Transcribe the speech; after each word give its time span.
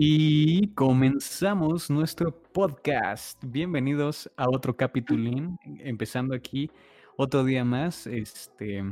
Y 0.00 0.68
comenzamos 0.74 1.90
nuestro 1.90 2.30
podcast. 2.30 3.42
Bienvenidos 3.44 4.30
a 4.36 4.48
otro 4.48 4.76
capitulín, 4.76 5.58
empezando 5.80 6.36
aquí 6.36 6.70
otro 7.16 7.42
día 7.42 7.64
más, 7.64 8.06
este, 8.06 8.84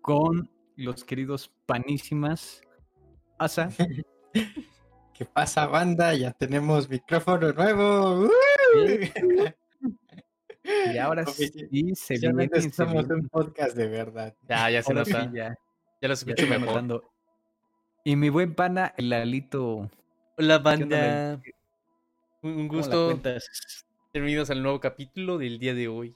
con 0.00 0.50
los 0.76 1.04
queridos 1.04 1.52
panísimas. 1.66 2.62
Asa. 3.36 3.68
¿Qué 5.12 5.26
pasa, 5.26 5.66
banda? 5.66 6.14
Ya 6.14 6.32
tenemos 6.32 6.88
micrófono 6.88 7.52
nuevo. 7.52 8.30
Y 10.64 10.96
ahora 10.96 11.26
sí 11.26 11.94
se 11.94 12.18
viene. 12.18 12.48
Estamos 12.54 13.04
un 13.10 13.28
podcast 13.28 13.76
de 13.76 13.88
verdad. 13.88 14.34
Ya, 14.48 14.70
ya 14.70 14.82
se 14.82 14.90
Ahora 14.90 15.04
sí, 15.04 15.12
nota. 15.12 15.30
ya, 15.34 15.58
Ya 16.00 16.08
lo 16.08 16.14
escucho 16.14 16.46
mejor. 16.46 17.02
Y 18.04 18.16
mi 18.16 18.30
buen 18.30 18.54
pana, 18.54 18.94
el 18.96 19.12
Alito. 19.12 19.90
Hola, 20.40 20.62
¿Qué 20.62 20.84
onda, 20.84 20.96
banda. 20.96 21.42
Un 22.42 22.50
un 22.52 22.68
¿cómo 22.68 22.80
la 22.80 22.96
gusto. 22.96 23.20
Bienvenidos 24.14 24.50
al 24.50 24.62
nuevo 24.62 24.78
capítulo 24.78 25.36
del 25.36 25.58
día 25.58 25.74
de 25.74 25.88
hoy. 25.88 26.14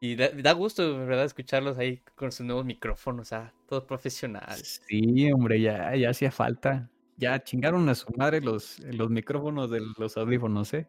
Y 0.00 0.16
da, 0.16 0.30
da 0.30 0.52
gusto, 0.52 0.96
verdad, 1.00 1.26
escucharlos 1.26 1.76
ahí 1.76 2.02
con 2.16 2.32
sus 2.32 2.46
nuevos 2.46 2.64
micrófonos, 2.64 3.34
ah, 3.34 3.52
todos 3.68 3.84
profesionales. 3.84 4.82
Sí, 4.88 5.30
hombre, 5.30 5.60
ya, 5.60 5.94
ya 5.94 6.08
hacía 6.08 6.30
falta. 6.30 6.88
Ya 7.18 7.38
chingaron 7.44 7.86
a 7.90 7.94
su 7.94 8.10
madre 8.16 8.40
los, 8.40 8.78
los 8.80 9.10
micrófonos 9.10 9.70
de 9.70 9.82
los 9.98 10.16
audífonos, 10.16 10.72
¿eh? 10.72 10.88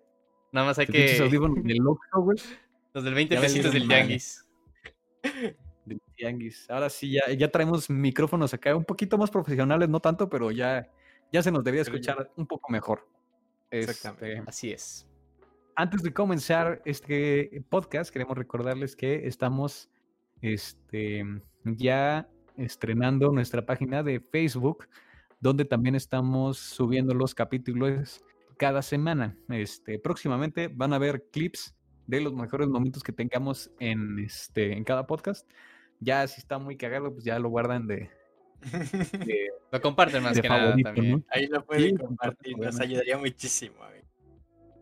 Nada 0.54 0.68
más 0.68 0.80
hay 0.80 0.86
Los 0.86 0.96
que. 0.96 1.24
audífonos 1.24 1.62
del 1.62 1.86
Oxxo, 1.86 2.22
güey. 2.22 2.38
Los 2.94 3.04
del 3.04 3.14
20 3.16 3.36
Ya 3.36 3.42
pesitos 3.42 3.74
del 3.74 3.84
madre. 3.84 3.98
tianguis. 3.98 4.48
Del 5.86 6.02
tianguis. 6.16 6.70
Ahora 6.70 6.90
sí, 6.90 7.12
ya, 7.12 7.34
ya 7.34 7.52
traemos 7.52 7.90
micrófonos 7.90 8.54
acá 8.54 8.74
un 8.74 8.86
poquito 8.86 9.18
más 9.18 9.30
profesionales, 9.30 9.90
no 9.90 10.00
tanto, 10.00 10.30
pero 10.30 10.52
ya, 10.52 10.90
ya 11.36 11.44
se 11.44 11.52
nos 11.52 11.64
ya- 11.64 11.72
escuchar 11.82 12.32
un 12.38 12.48
poco 12.48 12.72
mejor. 12.72 13.08
Exactamente. 13.70 14.38
Este, 14.38 14.50
Así 14.50 14.72
es. 14.72 15.08
antes 15.76 16.02
de 16.02 16.14
comenzar 16.14 16.82
este 16.86 17.62
podcast, 17.70 18.10
queremos 18.12 18.38
recordarles 18.38 18.96
que 18.96 19.28
estamos 19.28 19.90
este, 20.42 21.26
ya 21.66 22.30
estrenando 22.56 23.32
nuestra 23.32 23.66
página 23.66 24.02
de 24.02 24.22
Facebook, 24.22 24.88
donde 25.42 25.66
también 25.66 25.96
estamos 25.96 26.58
subiendo 26.58 27.14
los 27.14 27.36
capítulos 27.36 28.24
cada 28.58 28.82
semana. 28.82 29.38
Este, 29.50 30.00
próximamente 30.00 30.70
van 30.70 30.94
a 30.94 30.98
ver 30.98 31.26
clips 31.34 31.76
de 32.08 32.22
los 32.22 32.34
mejores 32.34 32.70
momentos 32.70 33.04
que 33.04 33.12
tengamos 33.12 33.70
en, 33.80 34.20
este, 34.20 34.72
en 34.72 34.86
cada 34.86 35.06
podcast. 35.06 35.50
Ya 36.00 36.26
si 36.28 36.40
está 36.40 36.58
muy 36.60 36.78
cagado, 36.78 37.12
pues 37.12 37.26
ya 37.26 37.38
lo 37.40 37.50
guardan 37.50 37.88
de, 37.88 38.10
de- 38.72 39.50
Lo 39.72 39.82
comparten 39.82 40.24
más 40.24 40.36
de 40.36 40.42
que 40.42 40.50
nada 40.50 40.76
también. 40.84 41.12
¿no? 41.12 41.24
Ahí 41.30 41.48
lo 41.48 41.66
pueden 41.66 41.92
Sí, 41.92 41.96
compartir, 41.98 42.52
nos 42.54 42.60
obviamente. 42.60 42.84
ayudaría 42.86 43.18
muchísimo. 43.18 43.76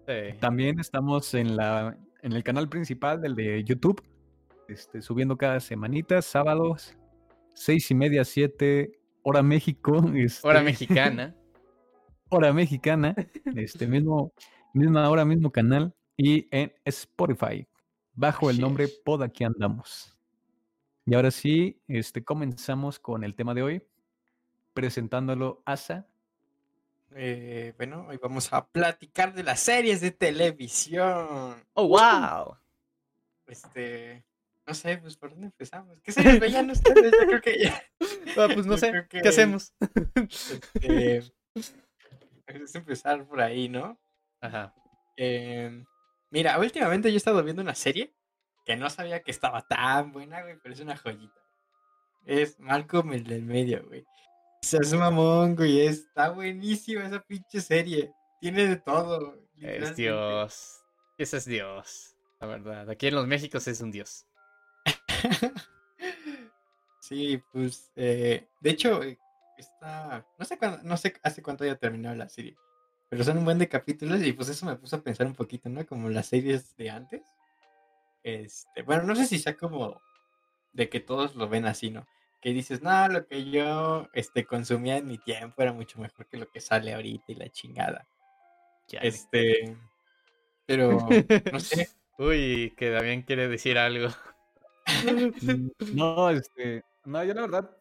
Sí. 0.07 0.37
También 0.39 0.79
estamos 0.79 1.33
en, 1.33 1.55
la, 1.55 1.97
en 2.21 2.33
el 2.33 2.43
canal 2.43 2.67
principal 2.69 3.21
del 3.21 3.35
de 3.35 3.63
YouTube, 3.63 4.03
este, 4.67 5.01
subiendo 5.01 5.37
cada 5.37 5.59
semanita, 5.61 6.21
sábados, 6.21 6.95
seis 7.53 7.89
y 7.89 7.95
media, 7.95 8.25
siete, 8.25 8.99
hora 9.23 9.41
México, 9.41 10.03
este, 10.15 10.47
Hora 10.47 10.61
mexicana. 10.61 11.35
hora 12.29 12.51
mexicana, 12.51 13.15
este 13.55 13.87
mismo, 13.87 14.33
misma 14.73 15.09
hora, 15.09 15.23
mismo 15.23 15.51
canal, 15.51 15.93
y 16.17 16.47
en 16.51 16.73
Spotify, 16.85 17.67
bajo 18.13 18.49
el 18.49 18.59
nombre 18.59 18.83
es. 18.85 18.91
Pod 19.05 19.23
Aquí 19.23 19.43
Andamos. 19.43 20.12
Y 21.05 21.15
ahora 21.15 21.31
sí, 21.31 21.81
este, 21.87 22.23
comenzamos 22.23 22.97
con 22.97 23.25
el 23.25 23.35
tema 23.35 23.53
de 23.53 23.61
hoy, 23.61 23.83
presentándolo 24.73 25.61
Asa. 25.65 26.07
Eh, 27.15 27.73
bueno, 27.77 28.07
hoy 28.07 28.17
vamos 28.17 28.51
a 28.53 28.65
platicar 28.65 29.33
de 29.33 29.43
las 29.43 29.59
series 29.59 29.99
de 29.99 30.11
televisión. 30.11 31.61
¡Oh, 31.73 31.87
wow! 31.89 32.57
Este, 33.47 34.23
no 34.65 34.73
sé, 34.73 34.97
pues 34.97 35.17
por 35.17 35.31
dónde 35.31 35.47
empezamos. 35.47 35.99
¿Qué 36.01 36.13
series 36.13 36.39
veían 36.39 36.69
ustedes? 36.69 37.11
Yo 37.11 37.27
creo 37.27 37.41
que 37.41 37.59
ya. 37.59 37.83
Ah, 38.37 38.47
pues 38.51 38.65
no 38.65 38.73
Yo 38.73 38.77
sé. 38.77 39.05
¿Qué 39.09 39.27
hacemos? 39.27 39.73
Este, 40.15 41.17
es 42.47 42.75
empezar 42.75 43.27
por 43.27 43.41
ahí, 43.41 43.69
¿no? 43.69 43.99
Ajá. 44.41 44.73
Eh, 45.17 45.83
mira, 46.31 46.57
últimamente 46.57 47.09
yo 47.09 47.15
he 47.15 47.17
estado 47.17 47.43
viendo 47.43 47.61
una 47.61 47.75
serie 47.75 48.11
que 48.65 48.75
no 48.75 48.89
sabía 48.89 49.21
que 49.21 49.31
estaba 49.31 49.61
tan 49.61 50.11
buena, 50.11 50.41
güey, 50.41 50.57
pero 50.61 50.73
es 50.73 50.81
una 50.81 50.97
joyita. 50.97 51.41
Es 52.25 52.59
Malcolm 52.59 53.13
el 53.13 53.23
del 53.25 53.43
medio, 53.43 53.85
güey. 53.85 54.05
Es 54.61 54.93
un 54.93 54.99
mamón, 54.99 55.55
güey. 55.55 55.81
Está 55.81 56.29
buenísima 56.29 57.05
esa 57.05 57.19
pinche 57.21 57.59
serie. 57.59 58.13
Tiene 58.39 58.67
de 58.67 58.77
todo. 58.77 59.37
Es. 59.59 59.95
Dios. 59.95 60.81
Ese 61.17 61.37
es 61.37 61.45
Dios. 61.45 62.15
La 62.39 62.47
verdad. 62.47 62.89
Aquí 62.89 63.07
en 63.07 63.15
los 63.15 63.27
Méxicos 63.27 63.67
es 63.67 63.81
un 63.81 63.91
Dios. 63.91 64.25
sí, 67.01 67.41
pues, 67.51 67.91
eh, 67.95 68.47
de 68.61 68.69
hecho, 68.69 69.03
eh, 69.03 69.19
está, 69.57 70.25
no 70.37 70.45
sé 70.45 70.57
cuándo, 70.57 70.79
no 70.83 70.97
sé 70.97 71.13
hace 71.23 71.41
cuánto 71.41 71.63
haya 71.63 71.77
terminado 71.77 72.15
la 72.15 72.29
serie, 72.29 72.55
pero 73.09 73.23
son 73.23 73.37
un 73.37 73.45
buen 73.45 73.59
de 73.59 73.69
capítulos 73.69 74.21
y 74.23 74.33
pues 74.33 74.49
eso 74.49 74.65
me 74.65 74.75
puso 74.75 74.97
a 74.97 75.03
pensar 75.03 75.27
un 75.27 75.35
poquito, 75.35 75.69
¿no? 75.69 75.85
Como 75.85 76.09
las 76.09 76.27
series 76.27 76.75
de 76.77 76.89
antes. 76.89 77.21
Este, 78.23 78.81
bueno, 78.83 79.03
no 79.03 79.15
sé 79.15 79.25
si 79.25 79.39
sea 79.39 79.55
como 79.55 80.01
de 80.71 80.89
que 80.89 80.99
todos 80.99 81.35
lo 81.35 81.47
ven 81.49 81.65
así, 81.65 81.91
¿no? 81.91 82.07
Que 82.41 82.51
dices, 82.51 82.81
no, 82.81 83.07
lo 83.07 83.25
que 83.25 83.49
yo 83.49 84.09
este, 84.13 84.45
consumía 84.45 84.97
en 84.97 85.07
mi 85.07 85.17
tiempo 85.17 85.61
era 85.61 85.73
mucho 85.73 85.99
mejor 85.99 86.27
que 86.27 86.37
lo 86.37 86.49
que 86.49 86.61
sale 86.61 86.93
ahorita 86.93 87.25
y 87.31 87.35
la 87.35 87.49
chingada. 87.49 88.07
Chale. 88.87 89.07
Este, 89.07 89.77
pero, 90.65 91.07
no 91.51 91.59
sé, 91.59 91.89
Uy, 92.17 92.73
que 92.77 92.89
Damián 92.89 93.23
quiere 93.23 93.47
decir 93.47 93.77
algo. 93.77 94.09
Mm, 95.41 95.69
No, 95.93 96.29
este, 96.29 96.83
no, 97.05 97.23
yo 97.23 97.33
la 97.33 97.41
verdad 97.41 97.77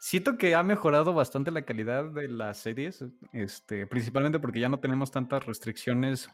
siento 0.00 0.36
que 0.36 0.54
ha 0.54 0.62
mejorado 0.62 1.14
bastante 1.14 1.50
la 1.50 1.62
calidad 1.62 2.04
de 2.04 2.28
las 2.28 2.58
series, 2.58 3.04
este, 3.32 3.86
principalmente 3.86 4.38
porque 4.38 4.60
ya 4.60 4.68
no 4.68 4.80
tenemos 4.80 5.10
tantas 5.10 5.46
restricciones 5.46 6.28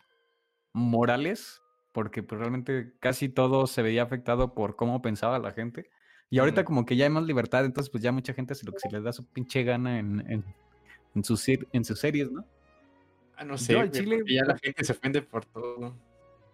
morales, 0.72 1.62
porque 1.92 2.22
pues, 2.22 2.38
realmente 2.38 2.92
casi 3.00 3.28
todo 3.28 3.66
se 3.66 3.82
veía 3.82 4.02
afectado 4.02 4.54
por 4.54 4.76
cómo 4.76 5.02
pensaba 5.02 5.38
la 5.38 5.52
gente. 5.52 5.90
Y 6.30 6.38
ahorita 6.38 6.62
Mm. 6.62 6.64
como 6.64 6.86
que 6.86 6.96
ya 6.96 7.04
hay 7.06 7.10
más 7.10 7.24
libertad, 7.24 7.64
entonces 7.64 7.90
pues 7.90 8.02
ya 8.02 8.12
mucha 8.12 8.32
gente 8.32 8.52
hace 8.52 8.64
lo 8.66 8.72
que 8.72 8.78
se 8.80 8.90
les 8.90 9.02
da 9.02 9.12
su 9.12 9.24
pinche 9.26 9.64
gana 9.64 9.98
en, 9.98 10.20
en, 10.30 10.44
en 11.14 11.24
sus, 11.24 11.44
en 11.48 11.84
sus 11.84 11.98
series, 11.98 12.30
¿no? 12.30 12.44
ah, 13.36 13.44
no 13.44 13.56
sé, 13.58 13.74
güey, 13.74 13.90
chile- 13.90 14.22
ya 14.28 14.44
la 14.44 14.56
gente 14.58 14.84
se 14.84 14.92
ofende 14.92 15.22
por 15.22 15.44
todo. 15.46 15.96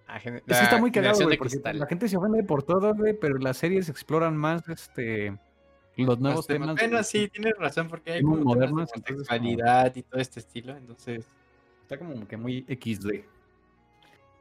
Ah, 0.07 0.21
gen- 0.21 0.37
Es 0.37 0.43
que 0.45 0.53
está 0.53 0.77
la 0.77 0.81
muy 0.81 0.93
cagado, 0.93 1.21
güey, 1.25 1.37
porque 1.37 1.59
la 1.75 1.87
gente 1.87 2.09
se 2.09 2.17
ofende 2.17 2.45
por 2.45 2.63
todo, 2.63 2.95
güey, 2.95 3.13
pero 3.19 3.39
las 3.39 3.57
series 3.57 3.89
exploran 3.89 4.37
más, 4.37 4.67
este, 4.69 5.37
los 5.97 6.21
nuevos 6.21 6.39
Los 6.39 6.47
temas. 6.47 6.69
temas. 6.77 6.81
Bueno, 6.91 7.03
sí, 7.03 7.29
tienes 7.29 7.55
razón, 7.59 7.89
porque 7.89 8.13
hay 8.13 8.23
como 8.23 8.37
temas 8.37 8.49
de 8.49 8.55
modernos, 8.55 8.91
entonces, 8.95 9.29
como- 9.29 9.49
y 9.95 10.03
todo 10.05 10.21
este 10.21 10.41
estilo, 10.41 10.77
entonces, 10.77 11.27
Está 11.83 11.99
como 11.99 12.27
que 12.27 12.37
muy 12.37 12.65
XD. 12.69 13.25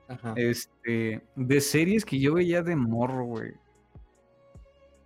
Ajá. 0.07 0.33
Este, 0.35 1.21
de 1.35 1.61
series 1.61 2.05
que 2.05 2.19
yo 2.19 2.33
veía 2.35 2.61
de 2.61 2.75
morro, 2.75 3.25
güey. 3.25 3.53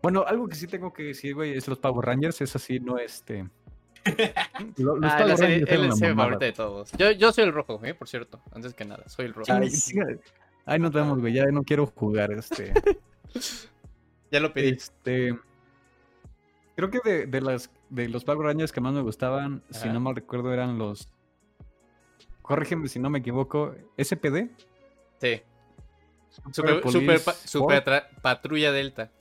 Bueno, 0.02 0.24
algo 0.26 0.48
que 0.48 0.56
sí 0.56 0.66
tengo 0.68 0.94
que 0.94 1.04
decir, 1.04 1.36
güey, 1.36 1.58
es 1.58 1.68
los 1.68 1.78
Power 1.80 2.06
Rangers, 2.06 2.40
es 2.42 2.56
así, 2.56 2.80
no 2.80 2.98
este. 2.98 3.50
lo- 4.78 4.96
Los, 4.96 5.12
Ah, 5.12 5.36
serie- 5.38 5.66
él 5.68 5.86
es 5.86 6.02
el 6.02 6.16
favorito 6.16 6.46
de 6.46 6.54
todos. 6.54 6.92
Yo, 6.94 7.12
yo 7.12 7.32
soy 7.34 7.44
el 7.44 7.52
rojo, 7.54 7.80
eh, 7.84 7.94
por 7.94 8.08
cierto. 8.08 8.42
Antes 8.54 8.74
que 8.74 8.86
nada, 8.86 9.08
soy 9.10 9.26
el 9.26 9.34
rojo. 9.34 9.52
Ay, 9.52 9.70
sí. 9.70 9.94
chinga- 9.94 10.20
Ahí 10.66 10.80
nos 10.80 10.92
vemos, 10.92 11.20
güey, 11.20 11.34
ya 11.34 11.46
no 11.48 11.64
quiero 11.64 11.86
jugar, 11.88 12.32
este. 12.32 12.74
Ya 14.32 14.40
lo 14.40 14.54
pedí. 14.54 14.70
este. 14.70 15.38
Creo 16.76 16.90
que 16.92 17.00
de, 17.04 17.26
de 17.26 17.42
las 17.42 17.72
de 17.90 18.08
los 18.08 18.24
Power 18.24 18.46
Rangers 18.48 18.72
que 18.72 18.80
más 18.80 18.94
me 18.94 19.02
gustaban, 19.02 19.64
si 19.72 19.90
no 19.90 20.00
mal 20.00 20.16
recuerdo, 20.16 20.54
eran 20.54 20.78
los. 20.78 21.10
Corrígeme 22.44 22.88
si 22.88 23.00
no 23.00 23.10
me 23.10 23.20
equivoco, 23.20 23.74
SPD. 23.98 24.50
Sí. 25.20 25.42
Super 26.30 26.54
Super, 26.82 26.92
super, 26.92 27.20
pa- 27.22 27.32
Police 27.34 27.48
super 27.48 27.84
tra- 27.84 28.08
patrulla 28.22 28.72
delta. 28.72 29.12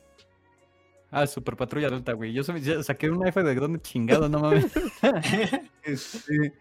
Ah, 1.10 1.26
Super 1.26 1.56
Patrulla 1.56 1.88
Delta, 1.88 2.12
güey. 2.12 2.34
Yo 2.34 2.42
saqué 2.44 3.10
una 3.10 3.30
F 3.30 3.42
de 3.42 3.54
dónde 3.54 3.80
chingado, 3.80 4.28
no 4.28 4.40
mames. 4.40 4.66
Este, 5.82 6.52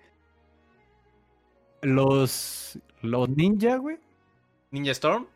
los, 1.81 2.79
los 3.01 3.29
ninja, 3.29 3.75
güey. 3.75 3.97
Ninja 4.71 4.91
Storm. 4.91 5.27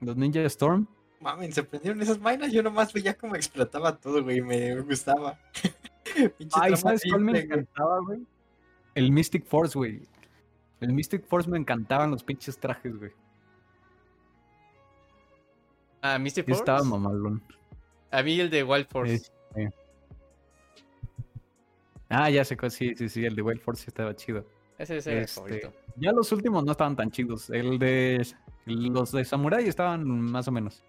Los 0.00 0.16
Ninja 0.16 0.40
Storm. 0.44 0.86
Mamen, 1.20 1.52
se 1.52 1.62
prendieron 1.62 2.00
esas 2.02 2.18
vainas, 2.20 2.52
yo 2.52 2.62
nomás 2.62 2.92
veía 2.92 3.14
cómo 3.14 3.36
explotaba 3.36 3.96
todo, 3.96 4.22
güey, 4.22 4.40
me 4.40 4.80
gustaba. 4.80 5.38
Pinche 6.38 6.58
Ay, 6.60 6.76
¿sabes 6.76 7.02
cuál 7.08 7.20
me 7.22 7.40
encantaba, 7.40 8.00
güey? 8.00 8.20
El 8.94 9.10
Mystic 9.12 9.44
Force, 9.44 9.76
güey. 9.76 10.00
El 10.80 10.92
Mystic 10.92 11.24
Force 11.26 11.48
me 11.48 11.58
encantaban 11.58 12.10
los 12.10 12.22
pinches 12.22 12.58
trajes, 12.58 12.96
güey. 12.96 13.12
Ah, 16.02 16.18
Mystic 16.18 16.44
Force. 16.46 16.60
estaba 16.60 16.82
mamalón. 16.84 17.42
A 18.10 18.22
mí 18.22 18.38
el 18.38 18.50
de 18.50 18.62
Wild 18.62 18.86
Force. 18.88 19.14
Este, 19.14 19.70
Ah, 22.08 22.30
ya 22.30 22.44
sé 22.44 22.56
cuál, 22.56 22.70
sí, 22.70 22.94
sí, 22.94 23.08
sí, 23.08 23.24
el 23.24 23.34
de 23.34 23.42
Wild 23.42 23.60
Force 23.60 23.84
estaba 23.88 24.14
chido. 24.14 24.46
Ese 24.78 24.98
es 24.98 25.06
el 25.08 25.18
Este, 25.18 25.34
favorito. 25.40 25.72
Ya 25.96 26.12
los 26.12 26.30
últimos 26.30 26.64
no 26.64 26.72
estaban 26.72 26.94
tan 26.94 27.10
chidos. 27.10 27.50
El 27.50 27.78
de 27.80 28.24
los 28.66 29.10
de 29.10 29.24
Samurai 29.24 29.66
estaban 29.66 30.06
más 30.06 30.46
o 30.46 30.52
menos. 30.52 30.84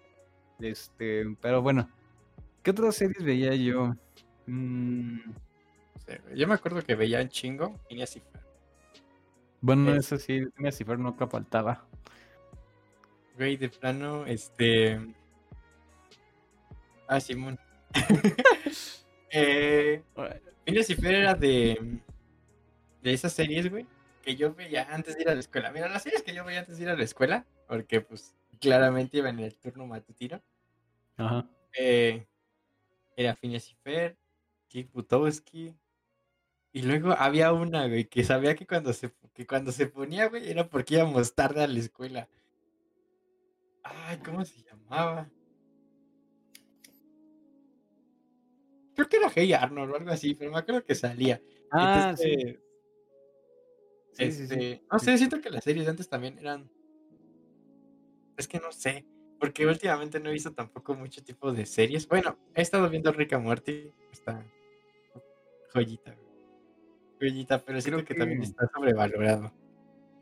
Este, 0.60 1.24
pero 1.40 1.60
bueno. 1.62 1.88
¿Qué 2.62 2.70
otras 2.70 2.94
series 2.96 3.24
veía 3.24 3.54
yo? 3.54 3.94
Mm. 4.46 5.18
Yo 6.34 6.46
me 6.48 6.54
acuerdo 6.54 6.82
que 6.82 6.94
veía 6.94 7.20
un 7.20 7.28
chingo 7.28 7.74
Phineas 7.88 8.14
y 8.16 8.20
Ferb. 8.20 8.44
Bueno, 9.60 9.94
Es- 9.94 10.06
eso 10.12 10.18
sí, 10.18 10.44
Ferb 10.84 11.00
nunca 11.00 11.26
faltaba. 11.26 11.84
Güey, 13.36 13.56
de 13.56 13.68
plano, 13.68 14.26
este. 14.26 14.98
Ah, 17.06 17.20
Simón. 17.20 17.58
eh, 19.30 20.02
era 21.18 21.34
de. 21.34 22.00
De 23.02 23.12
esas 23.12 23.32
series, 23.32 23.70
güey. 23.70 23.86
Que 24.22 24.36
yo 24.36 24.52
veía 24.54 24.92
antes 24.92 25.16
de 25.16 25.22
ir 25.22 25.28
a 25.30 25.34
la 25.34 25.40
escuela. 25.40 25.70
Mira, 25.70 25.88
las 25.88 26.02
series 26.02 26.22
que 26.22 26.34
yo 26.34 26.44
veía 26.44 26.60
antes 26.60 26.76
de 26.76 26.82
ir 26.82 26.90
a 26.90 26.96
la 26.96 27.04
escuela. 27.04 27.46
Porque, 27.66 28.00
pues, 28.00 28.34
claramente 28.60 29.18
iba 29.18 29.28
en 29.30 29.38
el 29.38 29.56
turno 29.56 29.86
matutino. 29.86 30.42
Ajá. 31.16 31.46
eh, 31.78 32.26
era 33.16 33.34
Phineas 33.34 33.70
y 33.70 33.76
Kick 34.68 34.92
Butowski. 34.92 35.74
Y 36.78 36.82
luego 36.82 37.10
había 37.10 37.52
una, 37.52 37.88
güey, 37.88 38.04
que 38.04 38.22
sabía 38.22 38.54
que 38.54 38.64
cuando 38.64 38.92
se, 38.92 39.12
que 39.34 39.44
cuando 39.44 39.72
se 39.72 39.88
ponía, 39.88 40.28
güey, 40.28 40.48
era 40.48 40.68
porque 40.68 40.94
íbamos 40.94 41.34
tarde 41.34 41.64
a 41.64 41.66
la 41.66 41.76
escuela. 41.80 42.28
Ay, 43.82 44.18
¿cómo 44.18 44.44
se 44.44 44.62
llamaba? 44.62 45.28
Creo 48.94 49.08
que 49.08 49.16
era 49.16 49.28
Hey 49.34 49.52
Arnold 49.54 49.90
o 49.90 49.96
algo 49.96 50.10
así, 50.12 50.34
pero 50.36 50.52
me 50.52 50.58
acuerdo 50.58 50.84
que 50.84 50.94
salía. 50.94 51.42
Ah, 51.72 52.14
sí. 52.16 52.30
Entonces, 52.30 52.60
Sí, 54.12 54.30
sí, 54.30 54.46
sí. 54.46 54.54
este, 54.54 54.82
no 54.92 54.98
sé, 55.00 55.18
siento 55.18 55.40
que 55.40 55.50
las 55.50 55.64
series 55.64 55.84
de 55.84 55.90
antes 55.90 56.08
también 56.08 56.38
eran. 56.38 56.70
Es 58.36 58.46
que 58.46 58.60
no 58.60 58.70
sé, 58.70 59.04
porque 59.40 59.66
últimamente 59.66 60.20
no 60.20 60.28
he 60.30 60.34
visto 60.34 60.52
tampoco 60.54 60.94
mucho 60.94 61.24
tipo 61.24 61.52
de 61.52 61.66
series. 61.66 62.06
Bueno, 62.06 62.38
he 62.54 62.62
estado 62.62 62.88
viendo 62.88 63.10
Rick 63.10 63.32
and 63.32 63.44
Morty, 63.46 63.92
está 64.12 64.46
joyita, 65.72 66.14
güey. 66.14 66.27
Joyita, 67.18 67.58
pero 67.58 67.80
siento 67.80 68.04
Creo 68.04 68.06
que, 68.06 68.14
también 68.14 68.42
está 68.42 68.68
sobrevalorado. 68.74 69.52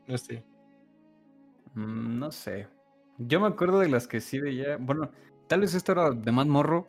No 0.07 0.17
sé. 0.17 0.43
Mm, 1.73 2.19
no 2.19 2.31
sé. 2.31 2.67
Yo 3.17 3.39
me 3.39 3.47
acuerdo 3.47 3.79
de 3.79 3.89
las 3.89 4.07
que 4.07 4.21
sí 4.21 4.39
veía. 4.39 4.77
Bueno, 4.77 5.11
tal 5.47 5.61
vez 5.61 5.73
esto 5.73 5.91
era 5.91 6.11
de 6.11 6.31
más 6.31 6.47
morro, 6.47 6.87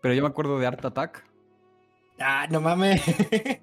pero 0.00 0.14
yo 0.14 0.22
me 0.22 0.28
acuerdo 0.28 0.58
de 0.58 0.66
Art 0.66 0.84
Attack. 0.84 1.24
Ah, 2.18 2.46
no 2.50 2.60
mames. 2.60 3.02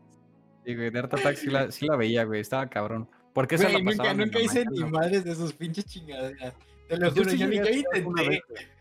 Sí, 0.66 0.76
güey, 0.76 0.90
de 0.90 1.00
Art 1.00 1.14
Attack 1.14 1.38
sí 1.38 1.48
la, 1.48 1.72
sí 1.72 1.88
la 1.88 1.96
veía, 1.96 2.26
güey, 2.26 2.42
estaba 2.42 2.68
cabrón. 2.68 3.10
Porque 3.32 3.56
esa 3.56 3.70
Güey, 3.70 3.82
la 3.86 3.92
nunca, 3.92 4.14
nunca 4.14 4.40
hice 4.42 4.66
ni 4.66 4.84
madres 4.84 5.24
de 5.24 5.34
sus 5.34 5.54
pinches 5.54 5.86
chingaderas. 5.86 6.54
Te 6.90 6.98
lo 6.98 7.08
Yo 7.08 7.22
juro, 7.22 7.30
sí 7.30 7.38
yo, 7.38 7.48
ni- 7.48 7.56
intenté. 7.56 8.44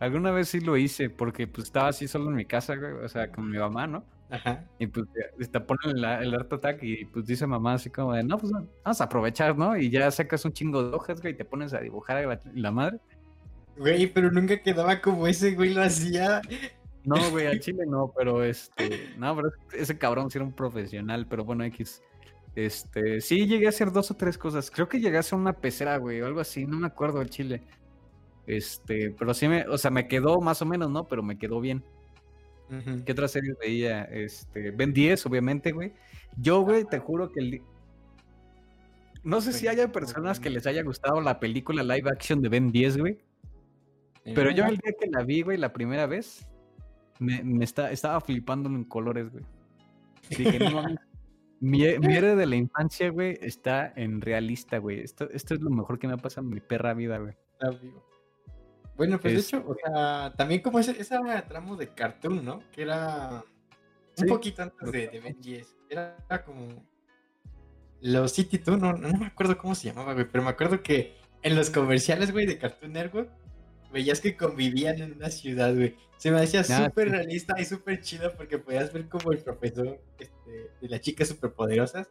Alguna 0.00 0.30
vez 0.30 0.48
sí 0.48 0.60
lo 0.60 0.78
hice, 0.78 1.10
porque 1.10 1.46
pues 1.46 1.66
estaba 1.66 1.88
así 1.88 2.08
solo 2.08 2.30
en 2.30 2.36
mi 2.36 2.46
casa, 2.46 2.74
güey, 2.74 2.92
o 2.92 3.08
sea, 3.08 3.30
con 3.30 3.50
mi 3.50 3.58
mamá, 3.58 3.86
¿no? 3.86 4.02
Ajá. 4.34 4.64
Y 4.78 4.86
pues 4.86 5.06
te 5.50 5.60
ponen 5.60 6.00
la- 6.00 6.22
el 6.22 6.34
Art 6.34 6.52
Attack 6.52 6.82
y 6.82 7.04
pues 7.06 7.26
dice 7.26 7.46
mamá 7.46 7.74
así 7.74 7.90
como 7.90 8.12
de, 8.14 8.22
no, 8.22 8.38
pues 8.38 8.52
vamos 8.52 9.00
a 9.00 9.04
aprovechar, 9.04 9.56
¿no? 9.56 9.76
Y 9.76 9.90
ya 9.90 10.10
sacas 10.10 10.44
un 10.44 10.52
chingo 10.52 10.82
de 10.88 10.96
hojas, 10.96 11.20
güey, 11.20 11.34
y 11.34 11.36
te 11.36 11.44
pones 11.44 11.72
a 11.74 11.80
dibujar 11.80 12.16
a 12.18 12.26
la, 12.26 12.40
la 12.54 12.70
madre. 12.70 12.98
Güey, 13.76 14.06
pero 14.12 14.30
nunca 14.30 14.60
quedaba 14.62 15.00
como 15.00 15.26
ese 15.26 15.54
güey 15.54 15.72
lo 15.74 15.82
hacía. 15.82 16.40
No, 17.04 17.16
güey, 17.30 17.46
al 17.46 17.60
chile 17.60 17.84
no, 17.86 18.12
pero 18.16 18.42
este, 18.44 19.10
no, 19.18 19.36
pero 19.36 19.50
ese 19.72 19.98
cabrón 19.98 20.30
sí 20.30 20.38
era 20.38 20.44
un 20.46 20.52
profesional, 20.52 21.26
pero 21.28 21.44
bueno, 21.44 21.64
X. 21.64 22.02
Este, 22.56 23.20
sí 23.20 23.46
llegué 23.46 23.66
a 23.66 23.70
hacer 23.70 23.90
dos 23.92 24.10
o 24.10 24.14
tres 24.16 24.38
cosas. 24.38 24.70
Creo 24.70 24.88
que 24.88 25.00
llegué 25.00 25.16
a 25.16 25.20
hacer 25.20 25.38
una 25.38 25.52
pecera, 25.52 25.96
güey, 25.98 26.20
o 26.22 26.26
algo 26.26 26.40
así, 26.40 26.66
no 26.66 26.78
me 26.78 26.86
acuerdo 26.86 27.20
al 27.20 27.28
chile. 27.30 27.62
Este, 28.46 29.14
pero 29.18 29.34
sí 29.34 29.48
me, 29.48 29.66
o 29.68 29.76
sea, 29.78 29.90
me 29.90 30.06
quedó 30.06 30.40
más 30.40 30.62
o 30.62 30.66
menos, 30.66 30.90
¿no? 30.90 31.06
Pero 31.08 31.22
me 31.22 31.36
quedó 31.38 31.60
bien. 31.60 31.82
¿Qué 33.04 33.12
otras 33.12 33.32
series 33.32 33.56
veía? 33.60 34.04
Este, 34.04 34.70
Ben 34.70 34.92
10, 34.92 35.26
obviamente, 35.26 35.72
güey. 35.72 35.92
Yo, 36.36 36.60
güey, 36.62 36.84
te 36.84 36.98
juro 36.98 37.30
que 37.30 37.40
el... 37.40 37.62
No 39.22 39.40
sé 39.40 39.52
si 39.52 39.68
haya 39.68 39.90
personas 39.92 40.40
que 40.40 40.50
les 40.50 40.66
haya 40.66 40.82
gustado 40.82 41.20
la 41.20 41.40
película 41.40 41.82
live 41.82 42.10
action 42.10 42.42
de 42.42 42.48
Ben 42.48 42.72
10, 42.72 42.98
güey. 42.98 43.18
Pero 44.24 44.50
yo 44.50 44.64
el 44.64 44.78
día 44.78 44.92
que 44.98 45.08
la 45.10 45.22
vi, 45.22 45.42
güey, 45.42 45.58
la 45.58 45.72
primera 45.72 46.06
vez, 46.06 46.46
me, 47.18 47.42
me 47.44 47.64
está, 47.64 47.90
estaba 47.90 48.20
flipando 48.20 48.68
en 48.70 48.84
colores, 48.84 49.30
güey. 49.30 49.44
Dije, 50.30 50.58
no 50.58 50.70
mames. 50.70 50.98
Mi, 51.60 51.78
mi 51.98 52.14
héroe 52.14 52.34
de 52.34 52.44
la 52.44 52.56
infancia, 52.56 53.08
güey, 53.08 53.38
está 53.40 53.90
en 53.96 54.20
realista, 54.20 54.76
güey. 54.76 55.00
Esto, 55.00 55.30
esto 55.30 55.54
es 55.54 55.62
lo 55.62 55.70
mejor 55.70 55.98
que 55.98 56.06
me 56.06 56.12
ha 56.12 56.18
pasado 56.18 56.46
en 56.46 56.52
mi 56.52 56.60
perra 56.60 56.92
vida, 56.92 57.16
güey. 57.16 57.34
Está 57.52 57.70
vivo. 57.70 58.04
Bueno, 58.96 59.18
pues 59.20 59.34
de 59.34 59.40
Este- 59.40 59.56
hecho, 59.56 59.66
o 59.68 59.74
sea, 59.74 60.32
también 60.36 60.60
como 60.62 60.78
ese, 60.78 60.92
ese 60.92 61.16
tramo 61.48 61.76
de 61.76 61.88
cartoon, 61.88 62.44
¿no? 62.44 62.62
Que 62.70 62.82
era 62.82 63.42
un 64.16 64.24
Sí, 64.24 64.26
poquito 64.26 64.62
antes 64.62 64.92
de, 64.92 65.08
de 65.08 65.20
Ben 65.20 65.40
10. 65.40 65.76
Era, 65.90 66.16
era 66.28 66.44
como 66.44 66.86
los 68.00 68.32
City 68.32 68.58
Toon, 68.58 68.80
no, 68.80 68.92
no 68.92 69.08
me 69.18 69.26
acuerdo 69.26 69.56
cómo 69.58 69.74
se 69.74 69.88
llamaba, 69.88 70.12
güey, 70.12 70.26
pero 70.30 70.44
me 70.44 70.50
acuerdo 70.50 70.82
que 70.82 71.16
en 71.42 71.56
los 71.56 71.70
comerciales, 71.70 72.32
güey, 72.32 72.46
de 72.46 72.58
Cartoon 72.58 72.92
Network, 72.92 73.30
veías 73.92 74.20
que 74.20 74.36
convivían 74.36 75.00
en 75.00 75.12
una 75.14 75.30
ciudad, 75.30 75.74
güey. 75.74 75.96
Se 76.16 76.30
me 76.30 76.40
hacía 76.40 76.60
Ah, 76.60 76.86
súper 76.86 77.08
sí. 77.08 77.12
realista 77.14 77.54
y 77.60 77.64
súper 77.64 78.00
chido 78.00 78.32
porque 78.36 78.58
podías 78.58 78.92
ver 78.92 79.08
como 79.08 79.32
el 79.32 79.38
profesor 79.38 80.00
este, 80.18 80.70
de 80.80 80.88
las 80.88 81.00
chicas 81.00 81.28
superpoderosas 81.28 82.08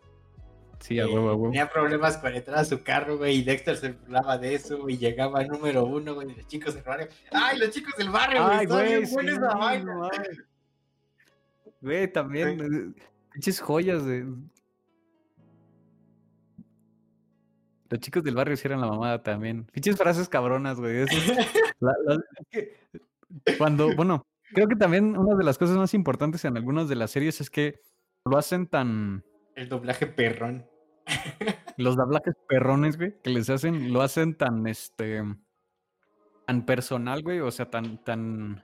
Sí, 0.84 1.00
a 1.00 1.04
eh, 1.04 1.06
huevo, 1.06 1.30
a 1.30 1.34
huevo. 1.36 1.46
Tenía 1.46 1.70
problemas 1.70 2.18
con 2.18 2.36
entrar 2.36 2.58
a 2.58 2.66
su 2.66 2.84
carro, 2.84 3.18
güey, 3.18 3.38
y 3.38 3.44
Dexter 3.44 3.78
se 3.78 3.94
burlaba 3.94 4.38
de 4.38 4.56
eso, 4.56 4.90
y 4.90 4.98
llegaba 4.98 5.42
número 5.46 5.86
uno, 5.86 6.14
güey, 6.14 6.28
de 6.28 6.36
los 6.36 6.48
chicos 6.48 6.74
del 6.76 6.84
barrio. 6.84 7.08
¡Ay, 7.32 7.58
los 7.58 7.70
chicos 7.70 7.94
del 7.98 8.10
barrio, 8.10 8.44
güey! 8.46 8.66
Güey, 8.66 9.06
buena 9.06 9.32
sí, 9.32 9.38
esa 9.38 9.54
no 9.54 9.60
vaina. 9.60 9.96
mames. 9.96 10.44
Güey, 11.80 12.12
también, 12.12 12.60
eh, 12.60 13.02
pinches 13.32 13.62
joyas 13.62 14.06
de... 14.06 14.26
Los 17.90 18.00
chicos 18.02 18.24
del 18.24 18.36
barrio 18.36 18.56
hicieron 18.56 18.82
la 18.82 18.88
mamada 18.88 19.24
también. 19.24 19.66
Pinches 19.72 19.96
frases 19.96 20.28
cabronas, 20.28 20.80
güey. 20.82 20.98
eso 21.04 21.14
es- 21.40 21.48
la- 21.80 22.20
cuando, 23.58 23.96
bueno, 23.96 24.26
creo 24.54 24.68
que 24.68 24.76
también 24.76 25.16
una 25.18 25.36
de 25.36 25.44
las 25.46 25.58
cosas 25.58 25.78
más 25.78 25.94
importantes 25.94 26.44
en 26.44 26.58
algunas 26.58 26.90
de 26.90 26.96
las 26.96 27.12
series 27.12 27.40
es 27.40 27.50
que 27.50 27.80
lo 28.26 28.38
hacen 28.38 28.68
tan... 28.68 29.24
El 29.56 29.70
doblaje 29.70 30.08
perrón. 30.08 30.66
Los 31.78 31.96
doblajes 31.96 32.36
perrones, 32.48 32.98
güey, 32.98 33.14
que 33.22 33.30
les 33.30 33.50
hacen, 33.50 33.92
lo 33.94 34.02
hacen 34.02 34.36
tan, 34.36 34.66
este... 34.68 35.22
Tan 36.46 36.66
personal, 36.66 37.24
güey, 37.24 37.40
o 37.40 37.52
sea, 37.52 37.70
tan, 37.70 38.04
tan... 38.04 38.62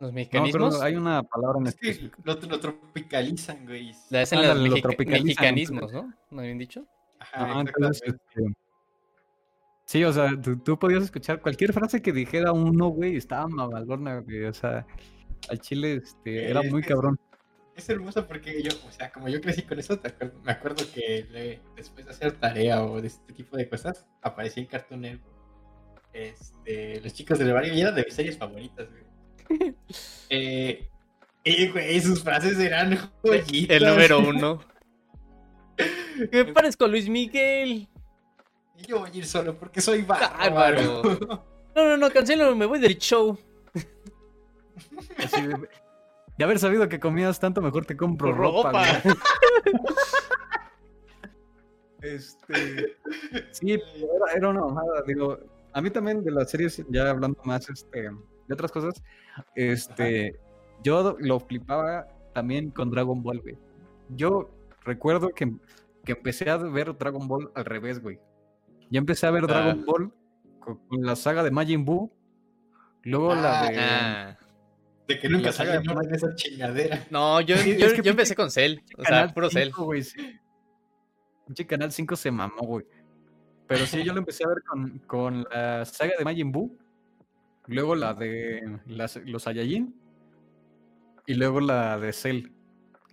Los 0.00 0.10
No, 0.10 0.14
me 0.14 0.22
mecanismos. 0.24 0.74
acuerdo, 0.74 0.82
hay 0.84 0.96
una 0.96 1.22
palabra 1.22 1.60
en 1.60 1.66
específico. 1.68 2.20
lo, 2.24 2.34
lo 2.34 2.58
tropicalizan, 2.60 3.64
güey. 3.64 3.92
Le 4.10 4.18
hacen 4.20 4.40
los 4.42 4.56
lo 4.56 4.62
mexica- 4.62 4.88
tropicalizan, 4.88 5.26
mexicanismos, 5.26 5.92
¿no? 5.92 6.12
¿No 6.30 6.40
habían 6.40 6.58
dicho? 6.58 6.84
Ajá, 7.20 7.60
entonces, 7.60 8.02
este, 8.04 8.42
sí, 9.84 10.02
o 10.02 10.12
sea, 10.12 10.40
tú, 10.40 10.58
tú 10.58 10.76
podías 10.76 11.04
escuchar 11.04 11.40
cualquier 11.40 11.72
frase 11.72 12.02
que 12.02 12.12
dijera 12.12 12.52
uno, 12.52 12.88
güey, 12.88 13.16
estaba 13.16 13.46
mamalona, 13.46 14.18
güey, 14.18 14.44
o 14.44 14.52
sea, 14.52 14.84
al 15.48 15.60
chile, 15.60 15.94
este, 16.02 16.50
era 16.50 16.62
muy 16.62 16.82
cabrón. 16.82 17.18
Es 17.74 17.88
hermoso 17.88 18.26
porque 18.26 18.62
yo, 18.62 18.70
o 18.86 18.92
sea, 18.92 19.10
como 19.10 19.28
yo 19.28 19.40
crecí 19.40 19.62
con 19.62 19.78
eso, 19.78 19.98
me 20.42 20.52
acuerdo 20.52 20.84
que 20.94 21.26
le- 21.30 21.60
después 21.74 22.04
de 22.04 22.12
hacer 22.12 22.32
tarea 22.32 22.84
o 22.84 23.00
de 23.00 23.06
este 23.08 23.32
tipo 23.32 23.56
de 23.56 23.68
cosas, 23.68 24.06
aparecía 24.20 24.62
en 24.62 24.68
Cartoon 24.68 25.00
Network. 25.00 25.32
Este, 26.12 27.00
los 27.00 27.14
chicos 27.14 27.38
del 27.38 27.52
barrio 27.54 27.72
y 27.72 27.80
era 27.80 27.90
de 27.92 28.04
mis 28.04 28.12
series 28.14 28.36
favoritas, 28.36 28.86
güey. 28.90 29.74
eh, 30.28 30.88
y, 31.44 31.68
güey, 31.70 32.00
sus 32.00 32.22
frases 32.22 32.58
eran 32.58 33.10
joyitas. 33.24 33.76
El 33.76 33.84
número 33.86 34.18
uno. 34.20 34.60
Me 36.32 36.44
parezco 36.44 36.84
a 36.84 36.88
Luis 36.88 37.08
Miguel. 37.08 37.88
Y 38.76 38.86
yo 38.86 39.00
voy 39.00 39.10
a 39.10 39.16
ir 39.16 39.26
solo 39.26 39.58
porque 39.58 39.80
soy 39.80 40.02
Bárbaro. 40.02 40.54
bárbaro. 40.54 41.44
No, 41.74 41.84
no, 41.88 41.96
no, 41.96 42.10
cancelo, 42.10 42.54
me 42.54 42.66
voy 42.66 42.78
del 42.78 42.98
show. 42.98 43.38
Así 45.16 45.40
de, 46.38 46.44
haber 46.44 46.58
sabido 46.58 46.88
que 46.88 47.00
comías 47.00 47.38
tanto, 47.40 47.60
mejor 47.62 47.86
te 47.86 47.96
compro 47.96 48.32
ropa. 48.32 48.72
Ropa. 48.72 49.00
güey. 49.04 49.14
Este, 52.02 52.96
sí, 53.52 53.72
era, 53.72 54.32
era 54.34 54.48
una 54.48 54.62
mamada, 54.62 55.02
digo, 55.06 55.38
a 55.72 55.80
mí 55.80 55.88
también 55.88 56.24
de 56.24 56.32
las 56.32 56.50
series, 56.50 56.84
ya 56.90 57.08
hablando 57.08 57.38
más 57.44 57.68
este, 57.70 58.02
de 58.02 58.52
otras 58.54 58.72
cosas, 58.72 59.02
este, 59.54 60.36
yo 60.82 61.16
lo 61.20 61.38
flipaba 61.38 62.08
también 62.34 62.70
con 62.70 62.90
Dragon 62.90 63.22
Ball, 63.22 63.40
güey. 63.40 63.56
Yo 64.08 64.50
recuerdo 64.84 65.28
que, 65.30 65.54
que 66.04 66.12
empecé 66.12 66.50
a 66.50 66.56
ver 66.56 66.96
Dragon 66.98 67.28
Ball 67.28 67.52
al 67.54 67.64
revés, 67.64 68.02
güey. 68.02 68.18
Yo 68.90 68.98
empecé 68.98 69.26
a 69.28 69.30
ver 69.30 69.46
Dragon 69.46 69.78
Ah. 69.80 69.84
Ball 69.86 70.12
con, 70.58 70.78
con 70.88 71.02
la 71.02 71.14
saga 71.14 71.44
de 71.44 71.52
Majin 71.52 71.84
Buu, 71.84 72.12
luego 73.04 73.32
la 73.34 73.60
Ah, 73.60 74.36
de... 74.38 74.41
De 75.14 75.18
que 75.20 75.28
nunca 75.28 75.52
salía 75.52 75.78
de 75.78 75.84
nada 75.84 76.00
de 76.02 76.16
esa 76.16 76.34
chingadera. 76.34 77.06
No, 77.10 77.40
yo, 77.40 77.56
Sí, 77.56 77.76
yo, 77.76 77.86
es 77.86 77.92
que 77.94 78.02
yo 78.02 78.10
empecé 78.10 78.34
con 78.34 78.50
Cell. 78.50 78.78
O 78.98 79.02
sea, 79.02 79.10
Canal 79.10 79.34
puro 79.34 79.50
Cell. 79.50 79.68
5, 79.68 79.84
güey, 79.84 80.02
sí. 80.02 80.38
Pinche 81.46 81.66
Canal 81.66 81.92
5 81.92 82.16
se 82.16 82.30
mamó, 82.30 82.60
güey. 82.62 82.86
Pero 83.66 83.86
sí, 83.86 84.02
yo 84.02 84.12
lo 84.12 84.18
empecé 84.18 84.44
a 84.44 84.48
ver 84.48 84.62
con, 84.66 84.98
con 85.06 85.44
la 85.50 85.84
saga 85.84 86.12
de 86.18 86.24
Majin 86.24 86.52
Buu. 86.52 86.76
Luego 87.66 87.94
la 87.94 88.12
de 88.14 88.78
las- 88.86 89.16
los 89.24 89.44
Saiyajin. 89.44 89.94
Y 91.26 91.34
luego 91.34 91.60
la 91.60 91.98
de 91.98 92.12
Cell. 92.12 92.48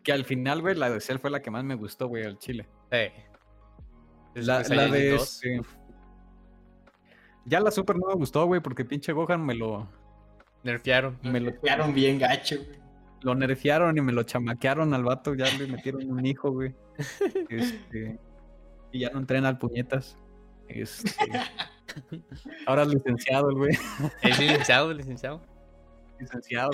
Que 0.04 0.12
al 0.12 0.26
final, 0.26 0.62
güey, 0.62 0.76
la 0.76 0.90
de 0.90 1.00
Cell 1.02 1.18
fue 1.20 1.30
la 1.30 1.42
que 1.42 1.52
más 1.52 1.64
me 1.64 1.76
gustó, 1.76 2.08
güey, 2.08 2.24
al 2.26 2.38
chile. 2.40 2.68
Sí. 2.92 2.98
La, 4.42 4.62
la 4.64 4.88
de 4.88 5.12
2. 5.12 5.22
este- 5.44 5.62
Ya 7.46 7.60
la 7.60 7.72
Super 7.72 7.96
no 7.98 8.08
me 8.08 8.14
gustó, 8.16 8.46
güey, 8.46 8.62
porque 8.62 8.86
pinche 8.86 9.12
Gohan 9.14 9.44
me 9.46 9.56
lo, 9.56 9.90
Nerfearon. 10.64 11.18
me 11.24 11.40
lo, 11.40 11.60
Quedaron 11.60 11.94
bien 11.94 12.20
gacho, 12.20 12.58
güey. 12.58 12.80
lo 13.22 13.36
nerfearon 13.36 13.98
y 13.98 14.02
me 14.02 14.12
lo 14.12 14.24
chamaquearon 14.24 14.94
al 14.94 15.04
vato. 15.04 15.34
Ya 15.36 15.46
le 15.58 15.68
metieron 15.68 16.10
un 16.12 16.26
hijo, 16.26 16.52
güey. 16.52 16.74
Este, 17.50 18.20
y 18.92 19.00
ya 19.00 19.10
no 19.12 19.20
entrena 19.20 19.50
al 19.50 19.58
puñetas. 19.58 20.18
Este, 20.68 21.10
ahora 22.66 22.84
es 22.84 22.90
licenciado 22.90 23.50
el 23.50 23.56
güey. 23.56 23.78
Es 24.22 24.40
licenciado, 24.40 24.94
licenciado. 24.94 25.42
Licenciado. 26.20 26.72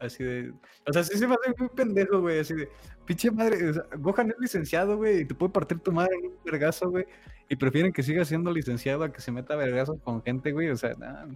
Así 0.00 0.24
de. 0.24 0.52
O 0.88 0.92
sea, 0.92 1.04
sí 1.04 1.16
se 1.18 1.28
me 1.28 1.34
hace 1.34 1.54
muy 1.58 1.68
pendejo, 1.68 2.20
güey. 2.20 2.40
Así 2.40 2.54
de. 2.54 2.68
Pinche 3.06 3.30
madre. 3.30 3.68
o 3.70 3.72
sea, 3.74 3.84
Gohan 3.98 4.30
es 4.30 4.36
licenciado, 4.38 4.96
güey. 4.96 5.20
Y 5.20 5.24
te 5.26 5.34
puede 5.34 5.52
partir 5.52 5.78
tu 5.80 5.92
madre 5.92 6.14
en 6.16 6.30
un 6.30 6.36
vergazo, 6.44 6.90
güey. 6.90 7.04
Y 7.48 7.56
prefieren 7.56 7.92
que 7.92 8.02
siga 8.02 8.24
siendo 8.24 8.52
licenciado 8.52 9.02
a 9.04 9.12
que 9.12 9.20
se 9.20 9.30
meta 9.32 9.54
a 9.54 9.56
vergazos 9.56 10.00
con 10.02 10.22
gente, 10.22 10.52
güey. 10.52 10.70
O 10.70 10.76
sea, 10.76 10.94
nada. 10.94 11.26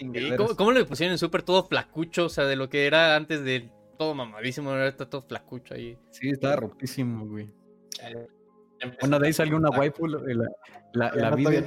¿Y 0.00 0.36
¿Cómo, 0.36 0.54
cómo 0.56 0.72
le 0.72 0.84
pusieron 0.84 1.12
en 1.12 1.18
Super 1.18 1.42
todo 1.42 1.64
flacucho? 1.66 2.26
O 2.26 2.28
sea, 2.28 2.44
de 2.44 2.54
lo 2.56 2.68
que 2.68 2.86
era 2.86 3.16
antes 3.16 3.42
de 3.42 3.70
todo 3.98 4.14
mamadísimo, 4.14 4.70
ahora 4.70 4.86
está 4.86 5.10
todo 5.10 5.22
flacucho 5.22 5.74
ahí. 5.74 5.98
Sí, 6.10 6.28
estaba 6.30 6.54
rotísimo, 6.56 7.26
güey. 7.26 7.50
Bueno, 9.00 9.18
de 9.18 9.26
ahí 9.26 9.32
salió 9.32 9.56
una 9.56 9.70
waifu. 9.70 10.06
La, 10.06 10.20
la, 10.92 11.12
la 11.14 11.30
no, 11.30 11.36
vi 11.36 11.44
todavía 11.44 11.62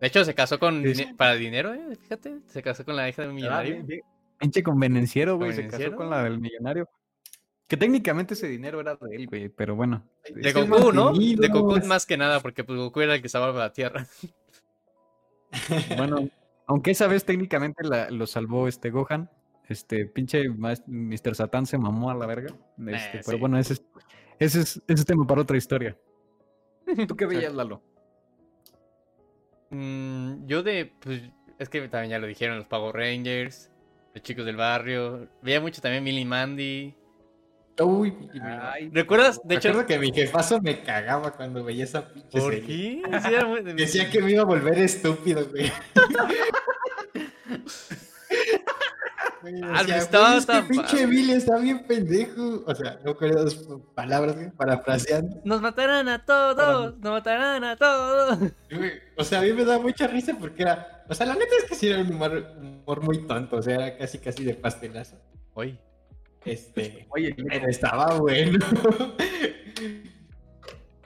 de- 0.00 0.06
hecho, 0.08 0.24
se 0.24 0.34
casó 0.34 0.58
con 0.58 0.82
Sí, 0.82 0.88
dine- 0.88 1.06
sí. 1.08 1.14
para 1.14 1.34
dinero, 1.34 1.72
eh, 1.72 1.96
fíjate. 2.00 2.40
Se 2.46 2.62
casó 2.62 2.84
con 2.84 2.96
la 2.96 3.08
hija 3.08 3.22
de 3.22 3.28
un 3.28 3.32
Ah, 3.32 3.36
millonario. 3.36 3.74
bien, 3.74 3.86
bien. 3.86 4.00
Pinche 4.44 4.62
convenenciero, 4.62 5.36
güey. 5.36 5.52
Se 5.54 5.66
casó 5.68 5.96
con 5.96 6.10
la 6.10 6.22
del 6.24 6.38
millonario. 6.38 6.88
Que 7.66 7.78
técnicamente 7.78 8.34
ese 8.34 8.46
dinero 8.46 8.78
era 8.80 8.94
de 8.96 9.16
él, 9.16 9.26
güey. 9.26 9.48
Pero 9.48 9.74
bueno. 9.74 10.04
De 10.34 10.52
Goku, 10.52 10.92
¿no? 10.92 11.12
De 11.14 11.48
Goku 11.48 11.76
es- 11.76 11.86
más 11.86 12.04
que 12.04 12.16
nada, 12.18 12.40
porque 12.40 12.62
pues, 12.62 12.78
Goku 12.78 13.00
era 13.00 13.14
el 13.14 13.22
que 13.22 13.28
salvaba 13.30 13.58
la 13.58 13.72
Tierra. 13.72 14.06
Bueno, 15.96 16.28
aunque 16.66 16.90
esa 16.90 17.06
vez 17.06 17.24
técnicamente 17.24 17.82
la- 17.84 18.10
lo 18.10 18.26
salvó 18.26 18.68
este 18.68 18.90
Gohan. 18.90 19.30
Este 19.66 20.04
pinche 20.04 20.50
Mr. 20.50 21.34
Satan 21.34 21.64
se 21.64 21.78
mamó 21.78 22.10
a 22.10 22.14
la 22.14 22.26
verga. 22.26 22.54
Este, 22.86 23.18
Eh, 23.18 23.22
pero 23.24 23.38
sí. 23.38 23.40
bueno, 23.40 23.58
ese 23.58 23.72
es, 23.74 23.84
ese 24.38 24.60
es 24.60 24.76
ese 24.76 24.92
es 25.00 25.06
tema 25.06 25.26
para 25.26 25.40
otra 25.40 25.56
historia. 25.56 25.96
¿Tú 27.08 27.16
qué 27.16 27.24
veías, 27.24 27.54
Lalo? 27.54 27.82
Mm, 29.70 30.44
yo 30.46 30.62
de, 30.62 30.92
pues, 31.00 31.22
es 31.58 31.68
que 31.70 31.80
también 31.88 32.10
ya 32.10 32.18
lo 32.18 32.26
dijeron, 32.26 32.58
los 32.58 32.66
Power 32.66 32.94
Rangers, 32.94 33.70
los 34.14 34.22
chicos 34.22 34.46
del 34.46 34.56
barrio. 34.56 35.28
Veía 35.42 35.60
mucho 35.60 35.82
también 35.82 36.04
Millie 36.04 36.24
Mandy. 36.24 36.94
Uy, 37.80 38.14
Ay, 38.40 38.88
¿Recuerdas? 38.92 39.40
De 39.42 39.56
hecho, 39.56 39.70
acuerdo 39.70 39.88
que 39.88 39.98
mi 39.98 40.12
jefazo 40.12 40.60
me 40.60 40.80
cagaba 40.82 41.32
cuando 41.32 41.64
veía 41.64 41.82
esa 41.82 42.08
pinche 42.08 42.38
¿por 42.38 42.52
serie. 42.54 43.02
qué? 43.02 43.72
Decía 43.74 44.08
que 44.10 44.22
me 44.22 44.30
iba 44.30 44.42
a 44.42 44.46
volver 44.46 44.78
estúpido, 44.78 45.44
güey. 45.48 45.72
Ah, 49.64 49.78
decía, 49.80 49.96
estaba 49.98 50.26
"Güey, 50.28 50.38
es 50.38 50.46
que 50.46 50.52
tan 50.52 50.68
pinche 50.68 50.86
padre". 50.90 51.06
Billy 51.06 51.32
está 51.32 51.58
bien 51.58 51.86
pendejo. 51.86 52.62
O 52.66 52.74
sea, 52.74 52.98
no 53.04 53.12
recuerdo 53.12 53.44
las 53.44 53.54
palabras, 53.94 54.34
güey, 54.36 54.50
parafraseando. 54.50 55.40
Nos 55.44 55.60
matarán 55.60 56.08
a 56.08 56.24
todos, 56.24 56.98
nos 56.98 57.12
matarán 57.12 57.64
a 57.64 57.76
todos. 57.76 58.38
O 59.16 59.24
sea, 59.24 59.40
a 59.40 59.42
mí 59.42 59.52
me 59.52 59.64
da 59.64 59.78
mucha 59.78 60.06
risa 60.06 60.36
porque 60.38 60.62
era. 60.62 61.04
O 61.08 61.14
sea, 61.14 61.26
la 61.26 61.34
neta 61.34 61.50
es 61.62 61.64
que 61.68 61.74
sí 61.74 61.88
era 61.88 62.00
un 62.00 62.12
humor, 62.12 63.02
muy 63.02 63.26
tonto. 63.26 63.56
O 63.56 63.62
sea, 63.62 63.74
era 63.74 63.98
casi 63.98 64.18
casi 64.18 64.44
de 64.44 64.54
pastelazo. 64.54 65.16
Oye, 65.54 65.78
Este. 66.44 67.06
Oye, 67.10 67.34
Pero 67.48 67.68
estaba 67.68 68.18
bueno. 68.18 68.58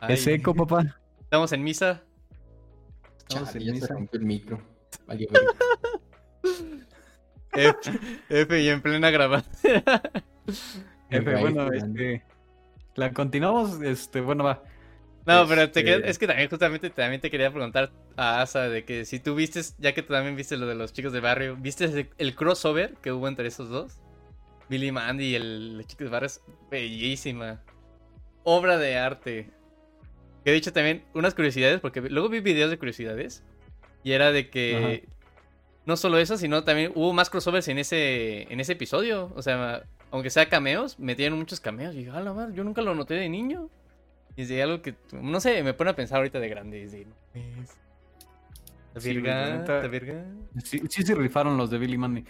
ay, 0.00 0.14
es 0.14 0.26
eco, 0.26 0.54
papá. 0.54 0.96
estamos 1.22 1.52
en 1.52 1.62
misa. 1.64 2.02
Estamos 3.28 3.52
Chale, 3.52 3.58
en 3.60 3.66
ya 3.66 3.74
se 3.74 3.80
misa. 3.80 3.94
rompió 3.94 4.20
el 4.20 4.26
micro. 4.26 4.62
Valió, 5.06 5.28
verga. 5.30 5.50
F, 7.52 7.76
F 8.28 8.60
y 8.60 8.68
en 8.68 8.80
plena 8.82 9.10
grabación. 9.10 9.82
F, 11.10 11.36
bueno, 11.36 11.72
este. 11.72 12.22
La 12.94 13.12
continuamos, 13.12 13.80
este, 13.82 14.20
bueno, 14.20 14.44
va. 14.44 14.62
No, 15.26 15.46
pero 15.46 15.70
te 15.70 15.80
Este- 15.80 15.84
quería- 15.84 16.06
es 16.06 16.18
que 16.18 16.26
también 16.26 16.48
justamente 16.48 16.90
también 16.90 17.20
te 17.20 17.30
quería 17.30 17.50
preguntar 17.52 17.92
a 18.16 18.40
Asa 18.40 18.68
de 18.68 18.84
que 18.84 19.04
si 19.04 19.20
tú 19.20 19.34
viste, 19.34 19.60
ya 19.78 19.92
que 19.92 20.02
tú 20.02 20.12
también 20.14 20.36
viste 20.36 20.56
lo 20.56 20.66
de 20.66 20.74
los 20.74 20.92
chicos 20.92 21.12
de 21.12 21.20
barrio, 21.20 21.56
¿viste 21.60 21.84
el, 21.84 22.08
el 22.18 22.34
crossover 22.34 22.94
que 23.02 23.12
hubo 23.12 23.28
entre 23.28 23.46
esos 23.48 23.68
dos? 23.68 24.00
Billy 24.70 24.90
Mandy 24.90 25.24
y 25.26 25.34
el, 25.34 25.76
los 25.78 25.86
chicos 25.86 26.06
de 26.06 26.10
barrio 26.10 26.26
es 26.26 26.42
bellísima. 26.70 27.60
Obra 28.44 28.78
de 28.78 28.96
arte. 28.98 29.50
Que 30.44 30.50
he 30.50 30.54
dicho 30.54 30.72
también 30.72 31.04
unas 31.14 31.34
curiosidades, 31.34 31.80
porque 31.80 32.00
luego 32.00 32.28
vi 32.28 32.40
videos 32.40 32.70
de 32.70 32.78
curiosidades. 32.78 33.44
Y 34.02 34.12
era 34.12 34.32
de 34.32 34.48
que 34.48 35.08
no 35.88 35.96
solo 35.96 36.18
eso, 36.18 36.36
sino 36.36 36.64
también 36.64 36.92
hubo 36.94 37.14
más 37.14 37.30
crossovers 37.30 37.66
en 37.68 37.78
ese, 37.78 38.42
en 38.52 38.60
ese 38.60 38.74
episodio. 38.74 39.32
O 39.34 39.40
sea, 39.40 39.84
aunque 40.10 40.28
sea 40.28 40.46
cameos, 40.50 40.98
metieron 40.98 41.38
muchos 41.38 41.60
cameos. 41.60 41.94
Y 41.94 42.00
dije, 42.00 42.10
"A 42.10 42.20
la 42.20 42.34
madre, 42.34 42.54
yo 42.54 42.62
nunca 42.62 42.82
lo 42.82 42.94
noté 42.94 43.14
de 43.14 43.26
niño. 43.30 43.70
Y 44.36 44.42
es 44.42 44.50
de 44.50 44.62
algo 44.62 44.82
que, 44.82 44.96
no 45.12 45.40
sé, 45.40 45.62
me 45.62 45.72
pone 45.72 45.90
a 45.90 45.96
pensar 45.96 46.18
ahorita 46.18 46.40
de 46.40 46.48
grande. 46.50 46.84
es 46.84 46.92
de. 46.92 47.06
La 48.92 49.00
Sí, 49.00 49.16
verga. 49.18 50.26
Sí, 50.62 50.82
sí 50.90 51.02
se 51.04 51.14
rifaron 51.14 51.56
los 51.56 51.70
de 51.70 51.78
Billy 51.78 51.96
Mandy. 51.96 52.22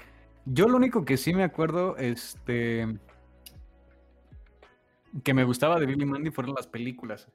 Yo 0.44 0.68
lo 0.68 0.76
único 0.76 1.04
que 1.04 1.16
sí 1.16 1.34
me 1.34 1.42
acuerdo, 1.42 1.96
este. 1.96 2.86
Que 5.24 5.34
me 5.34 5.42
gustaba 5.42 5.80
de 5.80 5.86
Billy 5.86 6.06
Mandy 6.06 6.30
fueron 6.30 6.54
las 6.54 6.68
películas. 6.68 7.26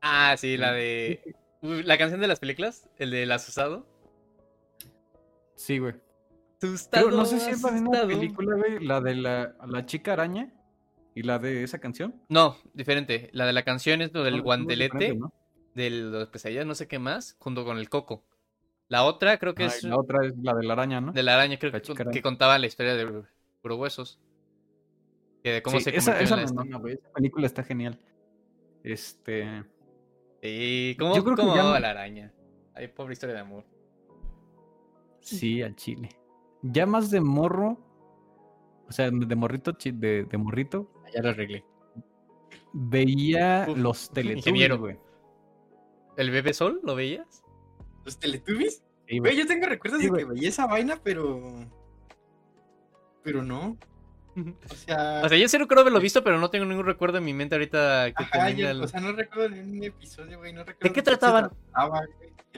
Ah, 0.00 0.34
sí, 0.36 0.56
la 0.56 0.72
de. 0.72 1.36
La 1.60 1.98
canción 1.98 2.20
de 2.20 2.26
las 2.26 2.40
películas, 2.40 2.88
el 2.98 3.12
del 3.12 3.30
asusado. 3.30 3.86
Sí, 5.62 5.78
güey. 5.78 5.94
Asustado, 6.60 7.06
Pero 7.06 7.16
no 7.16 7.24
sé 7.24 7.38
si 7.40 7.50
es 7.50 7.62
la 7.62 7.70
misma 7.70 8.04
película, 8.06 8.56
güey, 8.56 8.84
la 8.84 9.00
de 9.00 9.14
la, 9.14 9.54
la 9.66 9.86
chica 9.86 10.12
araña 10.14 10.52
y 11.14 11.22
la 11.22 11.38
de 11.38 11.62
esa 11.62 11.78
canción. 11.78 12.20
No, 12.28 12.56
diferente. 12.74 13.30
La 13.32 13.46
de 13.46 13.52
la 13.52 13.62
canción 13.62 14.02
es 14.02 14.12
lo 14.12 14.22
del 14.24 14.32
Son- 14.34 14.38
son 14.40 14.44
guantelete, 14.44 15.14
¿no? 15.14 15.32
de 15.74 15.88
los 15.90 16.28
pesadillas, 16.28 16.66
no 16.66 16.74
sé 16.74 16.86
qué 16.88 16.98
más, 16.98 17.36
junto 17.38 17.64
con 17.64 17.78
el 17.78 17.88
coco. 17.88 18.24
La 18.88 19.04
otra 19.04 19.38
creo 19.38 19.54
que 19.54 19.64
Ah, 19.64 19.66
es 19.68 19.84
la 19.84 19.96
otra 19.98 20.26
es 20.26 20.36
la 20.36 20.52
de 20.54 20.64
la 20.64 20.72
araña, 20.74 21.00
¿no? 21.00 21.12
de 21.12 21.22
la 21.22 21.34
araña, 21.34 21.58
creo 21.58 21.72
La 21.72 21.80
que, 21.80 21.92
araña. 21.92 22.10
que 22.10 22.22
contaba 22.22 22.58
la 22.58 22.66
historia 22.66 22.94
de 22.94 23.22
Puro 23.62 23.76
Huesos. 23.76 24.18
Que 25.42 25.52
de 25.52 25.62
cómo 25.62 25.78
Sí, 25.78 25.84
se 25.84 25.96
esa, 25.96 26.20
esa 26.20 26.40
en 26.40 26.70
la 26.70 26.78
güey. 26.78 26.94
Esa 26.94 27.10
película 27.12 27.46
está 27.46 27.62
genial. 27.64 27.98
Este. 28.84 29.64
Sí, 30.42 30.96
¿cómo, 30.98 31.14
Yo 31.16 31.24
creo 31.24 31.36
que 31.36 31.46
ya 31.46 31.62
no- 31.62 31.78
la 31.78 31.90
araña? 31.90 32.32
Ay, 32.74 32.88
pobre 32.88 33.12
historia 33.14 33.34
de 33.34 33.40
amor. 33.40 33.64
Sí, 35.22 35.62
al 35.62 35.74
chile. 35.76 36.08
Ya 36.62 36.86
más 36.86 37.10
de 37.10 37.20
morro. 37.20 37.78
O 38.88 38.92
sea, 38.92 39.10
de 39.10 39.36
morrito, 39.36 39.72
chi- 39.72 39.92
de, 39.92 40.24
de 40.24 40.38
morrito. 40.38 40.90
Ya 41.14 41.22
lo 41.22 41.30
arreglé. 41.30 41.64
Veía 42.72 43.66
Uf, 43.68 43.76
los 43.78 44.10
Teletubbies, 44.10 44.46
ingeniero. 44.46 44.78
güey. 44.78 44.98
¿El 46.16 46.30
bebé 46.30 46.52
sol 46.52 46.80
lo 46.82 46.94
veías? 46.94 47.42
¿Los 48.04 48.18
Teletubbies? 48.18 48.82
Sí, 49.08 49.18
Güey, 49.18 49.32
güey. 49.32 49.36
yo 49.36 49.46
tengo 49.46 49.66
recuerdos 49.66 50.00
Sí, 50.00 50.08
de 50.10 50.16
que 50.18 50.24
veía 50.24 50.48
esa 50.48 50.66
vaina, 50.66 50.98
pero. 51.02 51.40
Pero 53.22 53.42
no. 53.42 53.76
O 54.36 54.74
sea. 54.74 55.20
O 55.24 55.28
sea, 55.28 55.36
yo 55.38 55.48
sí 55.48 55.58
recuerdo 55.58 55.82
haberlo 55.82 56.00
visto, 56.00 56.22
pero 56.24 56.38
no 56.38 56.50
tengo 56.50 56.64
ningún 56.64 56.86
recuerdo 56.86 57.18
en 57.18 57.24
mi 57.24 57.34
mente 57.34 57.54
ahorita 57.54 58.12
que 58.16 58.24
ajá, 58.24 58.50
yo- 58.50 58.68
el- 58.70 58.82
o 58.82 58.88
sea, 58.88 59.00
no 59.00 59.12
recuerdo 59.12 59.50
ni 59.50 59.60
un 59.78 59.84
episodio, 59.84 60.38
güey. 60.38 60.52
No 60.52 60.64
recuerdo 60.64 60.92
qué 60.94 61.00
se 61.00 61.04
trataban? 61.04 61.50
trataba. 61.72 62.02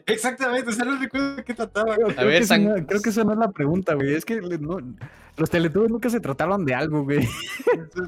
Exactamente, 0.06 0.70
o 0.70 0.72
sea, 0.72 0.84
no 0.84 0.98
recuerdo 0.98 1.36
de 1.36 1.44
qué 1.44 1.54
trataba. 1.54 1.96
güey. 1.96 2.14
Creo 2.14 2.26
ver, 2.28 2.38
que 2.38 2.44
esa 2.44 2.54
San- 2.54 2.64
no- 2.64 2.86
creo 2.86 3.00
que 3.02 3.10
esa 3.10 3.24
no 3.24 3.32
es 3.32 3.38
la 3.38 3.50
pregunta, 3.52 3.94
güey. 3.94 4.14
Es 4.14 4.24
que 4.24 4.40
le- 4.40 4.58
no- 4.58 4.78
los 5.36 5.50
Teletubbies 5.50 5.90
nunca 5.90 6.10
se 6.10 6.20
trataron 6.20 6.64
de 6.64 6.74
algo, 6.74 7.02
güey. 7.04 7.26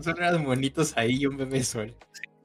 Son, 0.03 0.15
unos 0.19 0.41
monitos 0.43 0.97
ahí 0.97 1.17
y 1.23 1.27
un 1.27 1.37
bebé 1.37 1.63
sol. 1.65 1.95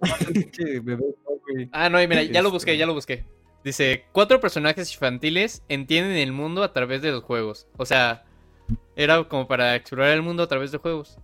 Ah, 1.71 1.89
no, 1.89 2.01
y 2.01 2.07
mira, 2.07 2.23
ya 2.23 2.41
lo 2.41 2.49
busqué, 2.51 2.71
Este- 2.71 2.79
ya 2.79 2.85
lo 2.85 2.93
busqué. 2.93 3.25
Dice, 3.63 4.05
cuatro 4.11 4.39
personajes 4.39 4.91
infantiles 4.93 5.63
entienden 5.69 6.17
el 6.17 6.31
mundo 6.31 6.63
a 6.63 6.73
través 6.73 7.01
de 7.01 7.11
los 7.11 7.23
juegos. 7.23 7.67
O 7.77 7.85
sea, 7.85 8.23
era 8.95 9.23
como 9.27 9.47
para 9.47 9.75
explorar 9.75 10.11
el 10.13 10.21
mundo 10.21 10.43
a 10.43 10.47
través 10.47 10.71
de 10.71 10.77
juegos. 10.77 11.17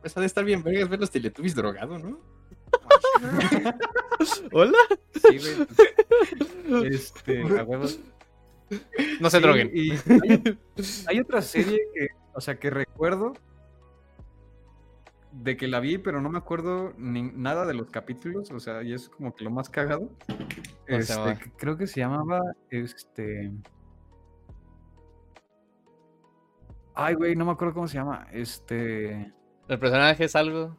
Pues 0.00 0.16
ha 0.16 0.20
de 0.20 0.26
estar 0.26 0.44
bien 0.44 0.62
vergas 0.62 0.88
ver 0.88 1.00
los 1.00 1.10
Teletubbies 1.10 1.54
drogados, 1.54 2.02
¿no? 2.02 2.18
¿Hola? 4.52 4.78
Sí, 5.14 5.38
güey. 5.38 6.86
Este, 6.86 7.42
a 7.58 7.64
huevo. 7.64 7.86
No 9.20 9.30
se 9.30 9.38
Sí, 9.38 9.42
droguen. 9.42 9.70
y 9.72 9.90
hay, 9.92 10.58
hay 11.06 11.20
otra 11.20 11.40
serie 11.42 11.80
que, 11.94 12.08
o 12.34 12.40
sea, 12.40 12.58
que 12.58 12.70
recuerdo 12.70 13.32
de 15.32 15.56
que 15.56 15.68
la 15.68 15.80
vi, 15.80 15.98
pero 15.98 16.20
no 16.20 16.30
me 16.30 16.38
acuerdo 16.38 16.92
ni 16.96 17.22
nada 17.22 17.64
de 17.66 17.74
los 17.74 17.90
capítulos, 17.90 18.50
o 18.50 18.60
sea, 18.60 18.82
y 18.82 18.92
es 18.92 19.08
como 19.08 19.34
que 19.34 19.44
lo 19.44 19.50
más 19.50 19.68
cagado. 19.68 20.10
Este, 20.86 21.38
creo 21.56 21.76
que 21.76 21.86
se 21.86 22.00
llamaba, 22.00 22.40
este... 22.70 23.52
Ay, 27.00 27.14
güey, 27.14 27.36
no 27.36 27.44
me 27.44 27.52
acuerdo 27.52 27.74
cómo 27.74 27.86
se 27.86 27.96
llama. 27.96 28.26
Este... 28.32 29.32
¿El 29.68 29.78
personaje 29.78 30.24
es 30.24 30.34
algo? 30.34 30.76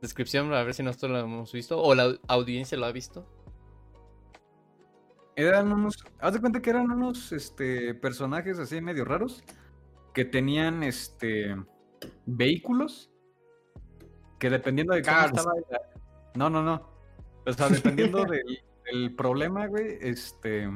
Descripción, 0.00 0.50
a 0.54 0.62
ver 0.62 0.72
si 0.72 0.82
nosotros 0.82 1.10
lo 1.10 1.18
hemos 1.18 1.52
visto. 1.52 1.78
O 1.78 1.94
la 1.94 2.16
audiencia 2.26 2.78
lo 2.78 2.86
ha 2.86 2.92
visto. 2.92 3.28
Eran 5.36 5.70
unos, 5.70 6.02
haz 6.20 6.32
de 6.32 6.40
cuenta 6.40 6.62
que 6.62 6.70
eran 6.70 6.90
unos 6.90 7.32
este, 7.32 7.92
personajes 7.92 8.58
así 8.58 8.80
medio 8.80 9.04
raros 9.04 9.44
que 10.14 10.24
tenían 10.24 10.82
este 10.82 11.54
vehículos 12.24 13.10
que 14.38 14.48
dependiendo 14.48 14.94
de 14.94 15.02
cómo 15.02 15.20
estaba 15.20 15.52
No, 16.34 16.48
no, 16.48 16.62
no. 16.62 16.88
O 17.44 17.52
sea, 17.52 17.68
dependiendo 17.68 18.24
del, 18.24 18.64
del 18.90 19.14
problema, 19.14 19.66
güey, 19.66 19.98
este 20.00 20.70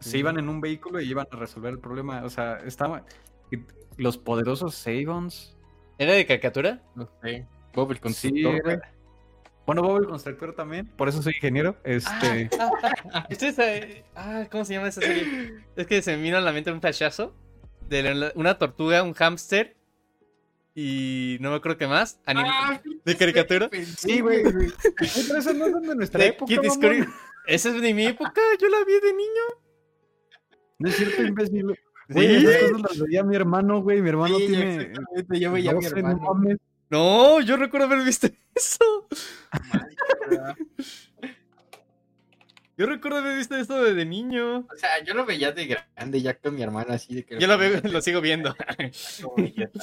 se 0.00 0.18
iban 0.18 0.38
en 0.38 0.48
un 0.48 0.60
vehículo 0.60 1.00
y 1.00 1.08
iban 1.10 1.26
a 1.30 1.36
resolver 1.36 1.72
el 1.72 1.78
problema. 1.80 2.24
O 2.24 2.30
sea, 2.30 2.58
estaban 2.64 3.04
los 3.96 4.18
poderosos 4.18 4.74
Sabons. 4.74 5.56
¿Era 5.98 6.12
de 6.12 6.26
caricatura? 6.26 6.82
No 6.94 7.08
sé. 7.22 7.46
Bob 7.74 7.92
el 7.92 8.00
constructor, 8.00 8.62
era- 8.70 8.92
Bueno, 9.66 9.82
Bob 9.82 9.98
el 9.98 10.06
constructor 10.06 10.54
también, 10.54 10.86
por 10.96 11.08
eso 11.08 11.22
soy 11.22 11.32
ingeniero. 11.34 11.76
Este, 11.84 12.48
Ustedes, 13.30 13.58
eh, 13.58 14.04
ah, 14.14 14.46
¿cómo 14.50 14.64
se 14.64 14.74
llama 14.74 14.88
esa 14.88 15.00
serie? 15.00 15.54
Es 15.76 15.86
que 15.86 16.02
se 16.02 16.16
me 16.16 16.22
vino 16.22 16.36
a 16.36 16.40
la 16.40 16.52
mente 16.52 16.70
un 16.72 16.80
flashazo 16.80 17.34
de 17.88 18.32
una 18.34 18.58
tortuga, 18.58 19.02
un 19.02 19.14
hámster 19.14 19.76
y 20.74 21.38
no 21.40 21.50
me 21.50 21.56
acuerdo 21.56 21.78
qué 21.78 21.86
más. 21.86 22.20
anim- 22.26 22.44
Ah, 22.46 22.80
¿De 23.04 23.16
caricatura? 23.16 23.70
sí, 23.96 24.20
güey. 24.20 24.42
Pero 24.42 25.38
esas 25.38 25.54
no 25.54 25.70
son 25.70 25.82
de 25.82 25.94
nuestra 25.96 26.20
de 26.20 26.26
época. 26.28 26.52
Esa 27.46 27.68
es 27.70 27.80
de 27.80 27.94
mi 27.94 28.06
época, 28.06 28.40
yo 28.60 28.68
la 28.68 28.84
vi 28.84 28.92
de 29.00 29.12
niño. 29.14 29.42
No 30.78 30.88
es 30.88 30.96
cierto, 30.96 31.22
imbécil. 31.22 31.78
Sí. 32.08 32.14
Güey, 32.14 32.36
esas 32.36 32.70
cosas 32.70 32.82
las 32.82 33.00
veía 33.00 33.24
mi 33.24 33.34
hermano, 33.34 33.82
güey. 33.82 34.00
Mi 34.00 34.10
hermano 34.10 34.38
Sí, 34.38 34.46
tiene. 34.46 34.76
exactamente, 34.82 35.40
yo 35.40 35.50
veía 35.50 35.72
a 35.72 35.74
mi 35.74 35.80
12, 35.82 35.90
no 36.02 36.08
hermano. 36.10 36.34
mames. 36.34 36.58
No, 36.88 37.40
yo 37.40 37.56
recuerdo 37.56 37.86
haber 37.88 38.04
visto 38.04 38.28
eso. 38.54 39.08
Yo 42.76 42.86
recuerdo 42.86 43.18
haber 43.18 43.36
visto 43.38 43.56
esto 43.56 43.82
de, 43.82 43.94
de 43.94 44.04
niño. 44.04 44.58
O 44.58 44.76
sea, 44.76 45.02
yo 45.02 45.14
lo 45.14 45.24
veía 45.24 45.50
de 45.52 45.66
grande 45.66 46.20
ya 46.20 46.38
con 46.38 46.54
mi 46.54 46.62
hermana 46.62 46.94
así 46.94 47.14
de 47.14 47.24
que... 47.24 47.40
Yo 47.40 47.46
lo, 47.46 47.56
veo, 47.58 47.80
lo 47.82 48.00
sigo 48.02 48.20
viendo. 48.20 48.54
Idiota. 49.38 49.80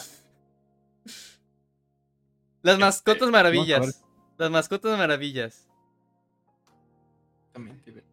Las 2.62 2.78
mascotas 2.80 3.30
maravillas. 3.32 4.06
Las 4.38 4.52
mascotas 4.52 4.98
maravillas. 4.98 5.68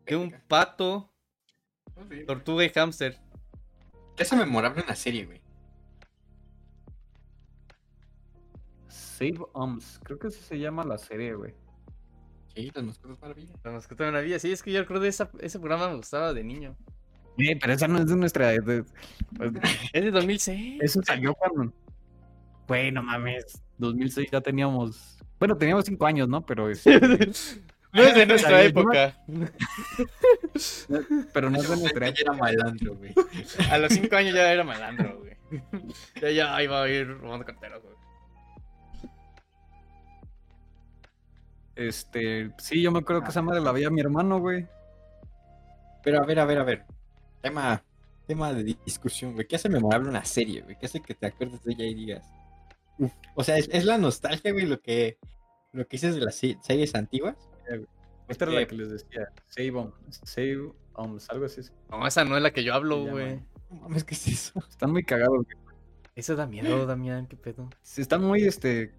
De 0.06 0.16
un 0.16 0.34
pato, 0.48 1.09
Tortuga 2.26 2.64
y 2.64 2.68
hámster. 2.70 3.18
Eso 4.16 4.36
memorable 4.36 4.82
en 4.82 4.86
la 4.88 4.96
serie, 4.96 5.24
güey. 5.26 5.40
Save 8.88 9.38
Oms. 9.52 10.00
Creo 10.02 10.18
que 10.18 10.28
así 10.28 10.40
se 10.40 10.58
llama 10.58 10.84
la 10.84 10.98
serie, 10.98 11.34
güey. 11.34 11.54
Sí, 12.54 12.70
las 12.74 12.84
mascotas 12.84 13.20
maravillas. 13.20 13.56
La 13.62 13.70
mascota 13.70 14.04
maravillas. 14.04 14.42
Sí, 14.42 14.50
es 14.52 14.62
que 14.62 14.72
yo 14.72 14.80
recuerdo 14.80 15.04
esa- 15.04 15.30
ese 15.40 15.58
programa 15.58 15.88
me 15.88 15.96
gustaba 15.96 16.32
de 16.32 16.42
niño. 16.42 16.76
Eh, 17.38 17.56
pero 17.60 17.72
esa 17.72 17.86
no 17.88 17.98
es 17.98 18.06
de 18.06 18.16
nuestra. 18.16 18.48
de- 18.48 18.84
Es 19.92 20.04
de 20.04 20.10
2006. 20.10 20.78
eso 20.82 21.00
salió 21.02 21.34
cuando. 21.34 21.72
Güey, 22.66 22.90
no 22.92 23.02
mames. 23.02 23.62
2006 23.78 24.28
ya 24.32 24.40
teníamos. 24.40 25.18
Bueno, 25.38 25.56
teníamos 25.56 25.84
5 25.84 26.06
años, 26.06 26.28
¿no? 26.28 26.44
Pero 26.44 26.68
es. 26.68 26.84
No 27.92 28.02
es 28.02 28.14
de 28.14 28.26
nuestra 28.26 28.58
Ay, 28.58 28.66
época. 28.68 29.16
Pero 31.32 31.50
no 31.50 31.58
es 31.60 31.68
de 31.68 31.76
nuestra 31.76 32.08
ya 32.10 32.14
era 32.20 32.32
malandro, 32.32 32.96
güey. 32.96 33.12
A 33.70 33.78
los 33.78 33.92
5 33.92 34.14
años 34.16 34.34
ya 34.34 34.52
era 34.52 34.64
malandro, 34.64 35.18
güey. 35.18 35.36
Ya, 36.20 36.30
ya 36.30 36.62
iba 36.62 36.82
a 36.82 36.88
ir 36.88 37.08
robando 37.18 37.44
carteras, 37.44 37.80
güey. 37.82 37.94
Este. 41.76 42.50
Sí, 42.58 42.82
yo 42.82 42.90
me 42.92 42.98
acuerdo 43.00 43.22
que 43.22 43.30
esa 43.30 43.42
madre 43.42 43.60
la 43.60 43.72
veía 43.72 43.90
mi 43.90 44.00
hermano, 44.00 44.38
güey. 44.38 44.66
Pero 46.02 46.22
a 46.22 46.26
ver, 46.26 46.38
a 46.40 46.44
ver, 46.44 46.58
a 46.58 46.64
ver. 46.64 46.84
Tema, 47.42 47.82
tema 48.26 48.52
de 48.52 48.76
discusión, 48.84 49.34
güey. 49.34 49.46
¿Qué 49.46 49.56
hace 49.56 49.68
memorable 49.68 50.08
una 50.08 50.24
serie, 50.24 50.62
güey? 50.62 50.76
¿Qué 50.78 50.86
hace 50.86 51.00
que 51.00 51.14
te 51.14 51.26
acuerdes 51.26 51.62
de 51.64 51.72
ella 51.72 51.84
y 51.86 51.94
digas? 51.94 52.26
"Uf"? 52.98 53.12
O 53.34 53.44
sea, 53.44 53.56
¿es, 53.56 53.68
es 53.72 53.84
la 53.84 53.98
nostalgia, 53.98 54.52
güey, 54.52 54.66
lo 54.66 54.80
que, 54.80 55.18
lo 55.72 55.84
que 55.86 55.96
dices 55.96 56.14
de 56.14 56.20
las 56.20 56.34
se- 56.36 56.58
series 56.62 56.94
antiguas? 56.94 57.36
Esta 58.28 58.44
era 58.44 58.54
Eh, 58.54 58.60
la 58.60 58.66
que 58.66 58.76
les 58.76 58.90
decía. 58.90 59.28
Save 59.48 59.70
Oms. 59.72 60.20
Save 60.24 60.72
Oms, 60.94 61.28
algo 61.30 61.44
así. 61.46 61.62
No, 61.90 62.06
esa 62.06 62.24
no 62.24 62.36
es 62.36 62.42
la 62.42 62.52
que 62.52 62.62
yo 62.64 62.74
hablo, 62.74 63.04
güey. 63.06 63.42
No 63.70 63.76
mames, 63.82 64.04
¿qué 64.04 64.14
es 64.14 64.26
eso? 64.28 64.62
Están 64.68 64.90
muy 64.92 65.02
cagados, 65.04 65.44
güey. 65.44 65.56
Eso 66.14 66.36
da 66.36 66.46
miedo, 66.46 66.86
Damián, 66.86 67.26
qué 67.26 67.36
pedo. 67.36 67.70
Sí, 67.82 68.02
están 68.02 68.22
muy, 68.22 68.42
este. 68.44 68.92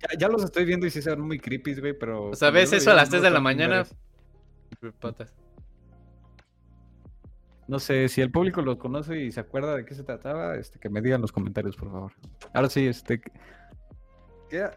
Ya, 0.00 0.18
ya 0.18 0.28
los 0.28 0.44
estoy 0.44 0.64
viendo 0.64 0.86
y 0.86 0.90
sí 0.90 1.00
se 1.02 1.10
ven 1.10 1.20
muy 1.20 1.38
creepy, 1.38 1.74
güey, 1.74 1.92
pero. 1.98 2.30
O 2.30 2.34
sea, 2.34 2.50
ves 2.50 2.72
eso 2.72 2.90
a 2.90 2.94
las 2.94 3.08
no 3.08 3.12
3 3.12 3.22
de 3.22 3.30
la 3.30 3.40
mañana. 3.40 3.84
Patas. 5.00 5.34
No 7.66 7.78
sé, 7.78 8.08
si 8.08 8.20
el 8.20 8.30
público 8.30 8.60
lo 8.60 8.78
conoce 8.78 9.18
y 9.18 9.32
se 9.32 9.40
acuerda 9.40 9.74
de 9.74 9.86
qué 9.86 9.94
se 9.94 10.04
trataba, 10.04 10.56
este, 10.56 10.78
que 10.78 10.90
me 10.90 11.00
digan 11.00 11.22
los 11.22 11.32
comentarios, 11.32 11.76
por 11.76 11.90
favor. 11.90 12.12
Ahora 12.52 12.68
sí, 12.68 12.86
este. 12.86 13.22
¿Qué? 14.50 14.68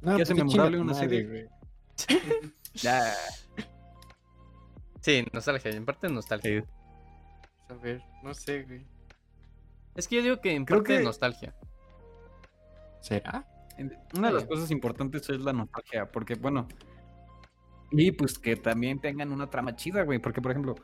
No, 0.00 0.16
¿Qué 0.16 0.22
hace 0.22 0.34
pues, 0.34 0.44
memorable 0.44 0.78
chinga 0.78 0.78
tu 0.78 0.82
una 0.82 0.92
madre, 0.92 1.08
serie? 1.08 1.28
güey. 1.28 1.46
Ya. 2.74 3.12
Sí, 5.00 5.24
nostalgia, 5.32 5.70
en 5.72 5.84
parte 5.84 6.08
nostalgia. 6.08 6.60
Sí. 6.62 6.66
A 7.68 7.74
ver, 7.74 8.02
no 8.22 8.32
sé, 8.34 8.62
güey. 8.62 8.86
Es 9.94 10.08
que 10.08 10.16
yo 10.16 10.22
digo 10.22 10.40
que 10.40 10.52
en 10.54 10.64
Creo 10.64 10.78
parte 10.78 10.98
que- 10.98 11.04
nostalgia. 11.04 11.54
¿Será? 13.00 13.46
Una 14.16 14.28
de 14.28 14.34
las 14.34 14.44
cosas 14.44 14.70
importantes 14.70 15.28
es 15.28 15.40
la 15.40 15.52
nostalgia, 15.52 16.10
porque, 16.10 16.34
bueno. 16.34 16.68
Y 17.90 18.12
pues 18.12 18.38
que 18.38 18.56
también 18.56 19.00
tengan 19.00 19.32
una 19.32 19.50
trama 19.50 19.74
chida, 19.76 20.02
güey. 20.02 20.18
Porque, 20.18 20.40
por 20.40 20.52
ejemplo, 20.52 20.76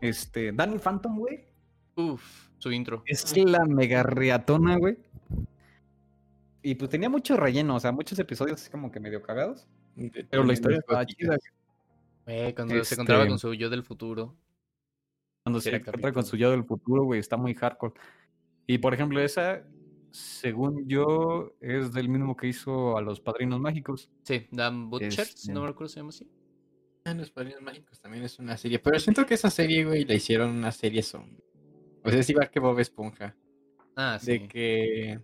este. 0.00 0.52
Danny 0.52 0.78
Phantom, 0.78 1.18
güey. 1.18 1.46
Uf, 1.96 2.48
su 2.58 2.72
intro. 2.72 3.02
Es 3.06 3.36
la 3.36 3.64
mega 3.64 4.02
riatona, 4.02 4.76
güey. 4.76 4.98
Y 6.62 6.74
pues 6.74 6.90
tenía 6.90 7.08
mucho 7.08 7.36
relleno, 7.36 7.76
o 7.76 7.80
sea, 7.80 7.92
muchos 7.92 8.18
episodios 8.18 8.60
así 8.60 8.70
como 8.70 8.90
que 8.90 9.00
medio 9.00 9.22
cagados. 9.22 9.66
Pero 10.30 10.44
la 10.44 10.52
historia 10.52 10.78
estaba 10.78 11.04
chida. 11.06 11.36
Eh, 12.26 12.52
cuando 12.54 12.74
se 12.74 12.80
Este- 12.80 12.94
encontraba 12.94 13.26
con 13.26 13.38
su 13.38 13.52
yo 13.54 13.68
del 13.70 13.82
futuro. 13.82 14.34
Cuando 15.44 15.60
se 15.60 15.74
encuentra 15.74 16.12
con 16.12 16.24
su 16.24 16.36
yo 16.36 16.50
del 16.52 16.64
futuro, 16.64 17.02
güey, 17.04 17.18
está 17.20 17.36
muy 17.36 17.54
hardcore. 17.54 17.94
Y 18.66 18.78
por 18.78 18.94
ejemplo, 18.94 19.20
esa, 19.20 19.64
según 20.12 20.88
yo, 20.88 21.54
es 21.60 21.92
del 21.92 22.08
mismo 22.08 22.36
que 22.36 22.46
hizo 22.46 22.96
a 22.96 23.02
los 23.02 23.20
Padrinos 23.20 23.58
Mágicos. 23.60 24.08
Sí, 24.22 24.46
Dan 24.52 24.88
Butchers, 24.88 25.18
Este- 25.18 25.52
no 25.52 25.62
me 25.62 25.66
recuerdo 25.68 25.88
si 25.88 25.94
se 25.94 26.00
llama 26.00 26.08
así. 26.10 26.30
Ah, 27.04 27.14
Los 27.14 27.32
Padrinos 27.32 27.60
Mágicos 27.62 27.98
también 28.00 28.22
es 28.22 28.38
una 28.38 28.56
serie. 28.56 28.78
Pero 28.78 29.00
siento 29.00 29.26
que 29.26 29.34
esa 29.34 29.50
serie, 29.50 29.84
güey, 29.84 30.04
la 30.04 30.14
hicieron 30.14 30.50
una 30.50 30.70
serie 30.70 31.02
zombie. 31.02 31.42
O 32.04 32.10
sea, 32.10 32.20
es 32.20 32.30
igual 32.30 32.48
que 32.48 32.60
Bob 32.60 32.78
Esponja. 32.78 33.34
Ah, 33.96 34.18
sí. 34.20 34.30
De 34.38 34.48
que 34.48 35.20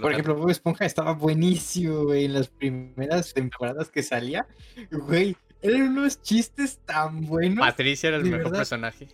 Por 0.00 0.12
ejemplo, 0.12 0.34
Bob 0.34 0.50
Esponja 0.50 0.86
estaba 0.86 1.12
buenísimo, 1.12 2.04
güey, 2.04 2.24
en 2.24 2.32
las 2.32 2.48
primeras 2.48 3.34
temporadas 3.34 3.90
que 3.90 4.02
salía. 4.02 4.46
Güey, 4.90 5.36
eran 5.60 5.88
unos 5.88 6.22
chistes 6.22 6.78
tan 6.86 7.26
buenos. 7.26 7.58
Patricia 7.58 8.08
era 8.08 8.16
el 8.16 8.24
mejor 8.24 8.44
verdad. 8.44 8.58
personaje. 8.58 9.08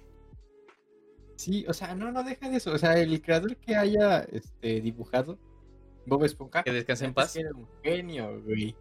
Sí, 1.36 1.64
o 1.66 1.72
sea, 1.72 1.94
no, 1.96 2.12
no 2.12 2.22
deja 2.22 2.48
de 2.48 2.58
eso. 2.58 2.72
O 2.72 2.78
sea, 2.78 2.96
el 2.96 3.20
creador 3.20 3.56
que 3.56 3.74
haya 3.74 4.20
este, 4.20 4.80
dibujado 4.80 5.38
Bob 6.06 6.24
Esponja. 6.24 6.62
Que 6.62 6.72
descanse 6.72 7.06
en 7.06 7.14
paz. 7.14 7.34
Era 7.34 7.50
un 7.50 7.66
genio, 7.82 8.40
güey. 8.42 8.76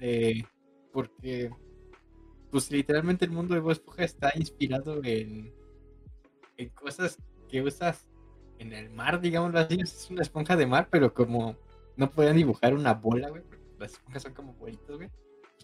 Eh, 0.00 0.42
porque, 0.92 1.50
pues 2.50 2.70
literalmente 2.70 3.26
el 3.26 3.32
mundo 3.32 3.54
de 3.54 3.60
Bob 3.60 3.72
Esponja 3.72 4.04
está 4.04 4.32
inspirado 4.36 5.02
en, 5.04 5.52
en 6.56 6.68
cosas 6.70 7.18
que 7.50 7.60
usas 7.60 8.08
en 8.58 8.72
el 8.72 8.90
mar, 8.90 9.20
digámoslo 9.20 9.58
así. 9.58 9.78
Es 9.80 10.08
una 10.10 10.22
esponja 10.22 10.56
de 10.56 10.66
mar, 10.66 10.88
pero 10.90 11.12
como 11.12 11.56
no 11.96 12.10
podían 12.10 12.36
dibujar 12.36 12.74
una 12.74 12.94
bola, 12.94 13.28
güey. 13.28 13.42
Las 13.78 13.92
esponjas 13.92 14.22
son 14.22 14.34
como 14.34 14.54
bolitos, 14.54 14.96
güey. 14.96 15.10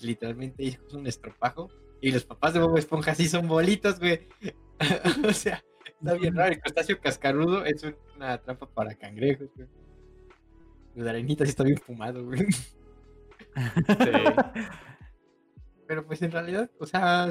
literalmente 0.00 0.62
hizo 0.64 0.81
un 0.92 1.07
estropajo. 1.07 1.70
Y 2.00 2.11
los 2.11 2.24
papás 2.24 2.52
de 2.52 2.61
Bob 2.61 2.76
Esponja 2.76 3.14
sí 3.14 3.28
son 3.28 3.46
bolitos, 3.46 4.00
güey. 4.00 4.26
o 5.28 5.33
sea, 5.33 5.62
está 5.87 6.14
bien 6.14 6.35
raro. 6.35 6.52
El 6.52 6.61
crustáceo 6.61 7.00
cascarudo 7.00 7.64
es 7.64 7.85
una 8.16 8.38
trampa 8.38 8.66
para 8.66 8.94
cangrejos, 8.94 9.48
güey. 9.55 9.68
La 10.94 11.11
arenita 11.11 11.44
sí 11.44 11.50
está 11.50 11.62
bien 11.64 11.78
fumado, 11.78 12.24
güey. 12.24 12.46
Sí. 13.55 14.11
Pero 15.87 16.07
pues 16.07 16.22
en 16.22 16.31
realidad, 16.31 16.70
o 16.78 16.87
sea, 16.87 17.31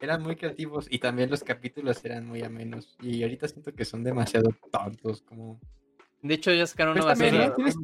eran 0.00 0.22
muy 0.22 0.36
creativos 0.36 0.86
y 0.90 0.98
también 0.98 1.30
los 1.30 1.44
capítulos 1.44 2.04
eran 2.04 2.26
muy 2.26 2.42
amenos. 2.42 2.96
Y 3.00 3.22
ahorita 3.22 3.48
siento 3.48 3.72
que 3.74 3.84
son 3.84 4.02
demasiado 4.02 4.50
tontos, 4.72 5.22
como... 5.22 5.60
De 6.22 6.34
hecho, 6.34 6.52
ya 6.52 6.66
sacaron 6.66 6.94
Pues 6.94 7.04
nueva 7.04 7.16
serie. 7.16 7.50
Tienes- 7.56 7.76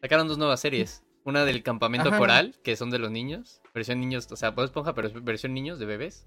Sacaron 0.00 0.28
dos 0.28 0.38
nuevas 0.38 0.60
series. 0.60 1.02
Una 1.24 1.44
del 1.44 1.62
campamento 1.62 2.08
Ajá. 2.08 2.18
coral, 2.18 2.56
que 2.62 2.76
son 2.76 2.90
de 2.90 2.98
los 2.98 3.10
niños. 3.10 3.60
Versión 3.74 4.00
niños, 4.00 4.30
o 4.30 4.36
sea, 4.36 4.50
Bob 4.50 4.64
Esponja, 4.66 4.94
pero 4.94 5.08
es 5.08 5.24
versión 5.24 5.54
niños 5.54 5.78
de 5.78 5.86
bebés. 5.86 6.26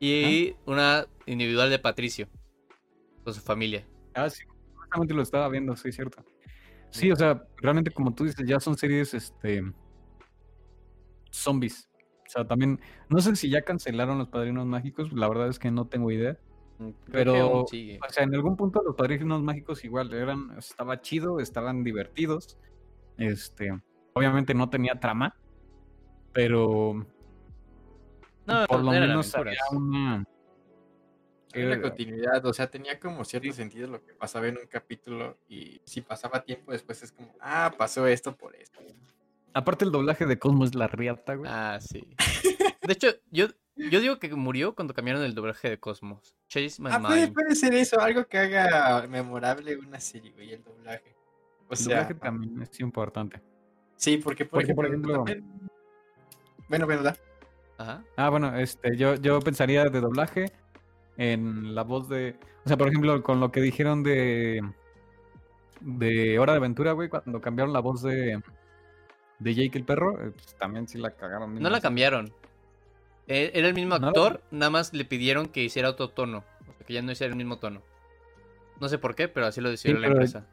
Y 0.00 0.54
una 0.66 1.06
individual 1.26 1.70
de 1.70 1.78
Patricio. 1.78 2.28
Con 3.24 3.34
su 3.34 3.40
familia. 3.40 3.86
Ah, 4.14 4.28
sí, 4.28 4.42
justamente 4.74 5.14
lo 5.14 5.22
estaba 5.22 5.48
viendo, 5.48 5.76
sí, 5.76 5.92
cierto. 5.92 6.24
Sí, 6.90 7.10
o 7.10 7.16
sea, 7.16 7.42
realmente 7.58 7.90
como 7.90 8.14
tú 8.14 8.24
dices, 8.24 8.46
ya 8.46 8.58
son 8.60 8.76
series, 8.76 9.14
este, 9.14 9.62
zombies. 11.30 11.88
O 12.26 12.30
sea, 12.30 12.46
también, 12.46 12.80
no 13.08 13.20
sé 13.20 13.36
si 13.36 13.50
ya 13.50 13.62
cancelaron 13.62 14.18
los 14.18 14.28
Padrinos 14.28 14.66
Mágicos, 14.66 15.12
la 15.12 15.28
verdad 15.28 15.48
es 15.48 15.58
que 15.58 15.70
no 15.70 15.86
tengo 15.86 16.10
idea. 16.10 16.38
Creo 16.78 16.94
que 17.04 17.12
Pero. 17.12 17.60
O 17.62 17.66
sea, 18.08 18.24
en 18.24 18.34
algún 18.34 18.56
punto 18.56 18.82
los 18.82 18.96
Padrinos 18.96 19.42
Mágicos 19.42 19.84
igual 19.84 20.12
eran, 20.14 20.56
estaba 20.58 21.00
chido, 21.00 21.40
estaban 21.40 21.84
divertidos. 21.84 22.58
Este, 23.18 23.70
obviamente 24.14 24.54
no 24.54 24.70
tenía 24.70 24.98
trama, 24.98 25.36
pero 26.32 27.06
No, 28.46 28.66
por 28.66 28.82
lo 28.82 28.90
menos 28.90 29.34
aventuras. 29.34 29.58
había 29.68 29.78
una... 29.78 30.24
Había 31.54 31.66
una 31.66 31.76
Eh, 31.76 31.80
continuidad, 31.82 32.46
o 32.46 32.52
sea, 32.54 32.70
tenía 32.70 32.98
como 32.98 33.24
cierto 33.24 33.52
sentido 33.52 33.86
lo 33.86 34.02
que 34.02 34.14
pasaba 34.14 34.48
en 34.48 34.56
un 34.56 34.66
capítulo 34.66 35.36
y 35.48 35.82
si 35.84 36.00
pasaba 36.00 36.42
tiempo 36.42 36.72
después 36.72 37.02
es 37.02 37.12
como, 37.12 37.34
ah, 37.40 37.70
pasó 37.76 38.06
esto 38.06 38.34
por 38.34 38.56
esto. 38.56 38.80
Aparte 39.54 39.84
el 39.84 39.92
doblaje 39.92 40.26
de 40.26 40.38
Cosmo 40.38 40.64
es 40.64 40.74
la 40.74 40.86
riata, 40.88 41.34
güey. 41.34 41.50
Ah, 41.52 41.78
sí. 41.80 42.06
De 42.82 42.92
hecho, 42.94 43.08
yo, 43.30 43.46
yo 43.76 44.00
digo 44.00 44.18
que 44.18 44.34
murió 44.34 44.74
cuando 44.74 44.92
cambiaron 44.94 45.22
el 45.22 45.34
doblaje 45.34 45.70
de 45.70 45.78
Cosmos. 45.78 46.34
Chase 46.48 46.82
My 46.82 46.90
Ah, 46.92 47.00
puede, 47.00 47.20
Mind. 47.22 47.34
puede 47.34 47.54
ser 47.54 47.74
eso, 47.74 48.00
algo 48.00 48.24
que 48.26 48.38
haga 48.38 49.06
memorable 49.08 49.76
una 49.76 50.00
serie, 50.00 50.32
güey, 50.32 50.52
el 50.52 50.62
doblaje. 50.64 51.14
O 51.68 51.72
el 51.72 51.76
sea, 51.76 51.96
doblaje 51.96 52.14
también 52.14 52.60
es 52.62 52.80
importante. 52.80 53.40
sí, 53.96 54.16
porque 54.18 54.44
por 54.44 54.60
Porque, 54.60 54.74
por 54.74 54.86
ejemplo, 54.86 55.14
ejemplo- 55.24 55.24
también- 55.34 55.70
Bueno, 56.68 56.86
bueno, 56.86 57.02
da. 57.02 57.16
Ajá. 57.78 58.04
Ah, 58.16 58.28
bueno, 58.30 58.56
este, 58.56 58.96
yo, 58.96 59.14
yo 59.16 59.38
pensaría 59.40 59.84
de 59.88 60.00
doblaje 60.00 60.46
en 61.16 61.74
la 61.74 61.82
voz 61.84 62.08
de. 62.08 62.36
O 62.64 62.68
sea, 62.68 62.76
por 62.76 62.88
ejemplo, 62.88 63.22
con 63.22 63.38
lo 63.40 63.52
que 63.52 63.60
dijeron 63.60 64.02
de. 64.02 64.60
De 65.80 66.38
Hora 66.38 66.52
de 66.52 66.58
Aventura, 66.58 66.92
güey, 66.92 67.08
cuando 67.08 67.40
cambiaron 67.40 67.72
la 67.72 67.80
voz 67.80 68.02
de. 68.02 68.40
De 69.42 69.54
Jake 69.54 69.78
el 69.78 69.84
perro, 69.84 70.20
eh, 70.20 70.30
pues, 70.30 70.54
también 70.56 70.86
sí 70.88 70.98
la 70.98 71.10
cagaron. 71.10 71.58
No 71.58 71.70
la 71.70 71.80
cambiaron. 71.80 72.32
Eh, 73.26 73.50
Era 73.54 73.68
el 73.68 73.74
mismo 73.74 73.94
¿No 73.96 74.00
la 74.00 74.08
actor, 74.08 74.42
nada 74.50 74.70
más 74.70 74.92
le 74.92 75.04
pidieron 75.04 75.46
que 75.46 75.62
hiciera 75.62 75.90
otro 75.90 76.08
tono. 76.10 76.44
O 76.68 76.72
sea, 76.76 76.86
que 76.86 76.92
ya 76.94 77.02
no 77.02 77.12
hiciera 77.12 77.30
el 77.30 77.36
mismo 77.36 77.58
tono. 77.58 77.82
No 78.80 78.88
sé 78.88 78.98
por 78.98 79.14
qué, 79.14 79.28
pero 79.28 79.46
así 79.46 79.60
lo 79.60 79.70
decidió 79.70 79.94
la 79.98 80.02
pero- 80.08 80.12
empresa. 80.14 80.46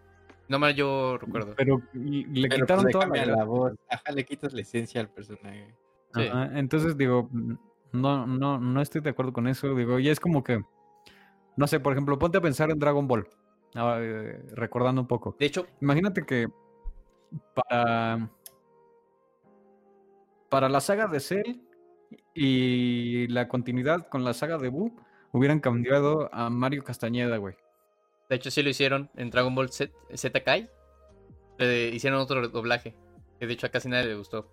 No 0.48 0.58
mal 0.58 0.74
yo 0.74 1.18
recuerdo. 1.20 1.54
Pero 1.56 1.80
y 1.94 2.26
le 2.26 2.50
Pero, 2.50 2.66
quitaron 2.66 2.84
pues, 2.86 2.96
le 2.96 3.00
toda 3.24 3.26
la, 3.38 3.44
voz. 3.44 3.74
Ajá, 3.88 4.12
le 4.12 4.26
quitas 4.26 4.52
la 4.52 4.62
esencia 4.62 5.00
al 5.00 5.10
personaje. 5.10 5.76
Sí. 6.16 6.28
Ajá, 6.28 6.58
Entonces 6.58 6.98
digo, 6.98 7.30
no, 7.92 8.26
no, 8.26 8.60
no 8.60 8.82
estoy 8.82 9.02
de 9.02 9.12
acuerdo 9.12 9.32
con 9.32 9.48
eso. 9.48 9.76
Digo, 9.76 10.00
ya 10.00 10.12
es 10.12 10.20
como 10.20 10.44
que. 10.44 10.64
No 11.56 11.68
sé, 11.68 11.80
por 11.80 11.94
ejemplo, 11.94 12.18
ponte 12.18 12.40
a 12.40 12.42
pensar 12.42 12.72
en 12.72 12.80
Dragon 12.80 13.08
Ball. 13.08 13.28
ah, 13.76 13.98
eh, 14.00 14.42
recordando 14.54 15.02
un 15.02 15.08
poco. 15.08 15.36
De 15.38 15.46
hecho, 15.46 15.68
Imagínate 15.82 16.26
que 16.26 16.48
para, 17.54 18.28
para 20.50 20.70
la 20.70 20.82
saga 20.82 21.08
de 21.08 21.20
Cell 21.20 21.62
y 22.34 23.28
la 23.28 23.48
continuidad 23.48 24.08
con 24.10 24.24
la 24.24 24.34
saga 24.34 24.58
de 24.58 24.70
Boo 24.70 24.96
hubieran 25.32 25.60
cambiado 25.60 26.34
a 26.34 26.50
Mario 26.50 26.84
Castañeda, 26.84 27.38
güey. 27.38 27.56
de 28.30 28.36
hecho 28.36 28.52
sí 28.52 28.64
lo 28.64 28.70
hicieron 28.70 29.10
en 29.16 29.30
Dragon 29.30 29.54
Ball 29.54 29.72
Z, 29.72 29.94
Z 30.14 30.44
Kai. 30.44 30.70
Le 31.58 31.90
hicieron 31.90 32.20
otro 32.20 32.48
doblaje. 32.48 32.96
Que 33.40 33.48
de 33.48 33.54
hecho 33.54 33.68
a 33.68 33.70
casi 33.70 33.90
nadie 33.90 34.08
le 34.08 34.16
gustó. 34.16 34.50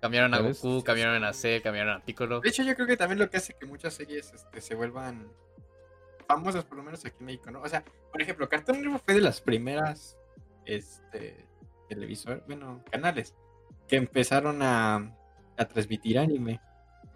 Cambiaron 0.00 0.34
a 0.34 0.38
¿Sabes? 0.38 0.62
Goku, 0.62 0.84
cambiaron 0.84 1.24
a 1.24 1.32
Cell, 1.32 1.62
cambiaron 1.62 1.94
a 1.94 2.04
Piccolo. 2.04 2.40
De 2.40 2.48
hecho, 2.48 2.62
yo 2.62 2.74
creo 2.74 2.86
que 2.86 2.96
también 2.96 3.18
lo 3.18 3.30
que 3.30 3.38
hace 3.38 3.54
que 3.58 3.66
muchas 3.66 3.94
series 3.94 4.32
este, 4.32 4.60
se 4.60 4.74
vuelvan 4.74 5.28
famosas, 6.28 6.64
por 6.64 6.76
lo 6.76 6.84
menos 6.84 7.04
aquí 7.04 7.16
en 7.20 7.26
México, 7.26 7.50
¿no? 7.50 7.62
O 7.62 7.68
sea, 7.68 7.84
por 8.12 8.20
ejemplo, 8.20 8.48
Cartoon 8.48 8.82
Network 8.82 9.04
fue 9.04 9.14
de 9.14 9.20
las 9.20 9.40
primeras 9.40 10.18
este, 10.64 11.46
televisor, 11.88 12.42
bueno, 12.46 12.84
canales 12.90 13.34
que 13.88 13.96
empezaron 13.96 14.62
a, 14.62 15.14
a 15.56 15.64
transmitir 15.66 16.18
anime. 16.18 16.60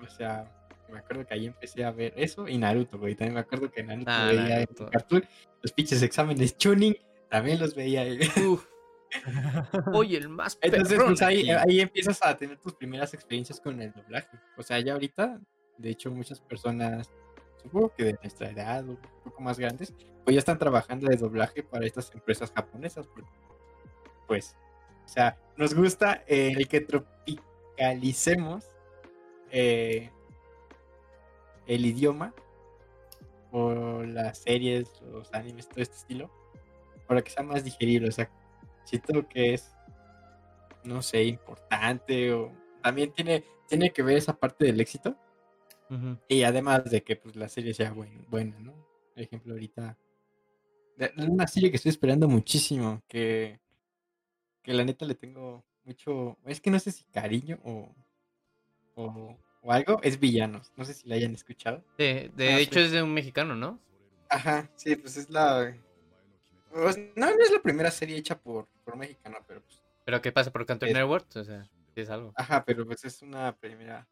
O 0.00 0.08
sea, 0.08 0.50
me 0.90 0.98
acuerdo 0.98 1.26
que 1.26 1.34
ahí 1.34 1.46
empecé 1.46 1.84
a 1.84 1.90
ver 1.90 2.12
eso 2.16 2.48
y 2.48 2.58
Naruto, 2.58 2.98
güey. 2.98 3.14
También 3.14 3.34
me 3.34 3.40
acuerdo 3.40 3.70
que 3.70 3.82
Naruto 3.82 4.10
Ah, 4.10 4.26
veía 4.28 4.42
Naruto. 4.60 4.84
en 4.84 4.90
Cartoon. 4.90 5.24
Los 5.62 5.72
pinches 5.72 6.02
exámenes 6.02 6.56
tuning 6.56 6.96
también 7.28 7.58
los 7.60 7.74
veía. 7.74 8.02
ahí. 8.02 8.18
Uf. 8.46 8.66
Oye, 9.92 10.16
el 10.18 10.28
más 10.28 10.56
Entonces, 10.62 11.00
pues 11.04 11.22
ahí, 11.22 11.50
ahí 11.50 11.80
empiezas 11.80 12.22
a 12.22 12.36
tener 12.36 12.58
tus 12.58 12.74
primeras 12.74 13.12
experiencias 13.14 13.60
con 13.60 13.80
el 13.82 13.92
doblaje. 13.92 14.38
O 14.56 14.62
sea, 14.62 14.78
ya 14.80 14.92
ahorita, 14.92 15.40
de 15.78 15.90
hecho, 15.90 16.10
muchas 16.12 16.40
personas, 16.40 17.10
supongo 17.62 17.92
que 17.92 18.04
de 18.04 18.18
nuestra 18.22 18.50
edad 18.50 18.88
o 18.88 18.92
un 18.92 18.98
poco 19.24 19.42
más 19.42 19.58
grandes, 19.58 19.92
pues 20.24 20.34
ya 20.34 20.38
están 20.38 20.58
trabajando 20.58 21.08
de 21.08 21.16
doblaje 21.16 21.62
para 21.64 21.86
estas 21.86 22.12
empresas 22.14 22.52
japonesas. 22.54 23.06
porque, 23.08 23.28
Pues, 24.28 24.56
o 25.10 25.12
sea, 25.12 25.36
nos 25.56 25.74
gusta 25.74 26.22
eh, 26.28 26.52
el 26.56 26.68
que 26.68 26.80
tropicalicemos 26.82 28.64
eh, 29.50 30.08
el 31.66 31.84
idioma 31.84 32.32
o 33.50 34.04
las 34.04 34.38
series, 34.38 35.02
los 35.02 35.34
animes, 35.34 35.68
todo 35.68 35.82
este 35.82 35.96
estilo, 35.96 36.30
para 37.08 37.22
que 37.22 37.30
sea 37.32 37.42
más 37.42 37.64
digerible. 37.64 38.08
O 38.08 38.12
sea, 38.12 38.30
siento 38.84 39.26
que 39.28 39.54
es, 39.54 39.72
no 40.84 41.02
sé, 41.02 41.24
importante 41.24 42.32
o 42.32 42.52
también 42.80 43.12
tiene, 43.12 43.42
tiene 43.66 43.90
que 43.92 44.04
ver 44.04 44.16
esa 44.16 44.34
parte 44.38 44.64
del 44.64 44.80
éxito 44.80 45.16
y 46.28 46.44
además 46.44 46.84
de 46.84 47.02
que 47.02 47.16
pues 47.16 47.34
la 47.34 47.48
serie 47.48 47.74
sea 47.74 47.92
buen- 47.92 48.24
buena, 48.28 48.56
¿no? 48.60 48.72
Por 49.12 49.24
ejemplo, 49.24 49.54
ahorita 49.54 49.98
una 51.16 51.48
serie 51.48 51.70
que 51.70 51.78
estoy 51.78 51.90
esperando 51.90 52.28
muchísimo, 52.28 53.02
que, 53.08 53.58
que 54.62 54.72
la 54.74 54.84
neta 54.84 55.04
le 55.06 55.14
tengo 55.14 55.64
mucho, 55.84 56.36
es 56.46 56.60
que 56.60 56.70
no 56.70 56.78
sé 56.78 56.92
si 56.92 57.04
cariño 57.04 57.58
o, 57.64 57.94
o, 58.94 59.38
o 59.62 59.72
algo, 59.72 60.00
es 60.02 60.18
Villanos, 60.20 60.72
no 60.76 60.84
sé 60.84 60.94
si 60.94 61.08
la 61.08 61.16
hayan 61.16 61.34
escuchado. 61.34 61.82
De, 61.98 62.30
de 62.34 62.52
Ah, 62.52 62.56
sí. 62.58 62.62
hecho 62.64 62.80
es 62.80 62.92
de 62.92 63.02
un 63.02 63.12
mexicano, 63.14 63.54
¿no? 63.56 63.78
Ajá, 64.28 64.70
sí, 64.76 64.94
pues 64.96 65.16
es 65.16 65.28
la... 65.30 65.76
pues, 66.72 66.96
no, 67.16 67.26
no 67.26 67.42
es 67.42 67.50
la 67.52 67.60
primera 67.62 67.90
serie 67.90 68.16
hecha 68.16 68.38
por, 68.38 68.68
por 68.84 68.96
mexicano, 68.96 69.38
pero 69.46 69.60
pues 69.62 69.82
Pero 70.04 70.20
¿qué 70.22 70.30
pasa 70.32 70.50
por 70.52 70.64
Cartoon 70.66 70.92
Network? 70.92 71.26
O 71.34 71.44
sea, 71.44 71.68
es 71.96 72.10
algo. 72.10 72.32
Ajá, 72.36 72.64
pero 72.64 72.86
pues 72.86 73.04
es 73.04 73.20
una 73.22 73.56
primera 73.56 74.08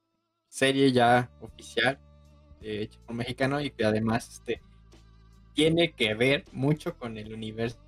serie 0.49 0.91
ya 0.93 1.31
oficial 1.41 1.99
eh, 2.61 2.83
hecha 2.83 2.99
por 3.07 3.15
mexicano 3.15 3.61
y 3.61 3.71
que 3.71 3.85
además 3.85 4.29
este 4.29 4.61
tiene 5.55 5.93
que 5.93 6.15
ver 6.15 6.45
mucho 6.53 6.97
con 6.97 7.17
el 7.19 7.33
universo 7.33 7.79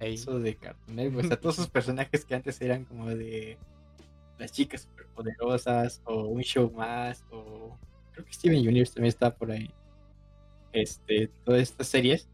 Ey. 0.00 0.16
de 0.16 0.56
Cartoon 0.56 0.96
Network. 0.96 1.24
O 1.24 1.28
sea, 1.28 1.40
todos 1.40 1.56
esos 1.56 1.68
personajes 1.70 2.24
que 2.24 2.34
antes 2.34 2.60
eran 2.60 2.84
como 2.84 3.08
de 3.08 3.58
las 4.38 4.52
chicas 4.52 4.82
superpoderosas 4.82 6.00
o 6.04 6.22
un 6.26 6.42
show 6.42 6.70
más 6.70 7.24
o 7.30 7.76
creo 8.12 8.24
que 8.24 8.32
Steven 8.32 8.58
Universe 8.60 8.94
también 8.94 9.08
está 9.08 9.34
por 9.34 9.50
ahí. 9.50 9.70
Este, 10.72 11.28
todas 11.44 11.62
estas 11.62 11.88
series 11.88 12.28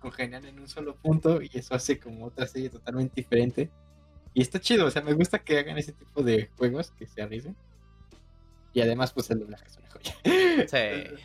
congenian 0.00 0.44
en 0.46 0.58
un 0.58 0.68
solo 0.68 0.94
punto 0.96 1.42
y 1.42 1.50
eso 1.52 1.74
hace 1.74 1.98
como 1.98 2.24
otra 2.26 2.46
serie 2.46 2.70
totalmente 2.70 3.14
diferente. 3.16 3.70
Y 4.32 4.42
está 4.42 4.60
chido, 4.60 4.86
o 4.86 4.90
sea, 4.90 5.02
me 5.02 5.12
gusta 5.12 5.40
que 5.40 5.58
hagan 5.58 5.76
ese 5.76 5.92
tipo 5.92 6.22
de 6.22 6.48
juegos 6.56 6.92
que 6.92 7.06
se 7.06 7.20
arriesguen. 7.20 7.56
Y 8.72 8.80
además, 8.80 9.12
pues 9.12 9.28
el 9.30 9.40
doblaje 9.40 9.66
es 9.66 9.76
una 9.76 9.90
joya. 9.90 10.66
Sí. 10.68 11.14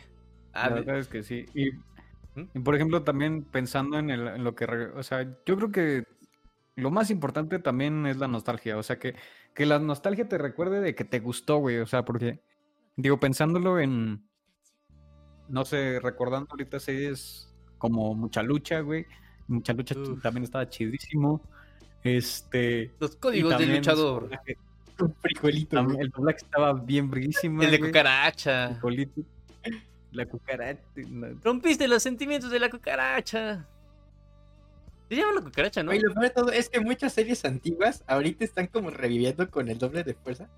Ah, 0.58 0.70
La 0.70 0.76
de- 0.76 0.80
verdad 0.80 0.98
es 1.00 1.08
que 1.08 1.22
sí. 1.22 1.44
Y, 1.54 1.68
¿Mm? 2.36 2.42
y, 2.54 2.58
por 2.60 2.74
ejemplo, 2.76 3.02
también 3.02 3.42
pensando 3.42 3.98
en, 3.98 4.10
el- 4.10 4.28
en 4.28 4.44
lo 4.44 4.54
que... 4.54 4.64
O 4.66 5.02
sea, 5.02 5.24
yo 5.44 5.56
creo 5.56 5.72
que 5.72 6.04
lo 6.76 6.90
más 6.90 7.10
importante 7.10 7.58
también 7.58 8.06
es 8.06 8.18
la 8.18 8.28
nostalgia. 8.28 8.76
O 8.76 8.82
sea, 8.82 8.98
que, 8.98 9.14
que 9.54 9.66
la 9.66 9.78
nostalgia 9.78 10.28
te 10.28 10.38
recuerde 10.38 10.80
de 10.80 10.94
que 10.94 11.04
te 11.04 11.20
gustó, 11.20 11.56
güey. 11.58 11.78
O 11.78 11.86
sea, 11.86 12.04
porque, 12.04 12.40
digo, 12.96 13.18
pensándolo 13.18 13.80
en... 13.80 14.22
No 15.48 15.64
sé, 15.64 15.98
recordando 16.00 16.48
ahorita 16.50 16.78
series 16.80 17.54
como 17.78 18.14
Mucha 18.14 18.42
Lucha, 18.42 18.80
güey. 18.80 19.06
Mucha 19.48 19.72
Lucha 19.72 19.94
Uf. 19.98 20.20
también 20.22 20.44
estaba 20.44 20.68
chidísimo. 20.68 21.40
Este... 22.02 22.92
Los 23.00 23.16
códigos 23.16 23.56
del 23.58 23.76
luchador. 23.76 24.28
Un 25.00 25.14
frijolito. 25.22 25.78
el 26.00 26.10
doblaje 26.10 26.38
estaba 26.38 26.72
bien 26.74 27.10
briguísimo. 27.10 27.62
El 27.62 27.70
de 27.70 27.78
güey. 27.78 27.90
cucaracha. 27.90 28.68
Frijolito. 28.70 29.22
La 30.16 30.26
cucaracha. 30.26 30.80
no, 31.08 31.38
Rompiste 31.42 31.86
los 31.88 32.02
sentimientos 32.02 32.50
de 32.50 32.58
la 32.60 32.70
cucaracha. 32.70 33.66
Se 35.08 35.14
llama 35.14 35.34
la 35.34 35.40
cucaracha, 35.42 35.82
¿no? 35.82 35.90
Güey, 35.92 36.00
lo 36.00 36.12
peor 36.12 36.24
de 36.24 36.30
todo 36.30 36.50
es 36.50 36.68
que 36.68 36.80
muchas 36.80 37.12
series 37.12 37.44
antiguas 37.44 38.02
ahorita 38.08 38.44
están 38.44 38.66
como 38.66 38.90
reviviendo 38.90 39.48
con 39.50 39.68
el 39.68 39.78
doble 39.78 40.02
de 40.02 40.14
fuerza. 40.14 40.48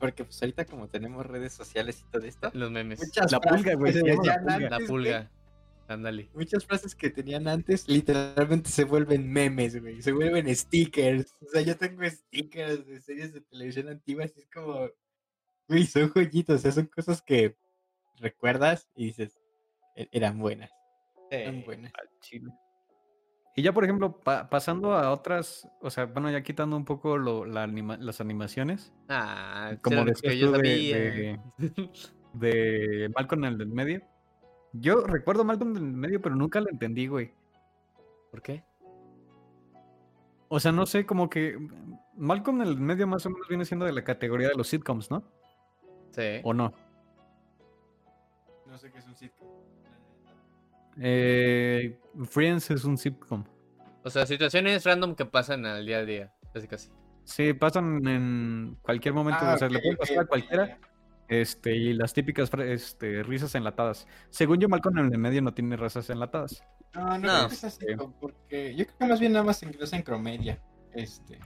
porque 0.00 0.24
pues 0.24 0.42
ahorita 0.42 0.64
como 0.64 0.88
tenemos 0.88 1.24
redes 1.24 1.52
sociales 1.52 2.00
y 2.06 2.10
todo 2.10 2.24
esto, 2.26 2.50
Los 2.54 2.70
memes. 2.70 2.98
muchas 2.98 3.30
La 3.30 3.38
frases 3.40 3.62
pulga, 3.62 3.74
güey, 3.76 4.68
la 4.68 4.78
pulga. 4.86 5.30
Ándale. 5.86 6.28
Muchas 6.34 6.64
frases 6.64 6.94
que 6.94 7.10
tenían 7.10 7.46
antes 7.46 7.86
literalmente 7.88 8.70
se 8.70 8.84
vuelven 8.84 9.30
memes, 9.30 9.80
güey. 9.80 10.00
Se 10.02 10.12
vuelven 10.12 10.54
stickers. 10.56 11.34
O 11.42 11.48
sea, 11.50 11.60
yo 11.60 11.76
tengo 11.76 12.02
stickers 12.08 12.86
de 12.86 13.00
series 13.00 13.32
de 13.34 13.42
televisión 13.42 13.88
antiguas 13.90 14.32
y 14.34 14.40
es 14.40 14.48
como, 14.52 14.88
güey, 15.68 15.84
son 15.86 16.08
joyitos. 16.08 16.56
O 16.56 16.58
sea, 16.58 16.72
son 16.72 16.86
cosas 16.86 17.20
que 17.22 17.54
recuerdas 18.18 18.88
y 18.96 19.06
dices, 19.06 19.38
"E- 19.96 20.08
eran 20.12 20.38
buenas, 20.38 20.70
eran 21.30 21.56
Eh, 21.56 21.62
buenas. 21.64 21.92
Y 23.56 23.62
ya, 23.62 23.72
por 23.72 23.84
ejemplo, 23.84 24.18
pa- 24.20 24.50
pasando 24.50 24.94
a 24.94 25.12
otras, 25.12 25.68
o 25.80 25.88
sea, 25.88 26.06
bueno, 26.06 26.28
ya 26.30 26.42
quitando 26.42 26.76
un 26.76 26.84
poco 26.84 27.16
lo- 27.18 27.44
la 27.44 27.62
anima- 27.62 27.96
las 27.98 28.20
animaciones, 28.20 28.92
Ah, 29.08 29.76
como 29.80 30.04
que 30.06 30.36
yo 30.38 30.50
de- 30.52 31.38
de- 31.58 31.80
de 32.32 33.08
Malcolm 33.14 33.44
en 33.44 33.52
el 33.52 33.58
del 33.58 33.68
medio. 33.68 34.02
Yo 34.72 35.02
recuerdo 35.04 35.44
Malcolm 35.44 35.76
en 35.76 35.84
el 35.84 35.92
medio, 35.92 36.20
pero 36.20 36.34
nunca 36.34 36.60
lo 36.60 36.68
entendí, 36.68 37.06
güey. 37.06 37.32
¿Por 38.32 38.42
qué? 38.42 38.64
O 40.48 40.58
sea, 40.58 40.72
no 40.72 40.84
sé, 40.86 41.06
como 41.06 41.30
que 41.30 41.56
mm, 41.56 41.94
Malcolm 42.16 42.60
en 42.62 42.68
el 42.68 42.76
medio 42.80 43.06
más 43.06 43.24
o 43.26 43.30
menos 43.30 43.46
viene 43.48 43.64
siendo 43.64 43.86
de 43.86 43.92
la 43.92 44.02
categoría 44.02 44.48
de 44.48 44.56
los 44.56 44.68
sitcoms, 44.68 45.10
¿no? 45.12 45.22
Sí. 46.10 46.40
¿O 46.42 46.52
no? 46.52 46.74
No 48.74 48.78
sé 48.80 48.90
qué 48.90 48.98
es 48.98 49.06
un 49.06 49.14
sitcom. 49.14 49.48
Eh, 51.00 51.96
Friends 52.24 52.72
es 52.72 52.82
un 52.84 52.98
sitcom. 52.98 53.44
O 54.02 54.10
sea, 54.10 54.26
situaciones 54.26 54.82
random 54.84 55.14
que 55.14 55.24
pasan 55.24 55.64
al 55.64 55.86
día 55.86 55.98
a 55.98 56.04
día. 56.04 56.34
Casi 56.52 56.66
casi. 56.66 56.90
Sí, 57.22 57.52
pasan 57.52 58.04
en 58.08 58.76
cualquier 58.82 59.14
momento, 59.14 59.38
Ah, 59.44 59.54
o 59.54 59.58
sea, 59.58 59.68
le 59.68 59.78
pueden 59.78 59.96
pasar 59.96 60.18
a 60.18 60.26
cualquiera. 60.26 60.76
Este, 61.28 61.72
y 61.76 61.92
las 61.92 62.12
típicas 62.12 62.50
este, 62.58 63.22
risas 63.22 63.54
enlatadas. 63.54 64.08
Según 64.30 64.58
yo, 64.58 64.68
Malcolm 64.68 64.98
en 64.98 65.12
el 65.12 65.18
medio 65.18 65.40
no 65.40 65.54
tiene 65.54 65.76
risas 65.76 66.10
enlatadas. 66.10 66.60
No, 66.96 67.16
no, 67.16 67.18
No. 67.18 67.18
creo 67.20 67.48
que 67.50 67.54
sea 67.54 67.70
sitcom, 67.70 68.12
porque 68.20 68.74
yo 68.74 68.86
creo 68.86 68.98
que 68.98 69.06
más 69.06 69.20
bien 69.20 69.32
nada 69.34 69.44
más 69.44 69.58
se 69.58 69.66
ingresa 69.66 69.94
en 69.94 70.02
Cromedia. 70.02 70.60
Este. 70.92 71.38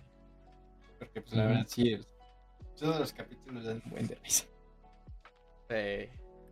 Porque, 0.98 1.20
pues, 1.20 1.34
la 1.34 1.44
verdad, 1.44 1.66
sí, 1.68 1.92
es- 1.92 2.08
todos 2.78 2.98
los 2.98 3.12
capítulos 3.12 3.64
dan 3.66 3.82
un 3.84 3.90
buen 3.90 4.06
de 4.06 4.14
risa. 4.14 4.46
Sí. 5.68 6.08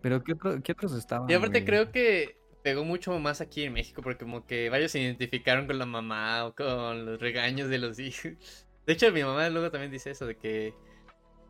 Pero 0.07 0.23
¿qué, 0.23 0.35
otro- 0.35 0.63
qué 0.63 0.71
otros 0.71 0.93
estaban? 0.95 1.29
Y 1.29 1.35
aparte 1.35 1.59
güey? 1.59 1.65
creo 1.65 1.91
que 1.91 2.39
pegó 2.63 2.85
mucho 2.85 3.19
más 3.19 3.41
aquí 3.41 3.65
en 3.65 3.73
México 3.73 4.03
porque 4.03 4.23
como 4.25 4.47
que 4.47 4.71
varios 4.71 4.93
se 4.93 5.01
identificaron 5.01 5.67
con 5.67 5.81
la 5.81 5.85
mamá 5.87 6.45
o 6.47 6.55
con 6.55 7.05
los 7.07 7.21
regaños 7.21 7.69
de 7.69 7.79
los 7.79 7.99
hijos. 7.99 8.35
De 8.87 8.93
hecho, 8.93 9.11
mi 9.11 9.25
mamá 9.25 9.49
luego 9.49 9.69
también 9.73 9.91
dice 9.91 10.13
eso 10.13 10.25
de 10.25 10.37
que, 10.37 10.75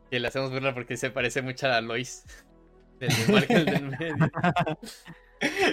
que 0.09 0.19
le 0.19 0.27
hacemos 0.27 0.49
burla 0.49 0.73
porque 0.73 0.97
se 0.97 1.11
parece 1.11 1.43
mucho 1.43 1.67
a 1.67 1.81
Lois. 1.81 2.23
Del 2.99 3.11
del 3.65 3.89
medio. 3.99 4.31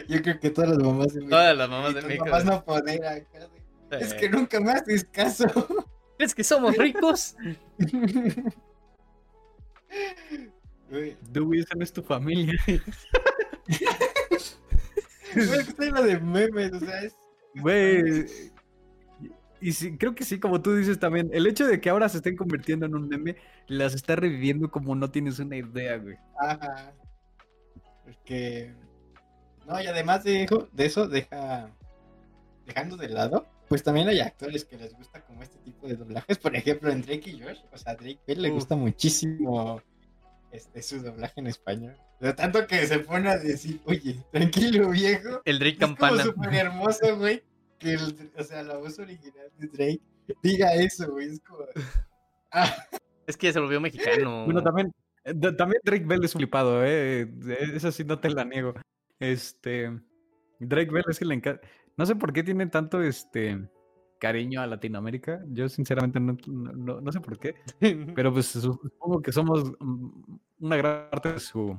Yo 0.07 0.21
creo 0.21 0.39
que 0.41 0.51
todas 0.51 0.69
las 0.69 0.79
mamás 0.79 1.07
de 1.15 1.21
México. 1.21 1.31
Todas 1.31 1.57
las 1.57 1.71
mamás 1.71 1.95
de 1.95 2.03
México. 2.03 2.25
mamás 2.27 2.45
no 2.45 2.65
poner 2.67 3.03
acá 3.07 3.49
Es 3.93 4.13
que 4.13 4.29
nunca 4.29 4.61
me 4.61 4.73
haces 4.73 5.05
caso. 5.11 5.47
¿Crees 6.19 6.35
que 6.35 6.45
somos 6.45 6.77
ricos? 6.77 7.35
Dewey, 11.31 11.61
esa 11.61 11.75
no 11.77 11.83
es 11.85 11.93
tu 11.93 12.03
familia. 12.03 12.55
güey, 12.67 12.79
es 15.35 15.65
que 15.65 15.71
está 15.71 15.85
lleno 15.85 16.03
de 16.03 16.21
memes, 16.21 16.73
o 16.73 16.81
sea, 16.81 17.01
es. 17.03 17.17
Güey. 17.57 18.27
Y 19.61 19.73
sí, 19.73 19.97
creo 19.97 20.15
que 20.15 20.25
sí, 20.25 20.39
como 20.39 20.61
tú 20.61 20.75
dices 20.75 20.99
también, 20.99 21.31
el 21.33 21.47
hecho 21.47 21.67
de 21.67 21.81
que 21.81 21.89
ahora 21.89 22.09
se 22.09 22.19
estén 22.19 22.37
convirtiendo 22.37 22.85
en 22.85 22.95
un 22.95 23.09
meme, 23.09 23.37
las 23.67 23.95
está 23.95 24.15
reviviendo 24.15 24.71
como 24.71 24.95
no 24.95 25.11
tienes 25.11 25.39
una 25.39 25.57
idea, 25.57 25.97
güey. 25.97 26.17
Ajá. 26.39 26.93
Porque. 28.05 28.75
No, 29.67 29.81
y 29.81 29.87
además 29.87 30.23
de, 30.25 30.45
eso- 30.45 30.69
de 30.73 30.85
eso, 30.85 31.09
deja. 31.09 31.71
Dejando 32.67 32.97
de 32.97 33.09
lado, 33.11 33.47
pues 33.69 33.83
también 33.83 34.09
hay 34.09 34.21
actores 34.21 34.65
que 34.65 34.77
les 34.79 34.95
gusta 34.95 35.21
como 35.23 35.43
este 35.43 35.59
tipo 35.59 35.87
de 35.87 35.97
doblajes. 35.97 36.39
Por 36.39 36.57
ejemplo, 36.57 36.91
en 36.91 37.03
Drake 37.03 37.31
y 37.31 37.41
Josh, 37.41 37.59
o 37.73 37.77
sea, 37.77 37.93
a 37.93 37.97
Drake 37.97 38.21
le 38.37 38.51
gusta 38.51 38.75
muchísimo 38.75 39.83
este, 40.55 40.83
su 40.83 41.03
doblaje 41.03 41.41
en 41.41 41.47
español. 41.49 41.97
De 42.21 42.33
tanto 42.33 42.67
que 42.67 42.87
se 42.87 43.01
pone 43.01 43.29
a 43.29 43.39
decir, 43.39 43.81
oye, 43.85 44.17
tranquilo 44.33 44.91
viejo. 44.91 45.43
El 45.45 45.59
Drake 45.59 45.75
Es 45.75 45.81
como 45.81 45.97
Campana. 45.97 46.23
súper 46.23 46.55
hermoso, 46.55 47.17
güey. 47.19 47.43
Que 47.79 47.95
el, 47.95 48.31
o 48.39 48.43
sea, 48.45 48.63
la 48.63 48.77
voz 48.77 48.99
original 48.99 49.51
de 49.59 49.67
Drake 49.67 50.01
diga 50.43 50.73
eso, 50.75 51.11
güey. 51.11 51.29
Es 51.29 51.41
como. 51.41 51.65
Ah, 52.57 52.73
Es 53.27 53.37
que 53.37 53.53
se 53.53 53.59
volvió 53.59 53.81
mexicano. 53.81 54.45
Bueno, 54.45 54.63
también, 54.63 54.93
eh, 55.25 55.35
también 55.35 55.81
Drake 55.83 56.05
Bell 56.07 56.23
es 56.25 56.35
flipado, 56.35 56.85
¿eh? 56.85 57.23
Eh, 57.23 57.73
Eso 57.75 57.91
sí 57.91 58.05
no 58.05 58.21
te 58.21 58.31
la 58.31 58.45
niego. 58.45 58.75
Este. 59.19 59.91
Drake 60.61 60.93
Bell 60.93 61.05
es 61.09 61.19
que 61.19 61.25
le 61.25 61.35
encanta. 61.35 61.67
No 61.97 62.07
sé 62.07 62.15
por 62.15 62.33
qué 62.33 62.45
tiene 62.45 62.67
tanto 62.69 63.03
este 63.03 63.69
cariño 64.25 64.61
a 64.63 64.67
Latinoamérica. 64.67 65.43
Yo 65.49 65.69
sinceramente 65.69 66.19
no, 66.19 66.37
no- 66.47 67.01
no- 67.01 67.13
sé 67.13 67.21
por 67.21 67.39
qué. 67.39 67.55
Pero 68.17 68.33
pues 68.33 68.47
su- 68.47 68.61
supongo 68.83 69.21
que 69.21 69.33
somos 69.33 69.73
mm, 69.79 70.09
una 70.61 70.77
gran 70.77 71.11
parte 71.11 71.33
de 71.35 71.41
su 71.41 71.79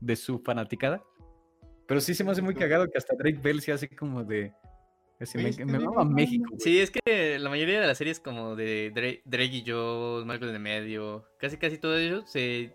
de 0.00 0.14
su 0.14 0.38
fanaticada. 0.38 1.02
Pero 1.86 2.00
sí 2.00 2.14
se 2.14 2.22
me 2.22 2.30
hace 2.30 2.42
muy 2.42 2.54
cagado 2.54 2.86
que 2.88 2.98
hasta 2.98 3.16
Drake 3.16 3.40
Bell 3.42 3.60
sea 3.60 3.74
así 3.74 3.88
como 3.88 4.22
de. 4.22 4.52
así, 5.18 5.38
me 5.38 5.50
me 5.64 5.78
mama 5.80 6.04
México. 6.04 6.44
güey. 6.50 6.60
Sí, 6.60 6.78
es 6.78 6.90
que 6.92 7.38
la 7.40 7.50
mayoría 7.50 7.80
de 7.80 7.86
las 7.88 7.98
series 7.98 8.20
como 8.20 8.54
de 8.54 8.92
Drake, 8.94 9.22
Drake 9.24 9.56
y 9.56 9.62
yo, 9.62 10.22
Malcolm 10.24 10.52
de 10.52 10.58
medio, 10.60 11.24
casi 11.38 11.56
casi 11.56 11.78
todo 11.78 11.96
ello 11.98 12.22
se 12.26 12.72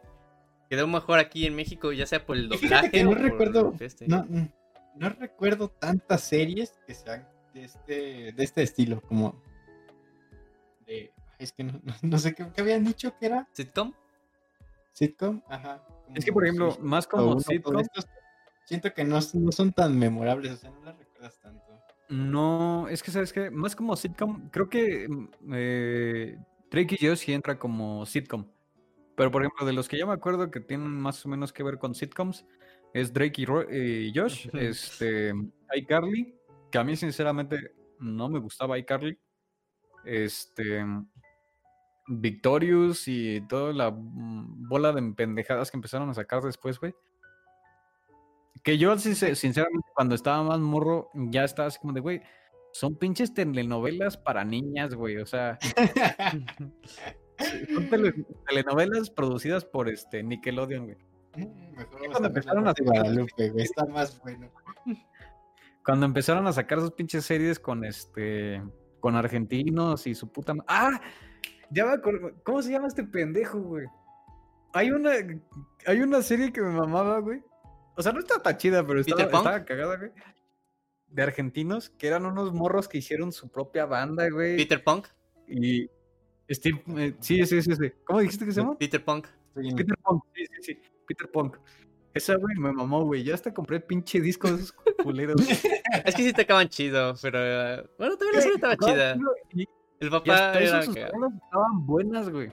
quedó 0.69 0.87
mejor 0.87 1.19
aquí 1.19 1.45
en 1.45 1.55
México, 1.55 1.93
ya 1.93 2.05
sea 2.05 2.25
por 2.25 2.35
el 2.35 2.49
doblaje 2.49 2.91
que 2.91 3.03
no 3.03 3.11
o 3.11 3.15
recuerdo- 3.15 3.73
este. 3.79 4.07
no, 4.07 4.25
no, 4.27 4.49
no 4.95 5.09
recuerdo 5.09 5.69
tantas 5.69 6.21
series 6.21 6.73
que 6.85 6.93
sean 6.93 7.25
de 7.53 7.63
este, 7.63 8.31
de 8.33 8.43
este 8.43 8.63
estilo, 8.63 9.01
como. 9.01 9.41
De, 10.85 11.11
es 11.39 11.51
que 11.51 11.63
no, 11.63 11.73
no- 11.83 11.93
no 12.01 12.17
sé 12.17 12.33
qué, 12.33 12.47
qué 12.53 12.61
habían 12.61 12.83
dicho 12.83 13.15
que 13.19 13.27
era. 13.27 13.47
¿Sitcom? 13.53 13.93
Sitcom, 14.93 15.41
ajá. 15.47 15.83
Es 16.13 16.25
que, 16.25 16.31
por 16.33 16.43
ejemplo, 16.43 16.77
más 16.81 17.07
como 17.07 17.31
uno, 17.31 17.39
sitcom, 17.39 17.79
estos, 17.79 18.05
siento 18.65 18.93
que 18.93 19.03
no, 19.03 19.19
no 19.33 19.51
son 19.51 19.71
tan 19.73 19.97
memorables, 19.97 20.51
o 20.51 20.57
sea, 20.57 20.69
no 20.71 20.83
las 20.83 20.97
recuerdas 20.97 21.39
tanto. 21.41 21.63
No, 22.09 22.87
es 22.89 23.01
que 23.01 23.09
sabes 23.11 23.33
que 23.33 23.49
más 23.49 23.75
como 23.75 23.95
sitcom, 23.95 24.49
creo 24.49 24.69
que 24.69 25.07
mm, 25.09 25.27
eh, 25.53 26.37
Drake 26.69 26.97
y 26.99 27.07
Josh 27.07 27.17
sí 27.19 27.33
entra 27.33 27.57
como 27.57 28.05
sitcom. 28.05 28.45
Pero 29.15 29.31
por 29.31 29.41
ejemplo, 29.43 29.65
de 29.65 29.73
los 29.73 29.87
que 29.87 29.97
yo 29.97 30.05
me 30.07 30.13
acuerdo 30.13 30.51
que 30.51 30.59
tienen 30.59 30.89
más 30.89 31.25
o 31.25 31.29
menos 31.29 31.53
que 31.53 31.63
ver 31.63 31.77
con 31.79 31.95
sitcoms, 31.95 32.45
es 32.93 33.13
Drake 33.13 33.41
y, 33.41 33.45
Ro- 33.45 33.71
y 33.71 34.11
Josh, 34.15 34.49
este, 34.53 35.33
iCarly, 35.75 36.35
que 36.73 36.79
a 36.79 36.83
mí 36.83 36.95
sinceramente 36.95 37.75
no 37.99 38.29
me 38.29 38.39
gustaba 38.39 38.79
iCarly, 38.79 39.15
este, 40.05 40.83
Victorious 42.07 43.07
y 43.07 43.41
toda 43.47 43.71
la 43.73 43.91
mm, 43.91 44.67
bola 44.67 44.91
de 44.91 45.03
pendejadas 45.13 45.69
que 45.69 45.77
empezaron 45.77 46.09
a 46.09 46.15
sacar 46.15 46.41
después, 46.41 46.79
güey. 46.79 46.95
Que 48.63 48.79
yo, 48.79 48.97
sinceramente, 48.97 49.87
cuando 49.93 50.15
estaba 50.15 50.41
más 50.41 50.59
morro, 50.59 51.11
ya 51.13 51.43
estaba 51.43 51.67
así 51.67 51.77
como 51.77 51.93
de, 51.93 51.99
güey, 51.99 52.23
son 52.71 52.95
pinches 52.95 53.35
telenovelas 53.35 54.17
para 54.17 54.43
niñas, 54.43 54.95
güey. 54.95 55.17
O 55.17 55.27
sea, 55.27 55.59
son 57.71 57.87
tele- 57.91 58.25
telenovelas 58.47 59.11
producidas 59.11 59.63
por 59.63 59.89
este 59.89 60.23
Nickelodeon, 60.23 60.85
güey. 60.85 60.97
Mejor 61.35 62.07
cuando 62.09 62.29
empezaron 62.29 62.67
a 62.67 62.73
Guadalupe, 62.83 63.51
güey, 63.51 63.63
está 63.63 63.85
más 63.85 64.19
bueno. 64.23 64.49
Cuando 65.85 66.05
empezaron 66.05 66.47
a 66.47 66.53
sacar 66.53 66.79
sus 66.79 66.91
pinches 66.91 67.25
series 67.25 67.59
con 67.59 67.83
este, 67.83 68.61
con 68.99 69.15
argentinos 69.15 70.07
y 70.07 70.15
su 70.15 70.31
puta. 70.31 70.55
¡Ah! 70.67 71.01
Ya 71.69 71.85
me 71.85 71.93
acuerdo. 71.93 72.31
¿Cómo 72.43 72.61
se 72.61 72.71
llama 72.71 72.87
este 72.87 73.03
pendejo, 73.03 73.59
güey? 73.59 73.87
Hay 74.73 74.91
una, 74.91 75.11
hay 75.85 75.99
una 76.01 76.21
serie 76.21 76.53
que 76.53 76.61
me 76.61 76.69
mamaba, 76.69 77.19
güey. 77.19 77.41
O 77.95 78.01
sea, 78.01 78.11
no 78.11 78.19
está 78.19 78.41
tan 78.41 78.57
chida, 78.57 78.85
pero 78.85 79.03
¿Peter 79.03 79.25
estaba, 79.25 79.65
cagada, 79.65 79.97
güey. 79.97 80.11
De 81.07 81.21
argentinos, 81.21 81.89
que 81.89 82.07
eran 82.07 82.25
unos 82.25 82.53
morros 82.53 82.87
que 82.87 82.97
hicieron 82.99 83.31
su 83.31 83.49
propia 83.49 83.85
banda, 83.85 84.29
güey. 84.29 84.57
Peter 84.57 84.83
Punk. 84.83 85.07
Y 85.47 85.89
Steve, 86.49 86.81
eh, 86.97 87.15
sí, 87.19 87.45
sí, 87.45 87.61
sí, 87.61 87.75
sí. 87.75 87.91
¿Cómo 88.05 88.19
dijiste 88.19 88.45
que 88.45 88.51
se 88.51 88.61
llama? 88.61 88.77
Peter 88.77 89.03
Punk. 89.03 89.27
Peter 89.53 89.97
Punk, 90.03 90.23
sí, 90.33 90.45
sí, 90.45 90.63
sí. 90.63 90.81
Peter 91.07 91.29
Punk. 91.29 91.57
Esa, 92.13 92.35
güey, 92.35 92.55
me 92.57 92.71
mamó, 92.71 93.03
güey. 93.05 93.23
Ya 93.23 93.33
hasta 93.33 93.53
compré 93.53 93.79
pinche 93.79 94.21
disco 94.21 94.47
de 94.49 94.55
esos 94.61 94.71
culeros. 95.03 95.35
Es 96.05 96.15
que 96.15 96.23
sí 96.23 96.33
te 96.33 96.41
acaban 96.43 96.67
chido, 96.69 97.13
pero 97.21 97.39
eh, 97.41 97.85
bueno, 97.97 98.17
también 98.17 98.35
la 98.35 98.41
serie 98.41 98.55
estaba 98.55 98.77
chida. 98.77 99.15
El 99.99 100.09
papá 100.09 100.59
era 100.59 100.81
sus 100.83 100.93
que, 100.95 101.01
estaban 101.03 101.85
buenas, 101.85 102.29
güey. 102.29 102.51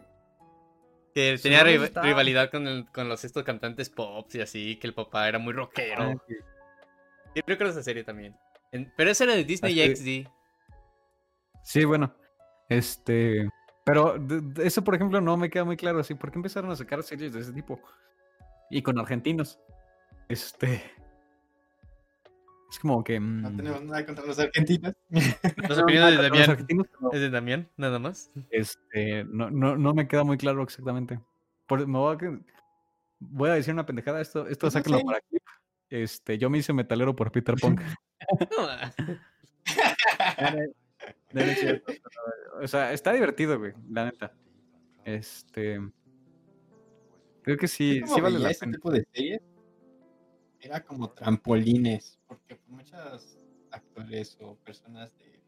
que 1.15 1.39
tenía 1.43 1.65
rivalidad 1.65 2.51
con, 2.51 2.67
el- 2.69 2.87
con 2.93 3.09
los 3.09 3.25
estos 3.25 3.43
cantantes 3.43 3.91
pop 3.91 4.29
y 4.35 4.41
así, 4.41 4.77
que 4.77 4.87
el 4.87 4.95
papá 4.95 5.29
era 5.29 5.39
muy 5.39 5.53
rockero. 5.53 6.03
Ah, 6.05 6.15
sí. 6.29 6.35
Yo 7.35 7.43
creo 7.45 7.59
que 7.59 7.65
esa 7.69 7.83
serie 7.83 8.05
también. 8.05 8.37
En- 8.73 8.93
pero 8.97 9.11
esa 9.11 9.25
era 9.25 9.35
de 9.35 9.45
Disney 9.45 9.81
Así- 9.81 10.25
XD. 10.27 10.31
Sí, 11.65 11.85
bueno. 11.85 12.15
Este. 12.69 13.49
Pero 13.85 14.17
de- 14.19 14.41
de- 14.43 14.67
eso, 14.67 14.85
por 14.85 14.95
ejemplo, 14.95 15.21
no 15.21 15.37
me 15.37 15.51
queda 15.51 15.65
muy 15.65 15.77
claro. 15.77 15.99
Así, 16.01 16.15
¿por 16.15 16.31
qué 16.31 16.39
empezaron 16.39 16.71
a 16.71 16.77
sacar 16.77 17.03
series 17.03 17.33
de 17.33 17.41
ese 17.41 17.53
tipo? 17.53 17.81
Y 18.71 18.83
con 18.83 18.99
argentinos. 18.99 19.59
Este. 20.29 20.83
Es 22.71 22.79
como 22.79 23.03
que. 23.03 23.19
No 23.19 23.51
mm, 23.51 23.57
tenemos 23.57 23.83
nada 23.83 24.07
contra 24.07 24.25
los 24.25 24.39
argentinos. 24.39 24.95
No, 25.69 25.83
opiniones 25.83 26.11
de 26.11 26.17
no, 26.17 26.23
los 26.23 26.31
Damián. 26.31 26.51
argentinos, 26.51 26.87
pero, 26.93 27.13
Es 27.13 27.21
de 27.21 27.31
Damián, 27.31 27.69
nada 27.77 27.99
más. 27.99 28.31
este, 28.51 29.25
no, 29.25 29.51
no, 29.51 29.77
no 29.77 29.93
me 29.95 30.07
queda 30.07 30.23
muy 30.25 30.37
claro 30.39 30.63
exactamente. 30.63 31.21
Por- 31.67 31.87
me 31.87 31.99
voy, 31.99 32.17
a, 32.17 32.41
voy 33.19 33.51
a 33.51 33.55
decir 33.55 33.75
una 33.75 33.87
pendejada. 33.87 34.21
Esto, 34.21 34.47
esto 34.47 34.67
Pues 34.67 34.75
no 34.75 34.79
sáquenlo 34.79 34.99
sé. 34.99 35.05
para 35.05 35.19
aquí. 35.19 35.37
Este, 35.91 36.39
yo 36.39 36.49
me 36.49 36.59
hice 36.59 36.73
metalero 36.73 37.15
por 37.17 37.33
Peter 37.33 37.57
Punk. 37.57 37.81
No, 41.33 41.43
no 41.43 41.43
o 42.63 42.69
sea, 42.69 42.93
está 42.93 43.13
divertido, 43.13 43.59
güey, 43.59 43.73
la 43.91 44.07
neta. 44.07 44.33
Este. 45.05 45.81
Creo 47.51 47.59
que 47.59 47.69
sí, 47.69 48.01
sí 48.07 48.21
vale 48.21 48.39
la 48.39 48.51
ese 48.51 48.61
pena. 48.61 48.73
tipo 48.73 48.91
de 48.93 49.05
series, 49.13 49.41
era 50.61 50.85
como 50.85 51.11
trampolines, 51.11 52.19
porque 52.29 52.55
pues, 52.57 52.69
muchos 52.69 53.39
actores 53.73 54.37
o 54.41 54.55
personas 54.57 55.13
de, 55.19 55.41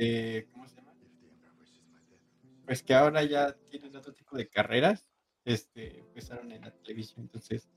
de 0.00 0.48
¿cómo 0.52 0.68
se 0.68 0.76
llama? 0.76 0.92
Pues 2.66 2.82
que 2.82 2.94
ahora 2.94 3.22
ya 3.24 3.52
tienen 3.68 3.94
otro 3.96 4.12
tipo 4.12 4.36
de 4.36 4.48
carreras, 4.48 5.06
este, 5.44 5.98
empezaron 5.98 6.50
en 6.52 6.62
la 6.62 6.70
televisión, 6.70 7.22
entonces 7.22 7.68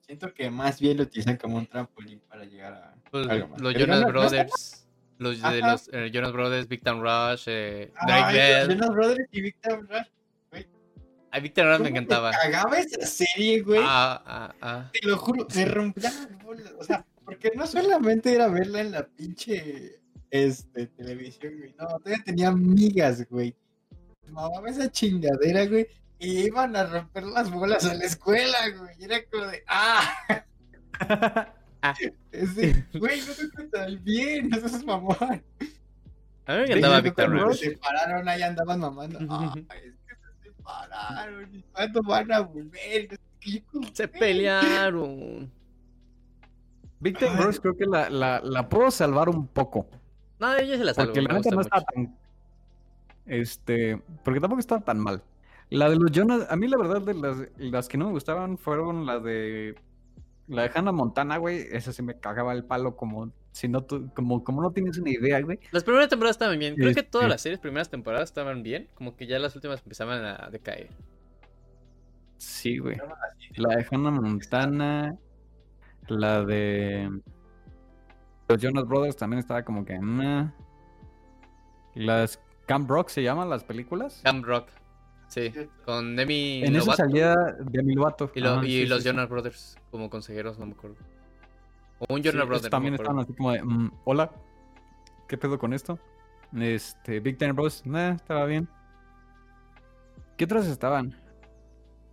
siento 0.00 0.32
que 0.34 0.50
más 0.50 0.80
bien 0.80 0.96
lo 0.96 1.02
utilizan 1.04 1.36
como 1.36 1.58
un 1.58 1.66
trampolín 1.66 2.20
para 2.20 2.44
llegar 2.44 2.72
a 2.72 2.94
Pues, 3.10 3.28
algo 3.28 3.48
más. 3.48 3.60
los 3.60 3.74
Jonas 3.74 4.00
no- 4.00 4.06
no 4.06 4.12
Brothers. 4.12 4.86
Los 5.18 5.38
de 5.42 5.46
Ajá. 5.46 5.72
los 5.72 5.88
eh, 5.92 6.10
Jonas 6.10 6.32
Brothers, 6.32 6.66
Big 6.66 6.82
Time 6.82 7.00
Rush, 7.02 7.44
eh. 7.46 7.92
Drake 8.06 8.32
Bell. 8.38 8.68
Jonas 8.70 8.90
Brothers 8.90 9.28
y 9.32 9.40
Victor 9.42 9.86
Rush. 9.86 10.06
A 11.32 11.38
Victor 11.38 11.66
Rush 11.66 11.72
me 11.72 11.78
¿Cómo 11.78 11.88
encantaba. 11.88 12.30
cagaba 12.32 12.78
esa 12.78 13.06
serie, 13.06 13.62
güey. 13.62 13.80
Ah, 13.82 14.22
ah, 14.26 14.54
ah. 14.60 14.90
Te 14.92 15.06
lo 15.06 15.16
juro, 15.16 15.46
me 15.54 15.64
rompía 15.64 16.10
las 16.10 16.42
bolas. 16.42 16.72
O 16.78 16.84
sea, 16.84 17.06
porque 17.24 17.52
no 17.54 17.66
solamente 17.66 18.34
era 18.34 18.48
verla 18.48 18.80
en 18.80 18.92
la 18.92 19.06
pinche 19.06 20.00
este, 20.30 20.86
televisión, 20.88 21.54
güey. 21.58 21.74
No, 21.78 21.86
todavía 21.86 22.22
tenía 22.24 22.50
migas, 22.50 23.28
güey. 23.28 23.54
Mamaba 24.28 24.68
esa 24.70 24.90
chingadera, 24.90 25.66
güey. 25.66 25.86
Y 26.18 26.46
iban 26.46 26.74
a 26.76 26.84
romper 26.84 27.24
las 27.24 27.50
bolas 27.50 27.84
a 27.84 27.94
la 27.94 28.04
escuela, 28.04 28.58
güey. 28.76 28.94
Y 28.98 29.04
era 29.04 29.24
como 29.26 29.46
de, 29.46 29.62
¡ah! 29.68 30.44
Ese, 32.30 32.86
güey, 32.92 33.20
no 33.22 33.32
te 33.32 33.50
cuentas 33.50 34.04
bien, 34.04 34.48
no 34.50 34.58
seas 34.58 34.84
mamón. 34.84 35.16
A 35.18 36.56
mí 36.56 36.58
me 36.58 36.64
encantaba 36.64 37.02
cuando 37.12 37.44
Rush. 37.44 37.56
Se 37.58 37.70
separaron, 37.70 38.28
ahí 38.28 38.42
andaban 38.42 38.80
mamando. 38.80 39.18
Ay, 39.30 39.66
es 39.84 39.94
se 40.70 40.88
separaron. 40.88 41.54
¿Y 41.54 41.62
cuándo 41.72 42.02
van 42.02 42.32
a 42.32 42.40
volver? 42.40 43.18
Yo 43.40 43.60
Se 43.92 44.08
pelearon. 44.08 45.50
Victor 47.00 47.28
Ay. 47.30 47.36
Bruce 47.38 47.60
creo 47.60 47.76
que 47.76 47.86
la, 47.86 48.10
la, 48.10 48.40
la 48.40 48.68
puedo 48.68 48.90
salvar 48.90 49.28
un 49.28 49.46
poco. 49.46 49.86
No, 50.38 50.54
ella 50.54 50.76
se 50.76 50.84
la 50.84 50.94
salvó. 50.94 51.12
Porque 51.12 51.22
la 51.22 51.34
neta 51.34 51.50
no 51.50 51.60
está 51.60 51.80
tan. 51.80 52.16
Este. 53.26 54.00
Porque 54.24 54.40
tampoco 54.40 54.60
estaba 54.60 54.82
tan 54.82 54.98
mal. 54.98 55.22
La 55.70 55.88
de 55.88 55.96
los 55.96 56.10
Jonas. 56.10 56.46
A 56.50 56.56
mí, 56.56 56.66
la 56.68 56.76
verdad, 56.76 57.00
de 57.00 57.14
las, 57.14 57.36
las 57.56 57.88
que 57.88 57.96
no 57.96 58.06
me 58.06 58.12
gustaban 58.12 58.58
fueron 58.58 59.06
la 59.06 59.18
de. 59.18 59.76
La 60.48 60.62
de 60.62 60.70
Hannah 60.74 60.92
Montana, 60.92 61.38
güey. 61.38 61.66
Esa 61.70 61.92
sí 61.92 62.02
me 62.02 62.18
cagaba 62.18 62.52
el 62.52 62.64
palo 62.64 62.96
como. 62.96 63.30
Si 63.52 63.68
no, 63.68 63.82
tú- 63.82 64.10
como, 64.14 64.44
como 64.44 64.62
no 64.62 64.70
tienes 64.70 64.96
una 64.98 65.10
idea, 65.10 65.40
güey. 65.40 65.58
Las 65.72 65.82
primeras 65.84 66.08
temporadas 66.08 66.36
estaban 66.36 66.58
bien. 66.58 66.76
Creo 66.76 66.94
que 66.94 67.02
todas 67.02 67.24
Este. 67.24 67.30
las 67.34 67.40
series, 67.42 67.58
primeras 67.60 67.90
temporadas 67.90 68.28
estaban 68.28 68.62
bien. 68.62 68.88
Como 68.94 69.16
que 69.16 69.26
ya 69.26 69.38
las 69.38 69.54
últimas 69.56 69.82
empezaban 69.82 70.24
a 70.24 70.48
decaer. 70.50 70.88
Sí, 72.38 72.78
güey. 72.78 72.96
La 73.56 73.76
de 73.76 73.86
Hannah 73.90 74.10
Montana. 74.12 75.16
La 76.08 76.44
de. 76.44 77.10
Los 78.48 78.58
Jonas 78.62 78.86
Brothers 78.86 79.16
también 79.16 79.38
estaba 79.40 79.64
como 79.64 79.84
que. 79.84 79.98
Las 81.94 82.40
Camp 82.66 82.88
Rock 82.88 83.08
se 83.08 83.22
llaman 83.22 83.50
las 83.50 83.64
películas. 83.64 84.20
Camp 84.24 84.44
Rock. 84.44 84.68
Sí. 85.28 85.52
Con 85.84 86.16
Demi 86.16 86.62
En 86.64 86.74
eso 86.76 86.92
salía 86.92 87.36
Demi 87.60 87.94
Lovato. 87.94 88.30
y, 88.34 88.40
lo- 88.40 88.50
Ajá, 88.50 88.66
y 88.66 88.70
sí, 88.82 88.86
los 88.86 88.98
sí, 88.98 89.02
sí. 89.04 89.08
Jonas 89.10 89.28
Brothers 89.28 89.78
como 89.90 90.10
consejeros, 90.10 90.58
no 90.58 90.66
me 90.66 90.72
acuerdo. 90.72 90.96
O 92.00 92.14
un 92.14 92.22
Sí, 92.22 92.30
Brother. 92.30 92.48
no 92.48 92.60
me 92.62 92.70
también 92.70 92.94
estaban 92.94 93.18
así 93.20 93.34
como 93.34 93.52
de, 93.52 93.62
mm, 93.62 93.90
hola, 94.04 94.30
¿qué 95.28 95.36
pedo 95.38 95.58
con 95.58 95.72
esto? 95.72 95.98
Este, 96.56 97.20
Big 97.20 97.38
Ten 97.38 97.54
Bros, 97.54 97.84
nah, 97.86 98.12
estaba 98.14 98.44
bien. 98.46 98.68
¿Qué 100.36 100.44
otros 100.44 100.66
estaban? 100.66 101.14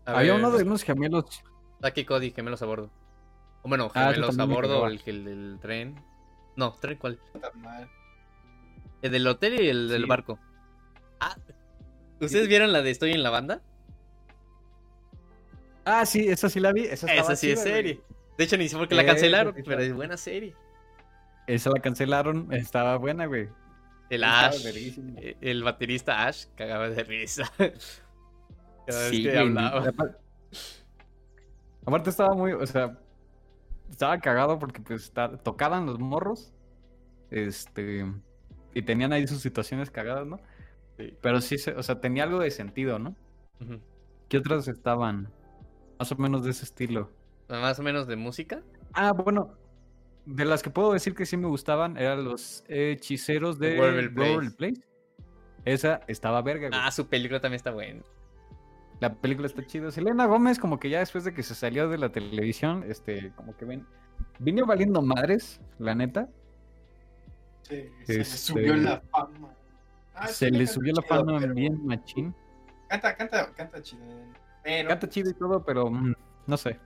A 0.05 0.19
Había 0.19 0.33
ver, 0.33 0.41
uno 0.41 0.51
de 0.55 0.63
unos 0.63 0.83
gemelos. 0.83 1.41
Zack 1.81 1.97
y 1.97 2.05
Cody, 2.05 2.31
gemelos 2.31 2.61
a 2.61 2.65
bordo. 2.65 2.91
O 3.63 3.69
bueno, 3.69 3.89
Ah, 3.95 4.11
gemelos 4.11 4.35
a 4.35 4.37
también 4.37 4.49
me 4.49 4.55
bordo, 4.55 4.87
el, 4.87 5.01
el 5.05 5.25
del 5.25 5.57
tren. 5.61 5.95
No, 6.57 6.73
¿tren 6.73 6.97
cuál? 6.97 7.19
El 9.01 9.11
del 9.11 9.27
hotel 9.27 9.61
y 9.61 9.69
el 9.69 9.87
del 9.89 10.03
Sí. 10.03 10.07
barco. 10.07 10.39
Ah, 11.19 11.35
¿Ustedes 12.19 12.47
vieron 12.47 12.73
la 12.73 12.81
de 12.81 12.89
Estoy 12.91 13.11
en 13.11 13.23
la 13.23 13.29
banda? 13.29 13.61
Ah, 15.85 16.05
sí, 16.05 16.27
esa 16.27 16.49
sí 16.49 16.59
la 16.59 16.73
vi. 16.73 16.81
Esa, 16.81 17.07
Esa 17.13 17.35
sí 17.35 17.51
es 17.51 17.63
güey. 17.63 18.01
De 18.37 18.43
hecho, 18.43 18.57
ni 18.57 18.67
sé 18.69 18.77
por 18.77 18.87
qué 18.87 18.95
la 18.95 19.05
cancelaron, 19.05 19.55
pero 19.65 19.81
es 19.81 19.93
buena 19.93 20.17
serie. 20.17 20.55
Esa 21.47 21.69
la 21.71 21.79
cancelaron, 21.79 22.51
estaba 22.53 22.97
buena, 22.97 23.25
güey. 23.25 23.49
El 24.09 24.23
Ash, 24.23 24.65
eh, 24.65 25.37
el 25.41 25.63
baterista 25.63 26.25
Ash, 26.27 26.45
cagaba 26.55 26.89
de 26.89 27.03
risa. 27.03 27.51
Cada 28.87 28.99
vez 29.01 29.09
Sí, 29.09 29.23
que 29.23 29.29
güey, 29.31 29.37
hablaba. 29.41 29.83
apar- 29.85 30.17
Aparte 31.85 32.09
estaba 32.09 32.33
muy, 32.35 32.51
o 32.51 32.65
sea, 32.67 32.97
estaba 33.89 34.17
cagado 34.19 34.59
porque 34.59 34.81
pues 34.81 35.11
tocaban 35.43 35.85
los 35.85 35.99
morros, 35.99 36.53
este, 37.31 38.05
y 38.73 38.81
tenían 38.81 39.13
ahí 39.13 39.25
sus 39.27 39.41
situaciones 39.41 39.89
cagadas, 39.89 40.27
¿no? 40.27 40.37
Sí. 40.97 41.13
Pero 41.21 41.39
sí, 41.41 41.55
o 41.75 41.83
sea, 41.83 41.99
tenía 42.01 42.23
algo 42.23 42.39
de 42.39 42.51
sentido, 42.51 42.99
¿no? 42.99 43.15
¿Qué 44.29 44.37
otras 44.37 44.67
estaban? 44.67 45.31
Más 45.97 46.11
o 46.11 46.15
menos 46.17 46.43
de 46.43 46.51
ese 46.51 46.65
estilo. 46.65 47.09
Más 47.49 47.79
o 47.79 47.83
menos 47.83 48.07
de 48.07 48.15
música. 48.15 48.61
Ah, 48.93 49.13
bueno, 49.13 49.53
de 50.25 50.45
las 50.45 50.61
que 50.63 50.69
puedo 50.69 50.91
decir 50.93 51.15
que 51.15 51.25
sí 51.25 51.37
me 51.37 51.47
gustaban 51.47 51.97
eran 51.97 52.23
los 52.25 52.63
hechiceros 52.67 53.57
de 53.59 53.79
Waverly 53.79 54.13
Waverly 54.15 54.49
Place. 54.51 54.81
Esa 55.65 56.01
estaba 56.07 56.41
verga, 56.41 56.69
güey. 56.69 56.79
Ah, 56.81 56.91
su 56.91 57.07
película 57.07 57.39
también 57.39 57.57
está 57.57 57.71
buena. 57.71 58.01
La 58.99 59.13
película 59.13 59.47
está 59.47 59.65
chida. 59.65 59.91
Selena 59.91 60.25
Gómez, 60.25 60.59
como 60.59 60.79
que 60.79 60.89
ya 60.89 60.99
después 60.99 61.23
de 61.23 61.33
que 61.33 61.43
se 61.43 61.55
salió 61.55 61.87
de 61.89 61.97
la 61.97 62.09
televisión, 62.09 62.83
este, 62.87 63.31
como 63.35 63.55
que 63.55 63.65
ven, 63.65 63.85
vino 64.39 64.65
valiendo 64.65 65.01
madres, 65.01 65.61
la 65.77 65.93
neta. 65.93 66.27
Sí, 67.63 67.85
se 68.05 68.13
le 68.13 68.21
Este, 68.21 68.37
subió 68.37 68.75
la 68.75 69.01
fama. 69.11 69.49
Ah, 70.15 70.27
se 70.27 70.49
le 70.49 70.65
subió 70.65 70.93
la 70.93 71.01
fama 71.03 71.37
pero- 71.39 71.53
bien 71.53 71.85
machín. 71.85 72.33
Canta, 72.87 73.15
canta, 73.15 73.51
canta 73.53 73.81
chido. 73.81 74.01
Pero 74.63 74.89
Canta 74.89 75.09
chido 75.09 75.29
y 75.29 75.33
todo, 75.33 75.63
pero 75.63 75.89
mm, 75.91 76.13
no 76.47 76.57
sé. 76.57 76.79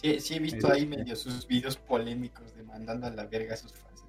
Sí, 0.00 0.20
sí 0.20 0.34
he 0.34 0.38
visto 0.40 0.66
Este. 0.68 0.72
ahí 0.72 0.86
medio 0.86 1.14
sus 1.16 1.46
videos 1.46 1.76
polémicos 1.76 2.54
de 2.56 2.62
mandando 2.62 3.06
a 3.06 3.10
la 3.10 3.26
verga 3.26 3.54
a 3.54 3.56
sus 3.56 3.72
fans. 3.72 4.04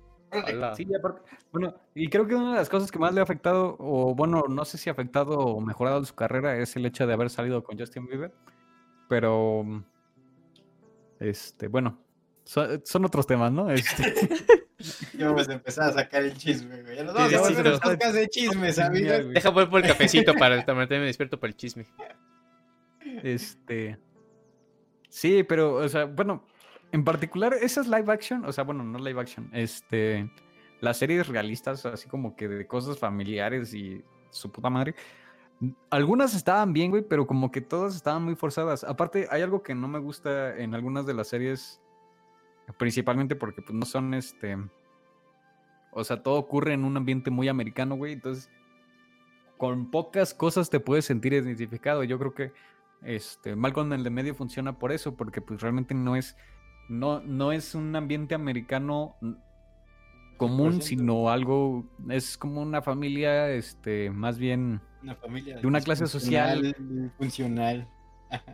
Sí, 0.78 0.88
aparte, 0.96 1.22
bueno, 1.52 1.74
y 1.96 2.08
creo 2.08 2.28
que 2.28 2.36
una 2.36 2.52
de 2.52 2.58
las 2.58 2.70
cosas 2.70 2.92
que 2.92 3.00
más 3.00 3.14
le 3.14 3.20
ha 3.20 3.24
afectado, 3.24 3.76
o 3.80 4.14
bueno, 4.14 4.44
no 4.48 4.64
sé 4.64 4.78
si 4.78 4.90
ha 4.90 4.94
afectado 4.94 5.40
o 5.40 5.60
mejorado 5.60 6.06
su 6.06 6.14
carrera, 6.14 6.56
es 6.58 6.76
el 6.76 6.86
hecho 6.86 7.08
de 7.08 7.14
haber 7.14 7.32
salido 7.32 7.64
con 7.64 7.80
Justin 7.80 8.06
Bieber. 8.06 8.32
Pero, 9.08 9.84
este, 11.20 11.68
bueno, 11.68 12.00
so- 12.46 12.80
son 12.86 13.06
otros 13.06 13.26
temas, 13.26 13.52
¿no? 13.52 13.72
Este, 13.72 14.14
Ya 15.18 15.26
vamos 15.26 15.50
a 15.50 15.54
empezar 15.54 15.90
a 15.90 15.94
sacar 15.94 16.24
el 16.24 16.38
chisme, 16.38 16.84
güey. 16.84 16.96
Ya 16.96 17.04
nos 17.04 17.14
vamos 17.14 17.30
sí, 17.32 17.36
a 17.36 17.44
sí, 17.44 17.52
hacer 17.54 17.66
no. 17.66 17.74
un 17.74 17.80
podcast 17.80 18.14
de 18.14 18.28
chismes, 18.30 18.80
amigos. 18.80 19.30
Deja 19.34 19.50
voy 19.50 19.66
por 19.66 19.82
el 19.82 19.88
cafecito 19.88 20.34
para 20.36 20.56
mantenerme 20.58 21.08
despierto 21.08 21.38
para 21.40 21.50
el 21.50 21.58
chisme. 21.58 21.86
Este. 23.24 23.98
Sí, 25.10 25.44
pero, 25.44 25.76
o 25.76 25.90
sea, 25.90 26.06
bueno, 26.06 26.44
en 26.92 27.04
particular, 27.04 27.54
esas 27.54 27.88
live 27.88 28.12
action, 28.12 28.46
o 28.46 28.52
sea, 28.52 28.64
bueno, 28.64 28.84
no 28.84 29.00
live 29.00 29.20
action, 29.20 29.50
este. 29.54 30.32
Las 30.82 30.98
series 30.98 31.28
realistas, 31.28 31.86
así 31.86 32.08
como 32.08 32.38
que 32.38 32.48
de 32.48 32.66
cosas 32.66 32.98
familiares 32.98 33.74
y 33.74 34.02
su 34.30 34.50
puta 34.50 34.70
madre. 34.70 34.96
Algunas 35.90 36.34
estaban 36.34 36.72
bien, 36.72 36.90
güey, 36.90 37.04
pero 37.04 37.28
como 37.28 37.52
que 37.52 37.60
todas 37.60 37.96
estaban 37.96 38.24
muy 38.24 38.36
forzadas. 38.36 38.86
Aparte, 38.86 39.28
hay 39.30 39.42
algo 39.42 39.62
que 39.62 39.76
no 39.76 39.90
me 39.90 40.00
gusta 40.00 40.58
en 40.58 40.74
algunas 40.74 41.06
de 41.06 41.14
las 41.14 41.28
series, 41.28 41.82
principalmente 42.78 43.36
porque 43.36 43.62
pues 43.62 43.74
no 43.74 43.86
son 43.86 44.14
este. 44.14 44.58
O 45.92 46.04
sea, 46.06 46.24
todo 46.24 46.36
ocurre 46.40 46.74
en 46.74 46.86
un 46.86 46.96
ambiente 46.96 47.30
muy 47.30 47.50
americano, 47.50 47.96
güey. 47.96 48.14
Entonces, 48.14 48.50
con 49.58 49.92
pocas 49.92 50.34
cosas 50.34 50.70
te 50.70 50.80
puedes 50.80 51.04
sentir 51.04 51.34
identificado. 51.34 52.06
Yo 52.06 52.18
creo 52.18 52.34
que 52.34 52.54
este, 53.04 53.56
Malcolm 53.56 53.94
en 53.94 54.06
el 54.06 54.12
medio 54.12 54.36
funciona 54.36 54.78
por 54.78 54.92
eso, 54.92 55.16
porque 55.16 55.42
pues 55.42 55.62
realmente 55.62 55.94
no 55.96 56.16
es, 56.16 56.36
no, 56.90 57.20
no 57.22 57.52
es 57.52 57.76
un 57.76 57.96
ambiente 57.96 58.36
americano 58.36 59.16
común, 60.38 60.80
100%. 60.80 60.82
sino 60.82 61.30
algo, 61.30 61.86
es 62.10 62.38
como 62.38 62.62
una 62.62 62.82
familia, 62.82 63.50
este, 63.52 64.10
más 64.10 64.38
bien 64.38 64.82
Una 65.04 65.16
familia 65.16 65.58
De 65.58 65.68
una 65.68 65.82
clase 65.82 66.08
social. 66.08 66.62
disfuncional, 66.62 67.12
Funcional. 67.18 67.88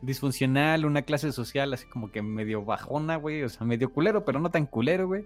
disfuncional, 0.01 0.85
una 0.85 1.01
clase 1.01 1.31
social 1.31 1.73
así 1.73 1.85
como 1.87 2.11
que 2.11 2.21
medio 2.21 2.63
bajona, 2.63 3.17
güey, 3.17 3.43
o 3.43 3.49
sea, 3.49 3.65
medio 3.67 3.91
culero, 3.91 4.23
pero 4.25 4.39
no 4.39 4.49
tan 4.49 4.65
culero, 4.65 5.07
güey. 5.07 5.25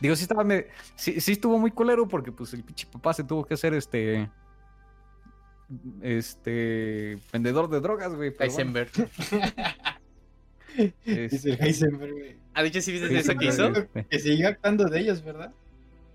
Digo, 0.00 0.16
sí 0.16 0.22
estaba, 0.22 0.44
me- 0.44 0.66
sí, 0.94 1.20
sí 1.20 1.32
estuvo 1.32 1.58
muy 1.58 1.70
culero 1.70 2.06
porque 2.08 2.32
pues 2.32 2.52
el 2.54 2.64
pinche 2.64 2.86
papá 2.86 3.12
se 3.12 3.24
tuvo 3.24 3.44
que 3.44 3.54
hacer 3.54 3.74
este, 3.74 4.30
este, 6.02 7.18
vendedor 7.32 7.68
de 7.70 7.80
drogas, 7.80 8.14
güey. 8.14 8.30
bueno, 8.30 8.42
Heisenberg. 8.44 8.90
Dice 11.04 11.24
es- 11.26 11.44
el 11.44 11.62
Heisenberg, 11.62 12.12
güey. 12.12 12.36
Ah, 12.54 12.62
sí 12.68 12.92
viste 12.92 13.18
eso 13.18 13.34
que 13.36 13.46
hizo. 13.46 13.66
este, 13.68 14.04
Que 14.06 14.18
siguió 14.18 14.48
actuando 14.48 14.84
de 14.86 15.00
ellos, 15.00 15.22
¿verdad? 15.22 15.52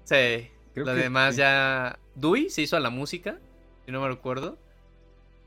Sí. 0.04 0.50
creo 0.74 0.86
Lo 0.86 0.94
que 0.96 1.02
demás 1.02 1.36
sí. 1.36 1.40
ya. 1.40 1.98
Dewey 2.16 2.50
se 2.50 2.62
hizo 2.64 2.76
a 2.78 2.80
la 2.80 2.90
música, 2.90 3.38
si 3.86 3.92
no 3.92 4.02
me 4.02 4.08
recuerdo. 4.08 4.58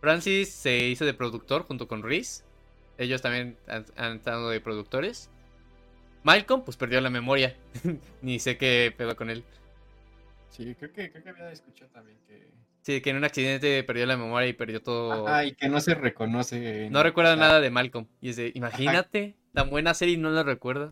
Francis 0.00 0.48
se 0.50 0.78
hizo 0.88 1.04
de 1.04 1.14
productor 1.14 1.62
junto 1.64 1.86
con 1.88 2.02
Reese. 2.02 2.44
Ellos 2.98 3.22
también 3.22 3.56
han, 3.66 3.84
han 3.96 4.16
estado 4.16 4.50
de 4.50 4.60
productores. 4.60 5.30
Malcolm, 6.22 6.62
pues 6.64 6.76
perdió 6.76 7.00
la 7.00 7.10
memoria. 7.10 7.56
Ni 8.22 8.38
sé 8.38 8.56
qué 8.56 8.92
pedo 8.96 9.16
con 9.16 9.30
él. 9.30 9.44
Sí, 10.50 10.74
creo 10.78 10.92
que, 10.92 11.10
creo 11.10 11.22
que 11.24 11.30
había 11.30 11.50
escuchado 11.52 11.90
también 11.92 12.18
que. 12.26 12.48
Sí, 12.82 13.00
que 13.02 13.10
en 13.10 13.16
un 13.16 13.24
accidente 13.24 13.82
perdió 13.84 14.06
la 14.06 14.16
memoria 14.16 14.48
y 14.48 14.52
perdió 14.54 14.82
todo. 14.82 15.26
Ajá, 15.28 15.44
y 15.44 15.52
que 15.52 15.68
no 15.68 15.80
se 15.80 15.94
reconoce. 15.94 16.88
No 16.90 17.02
recuerda 17.02 17.36
nada 17.36 17.60
de 17.60 17.70
Malcolm. 17.70 18.06
Y 18.20 18.30
es 18.30 18.36
de, 18.36 18.52
imagínate, 18.54 19.36
tan 19.52 19.68
buena 19.70 19.92
serie 19.94 20.14
y 20.14 20.18
no 20.18 20.30
la 20.30 20.42
recuerda. 20.42 20.90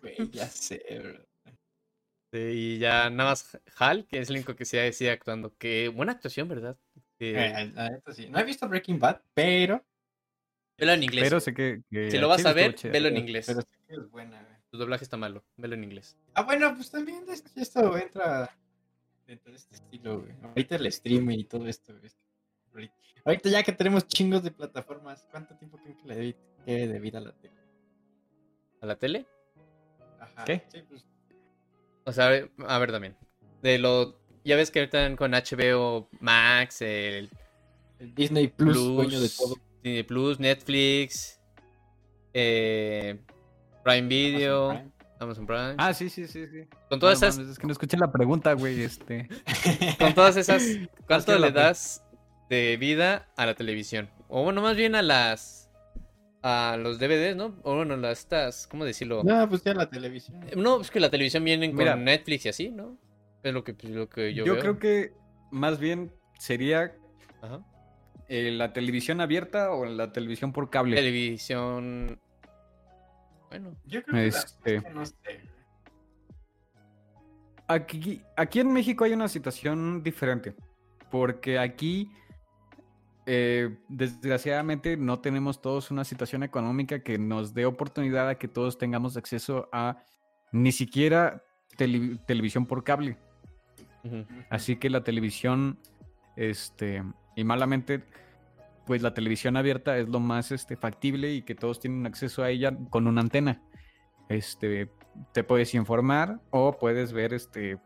Güey, 0.00 0.30
ya 0.30 0.46
sé, 0.46 0.82
bro. 1.02 1.26
Sí, 2.32 2.38
y 2.38 2.78
ya 2.78 3.08
nada 3.10 3.30
más 3.30 3.58
Hal, 3.78 4.06
que 4.06 4.18
es 4.18 4.28
el 4.30 4.36
único 4.36 4.56
que 4.56 4.64
sigue, 4.64 4.92
sigue 4.92 5.10
actuando. 5.10 5.54
Que 5.58 5.88
buena 5.88 6.12
actuación, 6.12 6.48
¿verdad? 6.48 6.76
Que- 7.18 7.34
Eh, 7.36 8.00
sí. 8.12 8.28
No 8.28 8.38
he 8.38 8.44
visto 8.44 8.68
Breaking 8.68 8.98
Bad, 8.98 9.20
pero. 9.34 9.84
Velo 10.78 10.92
en 10.92 11.02
inglés. 11.04 11.24
Pero 11.24 11.40
sé 11.40 11.54
que, 11.54 11.82
que 11.90 12.10
Si 12.10 12.18
lo 12.18 12.28
vas 12.28 12.42
sí 12.42 12.46
a 12.48 12.52
ver, 12.52 12.76
velo 12.92 13.08
en 13.08 13.16
inglés. 13.16 13.46
Pero 13.46 13.60
sé 13.62 13.68
que 13.86 13.94
es 13.94 14.10
buena, 14.10 14.42
güey. 14.42 14.56
Tu 14.70 14.78
doblaje 14.78 15.04
está 15.04 15.16
malo. 15.16 15.44
Velo 15.56 15.74
en 15.74 15.84
inglés. 15.84 16.16
Ah, 16.34 16.42
bueno, 16.42 16.74
pues 16.74 16.90
también 16.90 17.24
es 17.30 17.42
que 17.42 17.60
esto 17.60 17.96
entra 17.96 18.54
dentro 19.26 19.50
de 19.50 19.58
este 19.58 19.74
estilo, 19.74 20.20
güey. 20.20 20.32
Ahorita 20.42 20.76
el 20.76 20.86
streaming 20.86 21.38
y 21.38 21.44
todo 21.44 21.66
esto, 21.66 21.92
güey. 21.98 22.90
Ahorita, 23.24 23.48
ya 23.48 23.62
que 23.64 23.72
tenemos 23.72 24.06
chingos 24.06 24.44
de 24.44 24.52
plataformas, 24.52 25.26
¿cuánto 25.32 25.56
tiempo 25.56 25.78
creen 25.78 25.96
que 25.96 26.06
le 26.06 26.14
debe 26.14 26.36
quede 26.64 26.86
de 26.86 27.00
vida 27.00 27.18
a 27.18 27.22
la 27.22 27.32
tele? 27.32 27.54
¿A 28.80 28.86
la 28.86 28.96
tele? 28.96 29.26
Ajá. 30.20 30.44
¿Qué? 30.44 30.62
Sí, 30.68 30.82
pues. 30.88 31.04
O 32.04 32.12
sea, 32.12 32.26
a 32.26 32.30
ver, 32.30 32.50
a 32.68 32.78
ver 32.78 32.92
también. 32.92 33.16
De 33.62 33.78
lo. 33.78 34.16
Ya 34.44 34.54
ves 34.54 34.70
que 34.70 34.78
ahorita 34.78 35.16
con 35.16 35.32
HBO 35.32 36.08
Max, 36.20 36.82
el 36.82 37.28
El 37.98 38.14
Disney 38.14 38.46
Plus, 38.46 38.76
Plus, 38.76 38.94
dueño 38.94 39.20
de 39.20 39.28
todo. 39.28 39.56
Disney 39.82 40.02
Plus, 40.04 40.38
Netflix, 40.38 41.40
eh, 42.32 43.18
Prime 43.82 44.06
Video, 44.06 44.92
Amazon 45.18 45.46
Prime. 45.46 45.74
Ah, 45.78 45.94
sí, 45.94 46.08
sí, 46.10 46.26
sí, 46.26 46.46
sí. 46.46 46.64
con 46.90 47.00
todas 47.00 47.20
No 47.20 47.26
esas, 47.28 47.38
mames, 47.38 47.52
es 47.52 47.58
que 47.58 47.66
no 47.66 47.72
escuché 47.72 47.96
la 47.96 48.12
pregunta, 48.12 48.52
güey, 48.52 48.82
este. 48.82 49.28
Con 49.98 50.14
todas 50.14 50.36
esas, 50.36 50.62
¿cuánto 51.06 51.32
que 51.32 51.38
le 51.38 51.52
das 51.52 52.04
de 52.50 52.76
vida 52.76 53.28
a 53.36 53.46
la 53.46 53.54
televisión? 53.54 54.10
O 54.28 54.42
bueno, 54.44 54.60
más 54.60 54.76
bien 54.76 54.94
a 54.94 55.02
las 55.02 55.70
a 56.42 56.76
los 56.78 56.98
DVDs, 57.00 57.34
¿no? 57.34 57.58
O 57.62 57.74
bueno, 57.76 57.96
las 57.96 58.20
estas, 58.20 58.66
¿cómo 58.68 58.84
decirlo? 58.84 59.22
no, 59.24 59.48
pues 59.48 59.64
ya 59.64 59.74
la 59.74 59.88
televisión. 59.90 60.42
Eh, 60.44 60.52
No, 60.56 60.80
es 60.80 60.90
que 60.90 61.00
la 61.00 61.10
televisión 61.10 61.42
viene 61.44 61.72
con. 61.72 62.04
Netflix 62.04 62.46
y 62.46 62.48
así, 62.50 62.68
¿no? 62.70 62.96
Es 63.42 63.52
lo 63.54 63.64
que, 63.64 63.74
pues, 63.74 63.92
lo 63.92 64.08
que 64.08 64.32
yo, 64.34 64.44
Yo, 64.44 64.52
veo. 64.54 64.62
creo 64.62 64.78
que 64.78 65.12
más 65.50 65.78
bien 65.80 66.12
sería 66.38 66.94
Ajá. 67.42 67.64
eh, 68.28 68.50
la 68.52 68.72
televisión 68.72 69.20
abierta 69.20 69.70
o 69.72 69.86
la 69.86 70.12
televisión 70.12 70.52
por 70.52 70.68
cable. 70.70 70.94
Televisión. 70.96 72.20
Bueno, 73.48 73.76
Yo 73.86 74.02
creo 74.02 74.14
que, 74.14 74.20
la- 74.22 74.26
Este- 74.26 74.80
no 74.92 75.06
sé. 75.06 75.14
Aquí, 77.68 78.22
aquí 78.36 78.60
en 78.60 78.72
México 78.72 79.04
hay 79.04 79.12
una 79.12 79.26
situación 79.28 80.02
diferente, 80.02 80.54
porque 81.10 81.58
aquí, 81.58 82.10
eh, 83.26 83.76
desgraciadamente, 83.88 84.96
no 84.96 85.18
tenemos 85.20 85.60
todos 85.60 85.90
una 85.90 86.04
situación 86.04 86.44
económica 86.44 87.00
que 87.00 87.18
nos 87.18 87.54
dé 87.54 87.66
oportunidad 87.66 88.28
a 88.28 88.36
que 88.36 88.46
todos 88.46 88.78
tengamos 88.78 89.16
acceso 89.16 89.68
a 89.72 89.96
ni 90.52 90.70
siquiera 90.70 91.42
tele- 91.76 92.18
televisión 92.26 92.66
por 92.66 92.84
cable. 92.84 93.16
Así 94.50 94.76
que 94.76 94.88
la 94.88 95.02
televisión, 95.02 95.80
este, 96.36 97.02
y 97.34 97.42
malamente, 97.42 98.04
pues 98.86 99.02
la 99.02 99.12
televisión 99.14 99.56
abierta 99.56 99.98
es 99.98 100.08
lo 100.08 100.20
más 100.20 100.52
este, 100.52 100.76
factible 100.76 101.32
y 101.32 101.42
que 101.42 101.54
todos 101.54 101.80
tienen 101.80 102.06
acceso 102.06 102.42
a 102.42 102.50
ella 102.50 102.76
con 102.90 103.06
una 103.06 103.20
antena. 103.20 103.60
Este, 104.28 104.90
te 105.32 105.44
puedes 105.44 105.74
informar 105.74 106.40
o 106.50 106.76
puedes 106.78 107.12
ver 107.12 107.34
este 107.34 107.78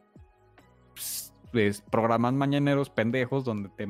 pues, 1.53 1.83
programas 1.91 2.33
mañaneros 2.35 2.91
pendejos 2.91 3.45
donde 3.45 3.69
te 3.71 3.87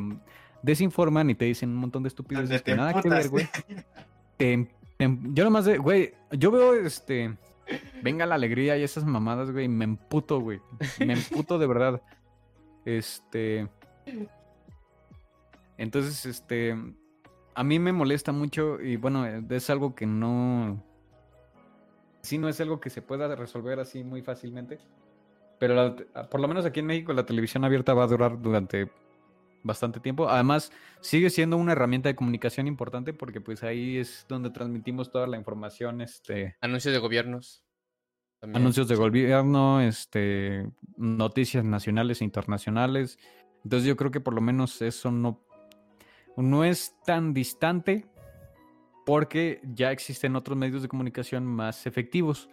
desinforman 0.62 1.30
y 1.30 1.34
te 1.34 1.44
dicen 1.46 1.70
un 1.70 1.76
montón 1.76 2.02
de 2.02 2.08
estupideces 2.08 2.62
que 2.62 2.74
nada 2.74 3.00
que 3.00 3.08
ver, 3.08 3.28
güey. 3.28 3.48
Te- 4.36 4.68
te- 4.96 5.18
yo 5.32 5.44
nomás 5.44 5.64
de, 5.64 5.78
güey, 5.78 6.14
yo 6.32 6.50
veo 6.50 6.74
este 6.74 7.36
Venga 8.02 8.26
la 8.26 8.34
alegría 8.34 8.76
y 8.76 8.82
esas 8.82 9.04
mamadas, 9.04 9.52
güey, 9.52 9.68
me 9.68 9.84
emputo, 9.84 10.40
güey. 10.40 10.60
Me 10.98 11.12
emputo 11.12 11.56
de 11.58 11.66
verdad. 11.68 12.02
Este 12.84 13.68
Entonces, 15.76 16.26
este 16.26 16.76
a 17.60 17.64
mí 17.64 17.78
me 17.78 17.92
molesta 17.92 18.32
mucho 18.32 18.80
y 18.80 18.96
bueno, 18.96 19.26
eh, 19.26 19.42
es 19.50 19.68
algo 19.68 19.94
que 19.94 20.06
no 20.06 20.82
sí 22.22 22.38
no 22.38 22.48
es 22.48 22.60
algo 22.60 22.80
que 22.80 22.88
se 22.90 23.02
pueda 23.02 23.34
resolver 23.36 23.78
así 23.80 24.02
muy 24.04 24.22
fácilmente. 24.22 24.78
Pero 25.58 25.74
la 25.74 25.94
te- 25.96 26.04
por 26.30 26.40
lo 26.40 26.48
menos 26.48 26.64
aquí 26.64 26.80
en 26.80 26.86
México 26.86 27.12
la 27.12 27.26
televisión 27.26 27.64
abierta 27.64 27.92
va 27.92 28.04
a 28.04 28.06
durar 28.06 28.40
durante 28.40 28.90
bastante 29.62 30.00
tiempo. 30.00 30.26
Además, 30.28 30.72
sigue 31.02 31.28
siendo 31.28 31.58
una 31.58 31.72
herramienta 31.72 32.08
de 32.08 32.14
comunicación 32.16 32.66
importante 32.66 33.12
porque 33.12 33.42
pues 33.42 33.62
ahí 33.62 33.98
es 33.98 34.24
donde 34.26 34.48
transmitimos 34.50 35.10
toda 35.10 35.26
la 35.26 35.36
información, 35.36 36.00
este, 36.00 36.56
Anuncios 36.62 36.94
de 36.94 36.98
gobiernos. 37.00 37.62
también. 38.40 38.62
anuncios 38.62 38.88
de 38.88 38.94
gobierno, 38.96 39.82
este, 39.82 40.66
noticias 40.96 41.62
nacionales 41.62 42.22
e 42.22 42.24
internacionales. 42.24 43.18
Entonces 43.64 43.86
yo 43.86 43.96
creo 43.98 44.10
que 44.10 44.20
por 44.20 44.32
lo 44.32 44.40
menos 44.40 44.80
eso 44.80 45.10
no, 45.10 45.44
no 46.42 46.64
es 46.64 46.96
tan 47.04 47.32
distante 47.34 48.06
porque 49.06 49.60
ya 49.74 49.90
existen 49.92 50.36
otros 50.36 50.56
medios 50.56 50.82
de 50.82 50.88
comunicación 50.88 51.44
más 51.46 51.86
efectivos 51.86 52.48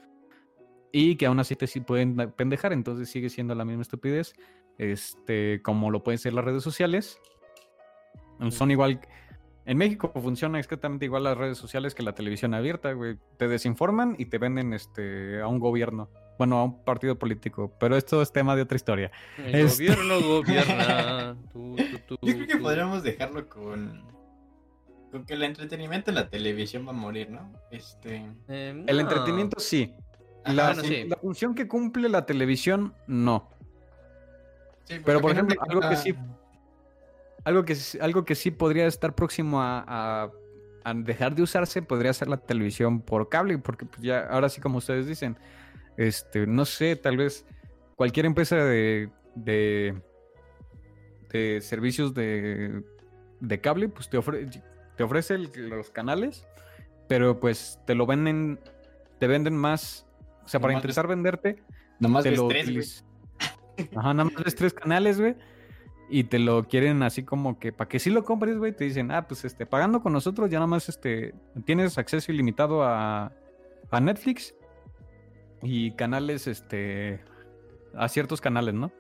y 0.91 1.15
que 1.17 1.25
aún 1.25 1.39
así 1.39 1.55
te 1.55 1.67
sí 1.67 1.81
pueden 1.81 2.15
pendejar, 2.31 2.73
entonces 2.73 3.09
sigue 3.09 3.29
siendo 3.29 3.53
la 3.53 3.65
misma 3.65 3.81
estupidez, 3.83 4.33
este, 4.77 5.61
como 5.61 5.91
lo 5.91 6.03
pueden 6.03 6.17
ser 6.17 6.33
las 6.33 6.45
redes 6.45 6.63
sociales. 6.63 7.19
Son 8.49 8.71
igual, 8.71 9.01
en 9.65 9.77
México 9.77 10.11
funciona 10.15 10.59
exactamente 10.59 11.05
igual 11.05 11.23
las 11.25 11.38
redes 11.38 11.57
sociales 11.57 11.93
que 11.93 12.03
la 12.03 12.13
televisión 12.15 12.53
abierta, 12.53 12.93
güey. 12.93 13.17
Te 13.38 13.47
desinforman 13.47 14.15
y 14.17 14.25
te 14.27 14.38
venden 14.38 14.73
este, 14.73 15.41
a 15.41 15.47
un 15.47 15.59
gobierno, 15.59 16.09
bueno, 16.38 16.57
a 16.59 16.63
un 16.63 16.83
partido 16.85 17.17
político, 17.19 17.73
pero 17.79 17.97
esto 17.97 18.21
es 18.21 18.31
tema 18.31 18.55
de 18.55 18.61
otra 18.61 18.75
historia. 18.75 19.11
El 19.38 19.55
Este- 19.55 19.88
gobierno 19.88 20.21
gobierna. 20.21 21.35
tú, 21.51 21.75
tú, 21.75 21.83
tú, 22.08 22.18
Yo 22.24 22.34
creo 22.34 22.47
que 22.47 22.55
tú. 22.55 22.62
podríamos 22.64 23.03
dejarlo 23.03 23.47
con. 23.47 24.01
Con 25.12 25.26
que 25.26 25.36
el 25.36 25.43
entretenimiento 25.43 26.12
en 26.12 26.16
la 26.16 26.30
televisión 26.30 26.86
va 26.86 26.89
a 26.89 26.93
morir, 26.93 27.30
¿no? 27.30 27.53
Este. 27.72 28.26
Eh, 28.47 28.84
El 28.88 28.99
entretenimiento 28.99 29.60
sí. 29.60 29.93
Ajá, 30.43 30.53
La, 30.53 30.66
bueno, 30.68 30.82
fun- 30.82 30.89
sí. 30.91 31.03
la 31.08 31.16
función 31.18 31.55
que 31.55 31.68
cumple 31.68 32.10
la 32.10 32.26
televisión, 32.26 32.93
no. 33.08 33.49
sí, 34.86 34.95
pues, 34.95 35.01
Pero, 35.05 35.22
por 35.22 35.32
ejemplo, 35.32 35.55
algo 35.68 35.82
que 35.82 35.95
sí- 35.95 36.16
Algo 37.43 37.64
que, 37.64 37.78
algo 38.01 38.26
que 38.26 38.36
sí 38.36 38.51
podría 38.51 38.88
estar 38.88 39.16
próximo 39.16 39.62
a, 39.62 39.84
a- 39.88 40.32
a 40.84 40.93
dejar 40.93 41.34
de 41.36 41.41
usarse 41.43 41.82
podría 41.82 42.12
ser 42.14 42.28
la 42.28 42.38
televisión 42.38 42.99
por 43.01 43.30
cable, 43.30 43.58
porque 43.58 43.86
pues, 43.86 44.01
ya, 44.01 44.26
ahora 44.28 44.49
sí 44.49 44.60
como 44.62 44.78
ustedes 44.80 45.08
dicen, 45.08 45.38
este, 45.97 46.45
no 46.47 46.66
sé, 46.66 46.95
tal 46.97 47.16
vez 47.18 47.45
cualquier 47.95 48.26
empresa 48.26 48.55
de, 48.58 49.10
de, 49.36 49.95
de 51.32 51.61
servicios 51.61 52.13
de, 52.13 52.84
de 53.39 53.61
cable, 53.61 53.89
pues 53.89 54.09
te, 54.09 54.17
ofre- 54.17 54.63
te 54.95 55.03
ofrece 55.03 55.36
el- 55.36 55.51
los 55.69 55.89
canales, 55.89 56.47
pero 57.07 57.39
pues 57.39 57.80
te 57.86 57.95
lo 57.95 58.05
venden, 58.05 58.59
te 59.19 59.28
venden 59.28 59.55
más, 59.57 60.05
o 60.43 60.47
sea, 60.47 60.59
para 60.59 60.73
intentar 60.73 61.07
venderte, 61.07 61.63
Nomás 61.99 62.23
te 62.23 62.30
ves 62.32 62.39
lo 62.39 62.47
tres, 62.47 62.67
utiliz- 62.67 63.03
Ajá, 63.95 64.13
nada 64.13 64.30
más 64.34 64.43
ves 64.43 64.55
tres 64.55 64.73
canales, 64.73 65.19
güey. 65.19 65.36
Y 66.09 66.23
te 66.23 66.39
lo 66.39 66.63
quieren 66.69 67.03
así 67.03 67.23
como 67.23 67.59
que 67.59 67.73
para 67.73 67.89
que 67.89 67.99
sí 67.99 68.09
lo 68.09 68.23
compres, 68.23 68.57
güey, 68.57 68.71
te 68.71 68.86
dicen, 68.86 69.11
ah, 69.11 69.28
pues 69.28 69.43
este, 69.43 69.65
pagando 69.65 70.01
con 70.01 70.13
nosotros 70.13 70.49
ya 70.49 70.57
nada 70.57 70.67
más 70.67 70.88
este, 70.88 71.36
tienes 71.65 71.97
acceso 71.97 72.32
ilimitado 72.32 72.82
a, 72.84 73.34
a 73.91 73.99
Netflix 73.99 74.55
y 75.61 75.91
canales, 75.91 76.47
este, 76.47 77.19
a 77.93 78.07
ciertos 78.07 78.39
canales, 78.39 78.73
¿no? 78.73 78.91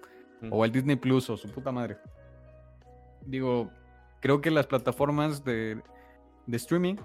Mm. 0.41 0.49
O 0.51 0.65
el 0.65 0.71
Disney 0.73 0.97
Plus 0.97 1.29
o 1.29 1.37
su 1.37 1.49
puta 1.49 1.71
madre. 1.71 1.97
Digo, 3.27 3.69
creo 4.21 4.41
que 4.41 4.51
las 4.51 4.67
plataformas 4.67 5.43
de, 5.43 5.81
de 6.45 6.57
streaming 6.57 6.95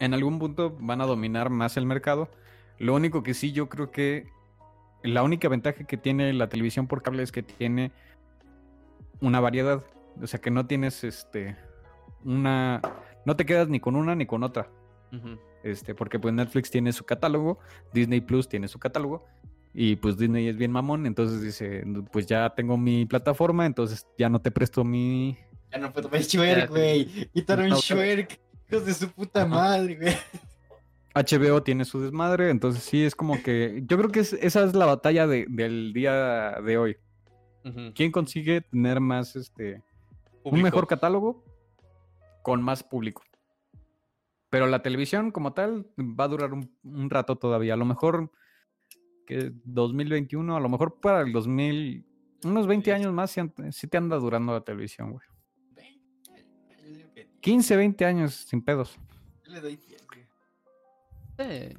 en 0.00 0.14
algún 0.14 0.38
punto 0.38 0.76
van 0.80 1.00
a 1.00 1.06
dominar 1.06 1.50
más 1.50 1.76
el 1.76 1.86
mercado. 1.86 2.28
Lo 2.78 2.94
único 2.94 3.22
que 3.22 3.34
sí 3.34 3.52
yo 3.52 3.68
creo 3.68 3.90
que 3.90 4.28
la 5.02 5.22
única 5.22 5.48
ventaja 5.48 5.84
que 5.84 5.96
tiene 5.96 6.32
la 6.32 6.48
televisión 6.48 6.86
por 6.86 7.02
cable 7.02 7.22
es 7.22 7.32
que 7.32 7.42
tiene 7.42 7.92
una 9.20 9.40
variedad. 9.40 9.84
O 10.20 10.26
sea 10.26 10.40
que 10.40 10.50
no 10.50 10.66
tienes 10.66 11.04
este 11.04 11.56
una. 12.24 12.80
No 13.24 13.36
te 13.36 13.46
quedas 13.46 13.68
ni 13.68 13.80
con 13.80 13.96
una 13.96 14.14
ni 14.14 14.26
con 14.26 14.42
otra. 14.42 14.70
Este, 15.62 15.94
porque 15.94 16.18
pues 16.18 16.34
Netflix 16.34 16.70
tiene 16.70 16.92
su 16.92 17.04
catálogo, 17.04 17.58
Disney 17.92 18.20
Plus 18.20 18.48
tiene 18.48 18.68
su 18.68 18.78
catálogo, 18.78 19.26
y 19.74 19.96
pues 19.96 20.16
Disney 20.16 20.48
es 20.48 20.56
bien 20.56 20.72
mamón, 20.72 21.06
entonces 21.06 21.40
dice, 21.42 21.84
pues 22.12 22.26
ya 22.26 22.50
tengo 22.54 22.76
mi 22.76 23.06
plataforma, 23.06 23.66
entonces 23.66 24.06
ya 24.18 24.28
no 24.28 24.40
te 24.40 24.50
presto 24.50 24.84
mi. 24.84 25.36
Ya 25.70 25.78
no 25.78 25.92
puedo 25.92 26.08
ver 26.08 26.22
Shrek, 26.22 26.68
güey. 26.70 27.28
Quitaron 27.32 27.70
Shrek. 27.70 28.40
Hijos 28.70 28.84
de 28.86 28.94
su 28.94 29.10
puta 29.10 29.46
madre, 29.46 29.96
güey. 29.96 30.14
HBO 31.14 31.62
tiene 31.62 31.84
su 31.84 32.00
desmadre, 32.00 32.50
entonces 32.50 32.82
sí 32.82 33.02
es 33.04 33.14
como 33.14 33.42
que. 33.42 33.82
Yo 33.86 33.96
creo 33.98 34.10
que 34.10 34.20
es- 34.20 34.34
esa 34.34 34.62
es 34.64 34.74
la 34.74 34.86
batalla 34.86 35.26
de- 35.26 35.46
del 35.48 35.92
día 35.92 36.60
de 36.64 36.78
hoy. 36.78 36.96
¿Quién 37.94 38.10
consigue 38.12 38.62
tener 38.62 38.98
más 39.00 39.36
este. 39.36 39.82
un 40.42 40.62
mejor 40.62 40.86
catálogo 40.86 41.44
con 42.42 42.62
más 42.62 42.82
público? 42.82 43.22
Pero 44.48 44.66
la 44.66 44.80
televisión 44.80 45.30
como 45.30 45.52
tal 45.52 45.86
va 45.98 46.24
a 46.24 46.28
durar 46.28 46.54
un, 46.54 46.70
un 46.82 47.10
rato 47.10 47.36
todavía. 47.36 47.74
A 47.74 47.76
lo 47.76 47.84
mejor 47.84 48.30
que 49.28 49.52
2021, 49.64 50.56
a 50.56 50.60
lo 50.60 50.70
mejor 50.70 50.98
para 51.00 51.20
el 51.20 51.32
2000, 51.32 52.02
unos 52.44 52.66
20 52.66 52.94
años 52.94 53.12
más 53.12 53.36
sí 53.72 53.86
te 53.86 53.98
anda 53.98 54.16
durando 54.16 54.54
la 54.54 54.62
televisión, 54.62 55.12
güey. 55.12 55.26
Yo 56.82 56.94
digo 56.94 57.12
que 57.14 57.28
15, 57.40 57.76
20 57.76 58.04
años 58.06 58.34
sin 58.34 58.62
pedos. 58.62 58.98
Yo 59.44 59.52
le 59.52 59.60
doy 59.60 59.76
10, 59.76 60.06
güey. 60.06 60.20
Eh, 61.36 61.74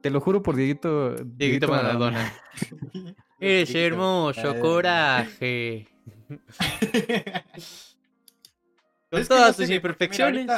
Te 0.00 0.10
lo 0.10 0.20
juro 0.20 0.42
por 0.42 0.56
Dieguito. 0.56 1.14
Dieguito 1.14 1.68
Maradona. 1.68 2.32
Eres 3.38 3.68
Dieguito 3.68 3.94
hermoso, 3.94 4.58
coraje. 4.58 5.86
Con 9.10 9.20
Es 9.20 9.28
todas 9.28 9.56
porque 9.56 9.74
imperfecciones. 9.74 10.48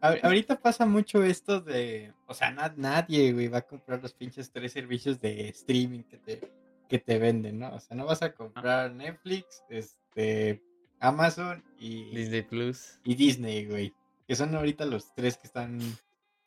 Ahorita 0.00 0.60
pasa 0.60 0.86
mucho 0.86 1.22
esto 1.24 1.60
de. 1.60 2.12
O 2.26 2.34
sea, 2.34 2.50
na- 2.50 2.74
nadie, 2.76 3.32
güey, 3.32 3.48
va 3.48 3.58
a 3.58 3.62
comprar 3.66 4.00
los 4.02 4.12
pinches 4.12 4.50
tres 4.52 4.72
servicios 4.72 5.20
de 5.20 5.48
streaming 5.48 6.02
que 6.04 6.18
te, 6.18 6.52
que 6.88 6.98
te 6.98 7.18
venden, 7.18 7.58
¿no? 7.58 7.70
O 7.74 7.80
sea, 7.80 7.96
no 7.96 8.06
vas 8.06 8.22
a 8.22 8.32
comprar 8.32 8.92
Netflix, 8.92 9.62
este, 9.68 10.62
Amazon 11.00 11.64
y 11.78 12.14
Disney 12.14 12.42
Plus. 12.42 12.98
y 13.04 13.14
Disney, 13.14 13.66
güey. 13.66 13.92
Que 14.26 14.36
son 14.36 14.54
ahorita 14.54 14.84
los 14.86 15.14
tres 15.14 15.36
que 15.36 15.46
están 15.46 15.78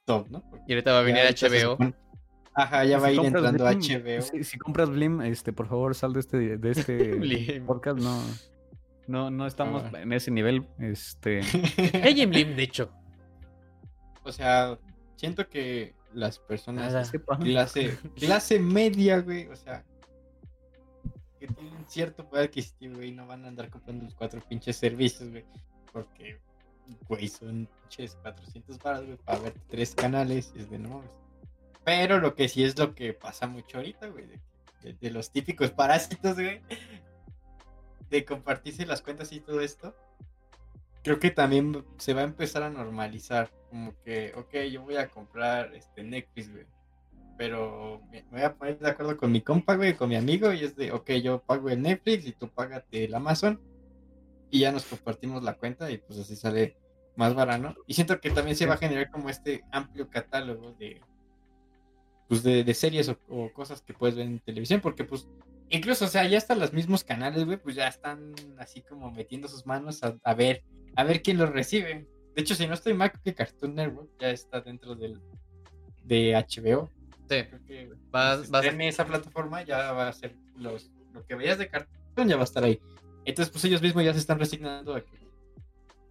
top, 0.05 0.29
¿no? 0.29 0.41
Porque 0.49 0.65
Y 0.67 0.73
ahorita 0.73 0.93
va 0.93 0.99
a 0.99 1.03
venir 1.03 1.21
se 1.35 1.47
HBO. 1.49 1.77
Ajá, 2.53 2.83
ya 2.85 2.99
va 2.99 3.07
a 3.07 3.09
Si 3.11 3.15
ir 3.17 3.25
entrando 3.25 3.65
Blim, 3.65 3.79
HBO. 3.79 4.21
Si, 4.21 4.43
si 4.43 4.57
compras 4.57 4.89
Blim, 4.89 5.21
este, 5.21 5.51
por 5.53 5.67
favor, 5.67 5.95
sal 5.95 6.13
de 6.13 6.19
este, 6.19 6.57
de 6.57 6.71
este 6.71 7.61
podcast. 7.65 7.99
No, 7.99 8.21
no, 9.07 9.31
no 9.31 9.47
estamos 9.47 9.83
Ah. 9.93 10.01
en 10.01 10.11
ese 10.13 10.31
nivel. 10.31 10.67
Este, 10.79 11.39
Ella 12.07 12.23
en 12.23 12.29
Blim, 12.29 12.55
de 12.55 12.63
hecho. 12.63 12.91
O 14.23 14.31
sea, 14.31 14.77
siento 15.15 15.47
que 15.49 15.93
las 16.13 16.39
personas 16.39 16.93
Nada. 16.93 17.05
clase, 17.39 17.97
clase 18.15 18.59
media, 18.59 19.19
güey, 19.19 19.47
o 19.47 19.55
sea, 19.55 19.83
que 21.39 21.47
tienen 21.47 21.85
cierto 21.87 22.27
poder 22.27 22.45
adquisitivo, 22.45 22.95
güey, 22.97 23.11
no 23.11 23.25
van 23.25 23.45
a 23.45 23.47
andar 23.47 23.69
comprando 23.69 24.05
los 24.05 24.13
cuatro 24.15 24.41
pinches 24.47 24.75
servicios, 24.77 25.29
güey, 25.29 25.45
porque, 25.91 26.39
güey, 27.07 27.27
son 27.27 27.67
pinches 27.81 28.15
400 28.21 28.77
baros, 28.79 29.05
güey, 29.05 29.17
para 29.17 29.39
ver 29.39 29.53
tres 29.69 29.95
canales, 29.95 30.51
y 30.55 30.59
es 30.59 30.69
de 30.69 30.77
no 30.79 30.89
mames. 30.89 31.09
Pero 31.83 32.19
lo 32.19 32.35
que 32.35 32.47
sí 32.47 32.63
es 32.63 32.77
lo 32.77 32.93
que 32.93 33.13
pasa 33.13 33.47
mucho 33.47 33.77
ahorita, 33.77 34.07
güey, 34.07 34.27
de, 34.27 34.39
de- 34.83 34.93
de 34.93 35.09
los 35.11 35.31
típicos 35.31 35.71
parásitos, 35.71 36.35
güey, 36.35 36.61
de 38.09 38.25
compartirse 38.25 38.85
las 38.85 39.01
cuentas 39.01 39.31
y 39.31 39.39
todo 39.39 39.61
esto. 39.61 39.95
Creo 41.03 41.19
que 41.19 41.31
también 41.31 41.83
se 41.97 42.13
va 42.13 42.21
a 42.21 42.25
empezar 42.25 42.63
a 42.63 42.69
normalizar, 42.69 43.51
como 43.69 43.93
que, 44.03 44.33
ok, 44.35 44.53
yo 44.71 44.83
voy 44.83 44.97
a 44.97 45.09
comprar 45.09 45.73
este 45.73 46.03
Netflix, 46.03 46.51
güey, 46.51 46.65
pero 47.37 48.01
me 48.11 48.23
voy 48.29 48.41
a 48.41 48.53
poner 48.53 48.77
de 48.77 48.89
acuerdo 48.89 49.17
con 49.17 49.31
mi 49.31 49.41
compa, 49.41 49.75
güey, 49.75 49.95
con 49.95 50.09
mi 50.09 50.15
amigo, 50.15 50.53
y 50.53 50.63
es 50.63 50.75
de, 50.75 50.91
ok, 50.91 51.11
yo 51.23 51.41
pago 51.41 51.69
el 51.69 51.81
Netflix 51.81 52.27
y 52.27 52.33
tú 52.33 52.49
págate 52.49 53.05
el 53.05 53.15
Amazon, 53.15 53.59
y 54.51 54.59
ya 54.59 54.71
nos 54.71 54.85
compartimos 54.85 55.41
la 55.41 55.55
cuenta, 55.55 55.89
y 55.89 55.97
pues 55.97 56.19
así 56.19 56.35
sale 56.35 56.77
más 57.15 57.33
barato. 57.33 57.75
Y 57.87 57.95
siento 57.95 58.19
que 58.19 58.29
también 58.29 58.55
se 58.55 58.67
va 58.67 58.75
a 58.75 58.77
generar 58.77 59.09
como 59.09 59.29
este 59.29 59.63
amplio 59.71 60.07
catálogo 60.07 60.73
de, 60.73 61.01
pues 62.27 62.43
de, 62.43 62.63
de 62.63 62.73
series 62.75 63.09
o, 63.09 63.17
o 63.27 63.51
cosas 63.51 63.81
que 63.81 63.93
puedes 63.93 64.15
ver 64.15 64.27
en 64.27 64.39
televisión, 64.39 64.81
porque 64.81 65.03
pues, 65.03 65.27
incluso, 65.69 66.05
o 66.05 66.09
sea, 66.09 66.27
ya 66.27 66.37
hasta 66.37 66.53
los 66.53 66.73
mismos 66.73 67.03
canales, 67.03 67.45
güey, 67.45 67.57
pues 67.57 67.75
ya 67.75 67.87
están 67.87 68.35
así 68.59 68.81
como 68.81 69.09
metiendo 69.09 69.47
sus 69.47 69.65
manos 69.65 70.03
a, 70.03 70.15
a 70.23 70.33
ver, 70.35 70.63
a 70.95 71.03
ver 71.03 71.21
quién 71.21 71.37
los 71.37 71.49
recibe. 71.49 72.07
De 72.35 72.41
hecho, 72.41 72.55
si 72.55 72.65
no 72.67 72.73
estoy 72.73 72.93
mal, 72.93 73.11
que 73.23 73.33
Cartoon 73.33 73.75
Network 73.75 74.09
ya 74.19 74.29
está 74.29 74.61
dentro 74.61 74.95
del, 74.95 75.19
de 76.03 76.33
HBO. 76.35 76.89
Sí. 77.29 77.43
Creo 77.43 77.65
que 77.65 77.89
Vas- 78.09 78.39
vas, 78.39 78.49
vas 78.49 78.65
a- 78.65 78.69
en 78.69 78.81
esa 78.81 79.05
plataforma 79.05 79.63
ya 79.63 79.91
va 79.91 80.07
a 80.07 80.13
ser 80.13 80.35
los, 80.57 80.89
lo 81.13 81.25
que 81.25 81.35
veías 81.35 81.57
de 81.57 81.67
cartón 81.69 82.27
ya 82.27 82.35
va 82.35 82.41
a 82.41 82.45
estar 82.45 82.63
ahí. 82.63 82.79
Entonces, 83.25 83.51
pues 83.51 83.63
ellos 83.65 83.81
mismos 83.81 84.03
ya 84.03 84.13
se 84.13 84.19
están 84.19 84.39
resignando 84.39 84.95
a 84.95 85.01
que, 85.01 85.17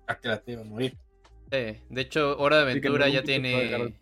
a 0.07 0.19
que 0.19 0.29
la 0.29 0.41
te 0.41 0.57
va 0.57 0.63
a 0.63 0.65
morir. 0.65 0.97
Sí. 1.51 1.79
De 1.89 2.01
hecho, 2.01 2.39
Hora 2.39 2.57
de 2.57 2.63
Aventura 2.63 3.09
ya 3.09 3.23
tiene 3.23 3.95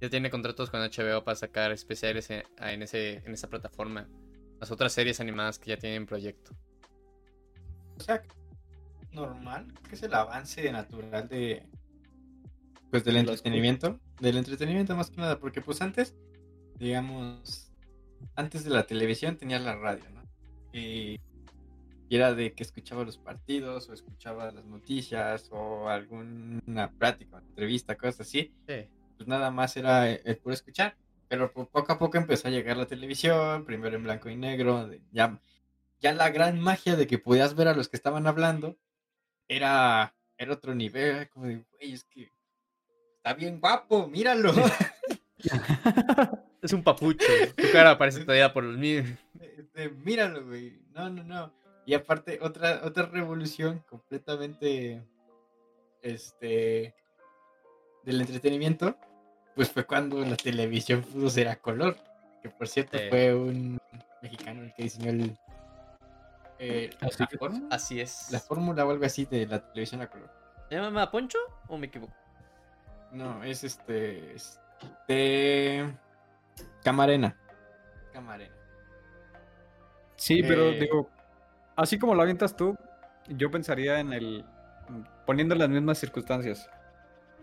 ya 0.00 0.10
tiene 0.10 0.28
contratos 0.28 0.68
con 0.70 0.80
HBO 0.80 1.24
para 1.24 1.34
sacar 1.36 1.72
especiales 1.72 2.28
en, 2.30 2.42
en 2.60 2.82
ese 2.82 3.22
en 3.24 3.32
esa 3.32 3.48
plataforma. 3.48 4.06
Las 4.60 4.70
otras 4.70 4.92
series 4.92 5.18
animadas 5.20 5.58
que 5.58 5.70
ya 5.70 5.76
tienen 5.78 6.04
proyecto. 6.04 6.52
O 7.96 8.00
sea, 8.00 8.22
normal, 9.14 9.66
que 9.88 9.94
es 9.94 10.02
el 10.02 10.14
avance 10.14 10.70
natural 10.72 11.28
de 11.28 11.66
pues 12.90 13.04
del 13.04 13.16
entretenimiento, 13.16 13.98
del 14.20 14.36
entretenimiento 14.36 14.94
más 14.94 15.10
que 15.10 15.16
nada, 15.20 15.38
porque 15.40 15.60
pues 15.60 15.80
antes, 15.82 16.14
digamos, 16.78 17.72
antes 18.36 18.62
de 18.64 18.70
la 18.70 18.86
televisión 18.86 19.36
tenía 19.36 19.58
la 19.58 19.74
radio, 19.74 20.04
¿no? 20.10 20.22
Y, 20.72 21.20
y 22.08 22.16
era 22.16 22.34
de 22.34 22.52
que 22.52 22.62
escuchaba 22.62 23.04
los 23.04 23.18
partidos 23.18 23.88
o 23.88 23.92
escuchaba 23.94 24.50
las 24.52 24.64
noticias 24.64 25.48
o 25.50 25.88
alguna 25.88 26.92
plática, 26.98 27.38
entrevista, 27.38 27.96
cosas 27.96 28.20
así, 28.22 28.54
Sí. 28.68 28.86
pues 29.16 29.26
nada 29.28 29.50
más 29.50 29.76
era 29.76 30.08
el, 30.08 30.36
puro 30.38 30.54
escuchar. 30.54 30.96
Pero 31.26 31.52
po- 31.52 31.66
poco 31.68 31.92
a 31.92 31.98
poco 31.98 32.16
empezó 32.18 32.46
a 32.48 32.50
llegar 32.50 32.76
la 32.76 32.86
televisión, 32.86 33.64
primero 33.64 33.96
en 33.96 34.04
blanco 34.04 34.28
y 34.30 34.36
negro, 34.36 34.86
de- 34.86 35.00
ya, 35.10 35.40
ya 36.00 36.12
la 36.12 36.30
gran 36.30 36.60
magia 36.60 36.94
de 36.96 37.06
que 37.08 37.18
podías 37.18 37.54
ver 37.56 37.66
a 37.68 37.74
los 37.74 37.88
que 37.88 37.96
estaban 37.96 38.26
hablando 38.28 38.76
era, 39.48 40.14
era 40.38 40.52
otro 40.52 40.74
nivel, 40.74 41.16
era 41.16 41.26
como 41.28 41.46
de, 41.46 41.64
güey, 41.78 41.92
es 41.92 42.04
que 42.04 42.30
está 43.16 43.34
bien 43.34 43.60
guapo, 43.60 44.06
míralo. 44.06 44.52
Es 46.62 46.72
un 46.72 46.82
papucho. 46.82 47.26
Tu 47.56 47.70
cara 47.72 47.98
parece 47.98 48.20
todavía 48.24 48.50
por 48.54 48.64
los 48.64 48.78
míos. 48.78 49.06
Este, 49.38 49.90
míralo, 49.90 50.46
güey. 50.46 50.80
No, 50.94 51.10
no, 51.10 51.22
no. 51.22 51.52
Y 51.84 51.92
aparte, 51.92 52.38
otra, 52.40 52.80
otra 52.84 53.04
revolución 53.04 53.84
completamente 53.86 55.02
este 56.00 56.94
del 58.04 58.20
entretenimiento, 58.22 58.96
pues 59.54 59.70
fue 59.70 59.84
cuando 59.84 60.24
la 60.24 60.36
televisión 60.36 61.02
pudo 61.02 61.28
ser 61.28 61.48
a 61.48 61.56
color. 61.56 61.98
Que 62.42 62.48
por 62.48 62.66
cierto 62.66 62.96
Sí. 62.96 63.04
fue 63.10 63.34
un 63.34 63.78
mexicano 64.22 64.62
el 64.62 64.72
que 64.74 64.84
diseñó 64.84 65.10
el 65.10 65.36
eh, 66.58 66.90
Así 67.00 67.16
la 67.22 67.26
que- 67.26 67.38
fórmula- 67.38 67.66
Así 67.74 68.00
es. 68.00 68.30
la 68.30 68.40
fórmula 68.40 68.84
o 68.86 68.90
algo 68.90 69.04
así 69.04 69.24
de 69.26 69.46
la 69.46 69.60
televisión 69.72 70.00
a 70.02 70.06
color. 70.08 70.30
¿Se 70.68 70.76
llama 70.76 71.10
Poncho 71.10 71.38
o 71.68 71.76
me 71.78 71.86
equivoco? 71.86 72.14
No, 73.12 73.42
es 73.44 73.62
este 73.64 74.34
es 74.34 74.60
de 75.08 75.92
Camarena. 76.82 77.36
Camarena. 78.12 78.54
Sí, 80.16 80.42
pero 80.42 80.68
Eh, 80.70 80.80
digo, 80.80 81.10
así 81.76 81.98
como 81.98 82.14
lo 82.14 82.22
avientas 82.22 82.56
tú, 82.56 82.76
yo 83.28 83.50
pensaría 83.50 84.00
en 84.00 84.12
el. 84.12 84.44
poniendo 85.26 85.54
las 85.54 85.68
mismas 85.68 85.98
circunstancias. 85.98 86.68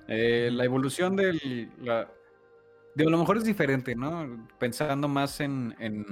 Eh, 0.07 0.49
la 0.51 0.64
evolución 0.66 1.16
del. 1.16 1.72
La, 1.80 2.07
digo, 2.95 3.07
a 3.09 3.12
lo 3.12 3.18
mejor 3.18 3.38
es 3.38 3.43
diferente, 3.45 3.95
¿no? 3.95 4.47
Pensando 4.59 5.07
más 5.07 5.39
en, 5.41 5.76
en, 5.80 6.05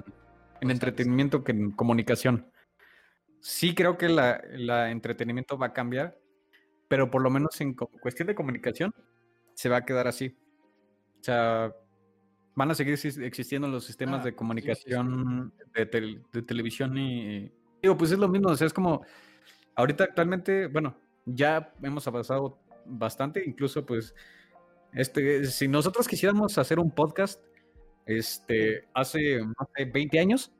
en 0.62 0.72
entretenimiento 0.72 1.44
que 1.44 1.52
en 1.52 1.72
comunicación. 1.72 2.48
Sí 3.42 3.74
creo 3.76 3.98
que 3.98 4.10
la, 4.10 4.42
la 4.54 4.92
entretenimiento 4.92 5.58
va 5.58 5.68
a 5.68 5.74
cambiar, 5.74 6.20
pero 6.88 7.10
por 7.10 7.22
lo 7.22 7.30
menos 7.30 7.60
en 7.62 7.74
cuestión 7.74 8.28
de 8.28 8.36
comunicación 8.36 8.94
se 9.54 9.70
va 9.70 9.78
a 9.78 9.86
quedar 9.86 10.08
así. 10.08 10.38
O 11.20 11.24
sea, 11.24 11.74
van 12.56 12.72
a 12.72 12.76
seguir 12.76 12.96
exis- 12.96 13.22
existiendo 13.24 13.68
los 13.68 13.86
sistemas 13.86 14.22
Ah, 14.22 14.24
de 14.26 14.30
sí, 14.30 14.32
sí, 14.32 14.34
sí. 14.34 14.38
comunicación 14.38 15.54
de, 15.74 15.86
tel- 15.86 16.24
de 16.32 16.42
televisión 16.42 16.98
y... 16.98 17.52
Digo, 17.82 17.96
pues 17.96 18.12
es 18.12 18.20
lo 18.20 18.28
mismo, 18.28 18.50
o 18.50 18.56
sea, 18.56 18.68
es 18.68 18.74
como... 18.74 19.06
Ahorita 19.76 20.04
actualmente, 20.04 20.68
bueno, 20.68 20.98
ya 21.26 21.74
hemos 21.82 22.06
avanzado 22.08 22.60
bastante, 22.86 23.42
incluso 23.46 23.86
pues, 23.86 24.14
este, 24.92 25.46
si 25.46 25.70
nosotros 25.70 26.06
quisiéramos 26.08 26.58
hacer 26.58 26.80
un 26.80 26.92
podcast, 26.92 27.42
este, 28.06 28.90
hace, 28.94 29.40
sé, 29.78 29.86
20 29.86 30.20
años, 30.20 30.52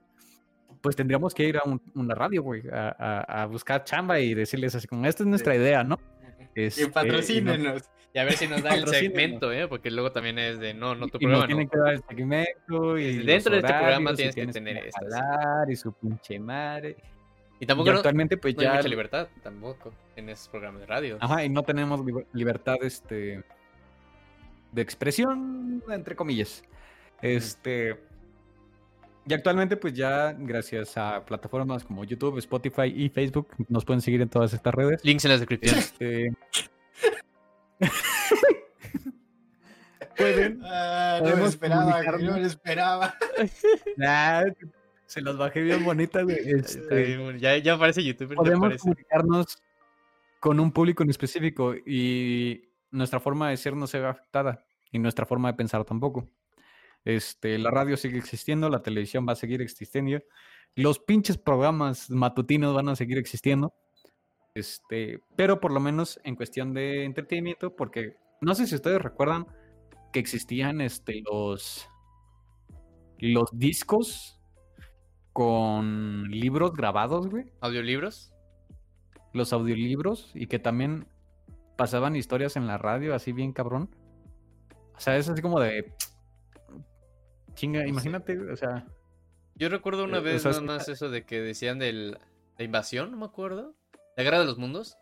pues 0.82 0.96
tendríamos 0.96 1.34
que 1.34 1.44
ir 1.48 1.58
a 1.58 1.64
un- 1.66 1.82
una 1.96 2.16
radio, 2.16 2.42
güey, 2.44 2.64
a, 2.72 2.96
a- 2.98 3.44
a 3.44 3.46
buscar 3.46 3.84
chamba 3.84 4.20
y 4.20 4.34
decirles 4.34 4.76
así 4.76 4.88
como, 4.88 5.06
esta 5.06 5.24
es 5.24 5.28
nuestra 5.28 5.56
idea, 5.56 5.84
¿no? 5.84 6.00
Este, 6.56 6.82
y 6.82 6.84
Y 6.84 6.88
no- 6.88 6.94
patrocínenos. 6.94 7.84
Y 8.12 8.18
a 8.18 8.24
ver 8.24 8.34
si 8.34 8.48
nos 8.48 8.64
da 8.64 8.74
el 8.74 8.88
segmento, 8.88 9.52
¿eh? 9.54 9.68
Porque 9.68 9.92
luego 9.92 10.12
también 10.12 10.40
es 10.40 10.60
de, 10.60 10.74
no, 10.74 10.96
no 10.96 11.08
tu 11.10 11.20
y 11.22 11.26
nos 11.28 11.40
programa, 11.42 11.46
tienen 11.46 11.66
no. 11.66 11.72
que 11.72 11.78
dar 11.78 11.94
el 11.94 12.04
segmento 12.10 12.98
y 12.98 13.18
dentro 13.24 13.52
de 13.54 13.60
este 13.60 13.74
programa 13.74 14.12
y 14.12 14.16
tienes 14.16 14.36
que 14.36 14.48
tener 14.48 14.78
esto, 14.78 15.06
y 15.70 15.76
su 15.76 15.94
pinche 15.94 16.40
madre. 16.40 16.96
Y 17.60 17.66
Y 17.66 17.68
tampoco 17.68 17.92
no, 17.92 17.98
actualmente 17.98 18.36
pues 18.38 18.56
no 18.56 18.62
hay 18.64 18.78
mucha 18.78 18.88
libertad, 18.88 19.28
tampoco, 19.44 19.94
en 20.16 20.28
esos 20.30 20.50
programas 20.50 20.82
de 20.82 20.88
radio. 20.88 21.18
Ajá, 21.22 21.44
y 21.46 21.50
no 21.50 21.62
tenemos 21.62 22.00
liber- 22.02 22.26
libertad 22.34 22.78
este 22.82 23.44
de 24.72 24.82
expresión 24.82 25.84
entre 25.90 26.16
comillas. 26.16 26.64
Este 27.22 27.96
y 29.30 29.34
actualmente 29.34 29.78
pues 29.78 29.94
ya 29.94 30.34
gracias 30.34 30.98
a 30.98 31.24
plataformas 31.24 31.84
como 31.84 32.04
YouTube, 32.04 32.40
Spotify 32.40 32.92
y 32.96 33.10
Facebook 33.10 33.50
nos 33.68 33.86
pueden 33.86 34.02
seguir 34.02 34.22
en 34.22 34.30
todas 34.30 34.54
estas 34.54 34.74
redes. 34.74 35.06
Links 35.06 35.26
en 35.26 35.32
la 35.32 35.38
descripción. 35.38 35.78
Este, 35.78 36.34
pueden 40.18 40.62
Ah, 40.66 41.20
no 41.24 41.38
me 41.38 41.46
esperaba, 41.46 42.02
no 42.02 42.34
me 42.38 42.42
esperaba. 42.42 43.16
Se 45.06 45.22
los 45.22 45.38
bajé 45.38 45.62
bien 45.62 45.84
bonitas, 45.84 46.28
Este, 46.28 47.40
ya, 47.40 47.58
ya 47.58 47.74
aparece 47.74 48.04
youtuber, 48.04 48.32
ya 48.32 48.36
podemos 48.38 48.66
aparece. 48.66 48.80
comunicarnos 48.80 49.62
con 50.40 50.60
un 50.60 50.72
público 50.72 51.04
en 51.04 51.10
específico 51.12 51.76
y 51.76 52.70
nuestra 52.92 53.20
forma 53.20 53.50
de 53.50 53.58
ser 53.58 53.76
no 53.76 53.86
se 53.86 54.00
ve 54.00 54.08
afectada 54.08 54.66
y 54.92 54.98
nuestra 54.98 55.26
forma 55.26 55.52
de 55.52 55.58
pensar 55.58 55.84
tampoco. 55.86 56.28
Este, 57.06 57.58
la 57.58 57.72
radio 57.72 57.98
sigue 57.98 58.18
existiendo, 58.18 58.70
la 58.70 58.82
televisión 58.82 59.26
va 59.28 59.34
a 59.34 59.36
seguir 59.36 59.62
existiendo, 59.62 60.20
los 60.76 61.00
pinches 61.00 61.38
programas 61.38 62.10
matutinos 62.10 62.74
van 62.74 62.90
a 62.90 62.96
seguir 62.96 63.18
existiendo. 63.18 63.74
Este, 64.56 65.22
pero 65.36 65.60
por 65.60 65.72
lo 65.72 65.80
menos 65.80 66.20
en 66.24 66.36
cuestión 66.36 66.74
de 66.74 67.06
entretenimiento, 67.06 67.76
porque 67.76 68.16
no 68.42 68.56
sé 68.56 68.68
si 68.68 68.76
ustedes 68.76 69.02
recuerdan 69.02 69.48
que 70.12 70.20
existían 70.20 70.82
este, 70.82 71.22
los, 71.32 71.88
los 73.20 73.50
discos 73.54 74.40
con 75.34 76.30
libros 76.30 76.74
grabados, 76.74 77.28
güey 77.30 77.46
¿Audiolibros? 77.62 78.34
los 79.34 79.54
audiolibros 79.54 80.32
y 80.34 80.48
que 80.48 80.60
también 80.60 81.08
pasaban 81.78 82.16
historias 82.16 82.56
en 82.56 82.68
la 82.68 82.78
radio, 82.78 83.14
así 83.14 83.32
bien 83.32 83.54
cabrón. 83.54 83.90
O 84.96 85.00
sea, 85.00 85.18
es 85.18 85.30
así 85.30 85.42
como 85.42 85.60
de. 85.60 85.94
Chinga, 87.60 87.86
imagínate, 87.86 88.40
o 88.40 88.56
sea. 88.56 88.86
Yo 89.56 89.68
recuerdo 89.68 90.06
una 90.06 90.20
Eh, 90.20 90.22
vez 90.22 90.46
nada 90.46 90.62
más 90.62 90.88
eso 90.88 91.10
de 91.10 91.26
que 91.26 91.42
decían 91.42 91.78
de 91.80 91.92
la 91.92 92.64
invasión, 92.64 93.12
no 93.12 93.18
me 93.18 93.26
acuerdo. 93.26 93.76
La 94.16 94.24
guerra 94.24 94.40
de 94.40 94.46
los 94.46 94.58
mundos. 94.58 94.98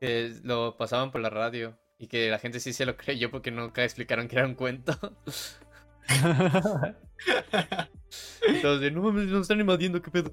Que 0.00 0.34
lo 0.44 0.76
pasaban 0.76 1.10
por 1.10 1.22
la 1.22 1.30
radio. 1.30 1.78
Y 1.98 2.06
que 2.08 2.30
la 2.30 2.38
gente 2.38 2.60
sí 2.60 2.72
se 2.74 2.84
lo 2.84 2.96
creyó 2.98 3.30
porque 3.30 3.50
nunca 3.50 3.82
explicaron 3.84 4.28
que 4.28 4.36
era 4.36 4.46
un 4.46 4.54
cuento. 4.54 4.92
Entonces, 8.46 8.92
no 8.92 9.02
mames, 9.02 9.26
nos 9.26 9.42
están 9.42 9.60
invadiendo, 9.60 10.00
qué 10.02 10.10
pedo. 10.10 10.32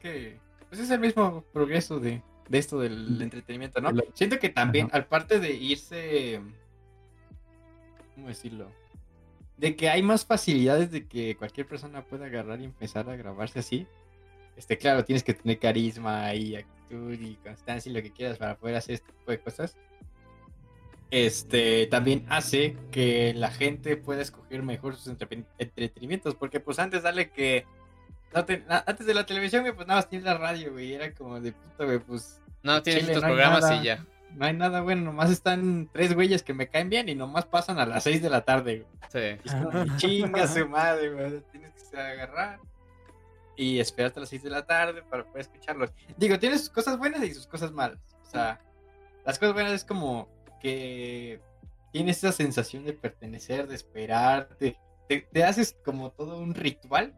que 0.00 0.38
pues 0.68 0.80
es 0.82 0.90
el 0.90 1.00
mismo 1.00 1.42
progreso 1.52 1.98
de, 1.98 2.22
de 2.48 2.58
esto 2.58 2.78
del 2.80 3.20
entretenimiento, 3.22 3.80
¿no? 3.80 3.90
Siento 4.14 4.38
que 4.38 4.50
también, 4.50 4.88
Ajá. 4.88 4.98
aparte 4.98 5.40
de 5.40 5.52
irse, 5.54 6.40
¿cómo 8.14 8.28
decirlo? 8.28 8.70
De 9.58 9.74
que 9.76 9.88
hay 9.90 10.02
más 10.02 10.24
facilidades 10.24 10.90
de 10.90 11.06
que 11.06 11.36
cualquier 11.36 11.66
persona 11.66 12.02
pueda 12.04 12.26
agarrar 12.26 12.60
y 12.60 12.64
empezar 12.64 13.10
a 13.10 13.16
grabarse 13.16 13.58
así. 13.58 13.86
Este, 14.56 14.78
claro, 14.78 15.04
tienes 15.04 15.22
que 15.24 15.34
tener 15.34 15.58
carisma 15.58 16.32
y 16.34 16.56
actitud 16.56 17.12
y 17.12 17.34
constancia 17.36 17.90
y 17.90 17.92
lo 17.94 18.02
que 18.02 18.12
quieras 18.12 18.38
para 18.38 18.56
poder 18.56 18.76
hacer 18.76 18.94
este 18.94 19.12
tipo 19.12 19.30
de 19.32 19.40
cosas. 19.40 19.76
Este 21.10 21.86
también 21.86 22.26
hace 22.28 22.76
que 22.90 23.32
la 23.34 23.50
gente 23.50 23.96
pueda 23.96 24.20
escoger 24.20 24.62
mejor 24.62 24.94
sus 24.96 25.06
entreten- 25.12 25.46
entretenimientos. 25.58 26.34
Porque 26.34 26.60
pues 26.60 26.78
antes 26.78 27.02
dale 27.02 27.30
que 27.30 27.64
no 28.34 28.44
te- 28.44 28.62
antes 28.68 29.06
de 29.06 29.14
la 29.14 29.24
televisión, 29.24 29.64
pues 29.74 29.86
nada 29.88 30.00
más 30.00 30.08
tienes 30.08 30.26
la 30.26 30.36
radio, 30.36 30.72
güey. 30.72 30.92
Era 30.92 31.12
como 31.14 31.40
de 31.40 31.52
puta, 31.52 31.84
güey, 31.84 31.98
pues 31.98 32.40
No, 32.62 32.82
tienes 32.82 33.04
estos 33.04 33.22
no 33.22 33.28
programas 33.28 33.62
nada. 33.62 33.76
y 33.80 33.84
ya. 33.86 34.04
No 34.34 34.44
hay 34.46 34.54
nada 34.54 34.80
bueno. 34.82 35.02
Nomás 35.02 35.30
están 35.30 35.88
tres 35.92 36.14
güeyes 36.14 36.42
que 36.42 36.54
me 36.54 36.68
caen 36.68 36.88
bien 36.90 37.08
y 37.08 37.14
nomás 37.14 37.46
pasan 37.46 37.78
a 37.78 37.86
las 37.86 38.04
6 38.04 38.22
de 38.22 38.30
la 38.30 38.42
tarde, 38.44 38.84
güey. 39.10 39.38
Sí. 39.42 39.50
Como, 39.50 39.96
chinga 39.96 40.46
su 40.46 40.68
madre, 40.68 41.10
güey. 41.12 41.40
Tienes 41.52 41.72
que 41.90 41.96
agarrar 41.98 42.58
y 43.56 43.80
esperarte 43.80 44.18
a 44.18 44.22
las 44.22 44.28
6 44.28 44.42
de 44.44 44.50
la 44.50 44.64
tarde 44.66 45.02
para 45.02 45.24
poder 45.24 45.40
escucharlos. 45.42 45.90
Digo, 46.16 46.38
tiene 46.38 46.58
sus 46.58 46.70
cosas 46.70 46.98
buenas 46.98 47.22
y 47.24 47.34
sus 47.34 47.46
cosas 47.46 47.72
malas. 47.72 47.98
O 48.26 48.30
sea, 48.30 48.60
las 49.24 49.38
cosas 49.38 49.54
buenas 49.54 49.72
es 49.72 49.84
como 49.84 50.28
que 50.60 51.40
tienes 51.92 52.18
esa 52.18 52.32
sensación 52.32 52.84
de 52.84 52.92
pertenecer, 52.92 53.66
de 53.66 53.74
esperar, 53.74 54.48
te, 54.58 54.76
te- 55.08 55.44
haces 55.44 55.76
como 55.84 56.10
todo 56.10 56.38
un 56.38 56.54
ritual 56.54 57.14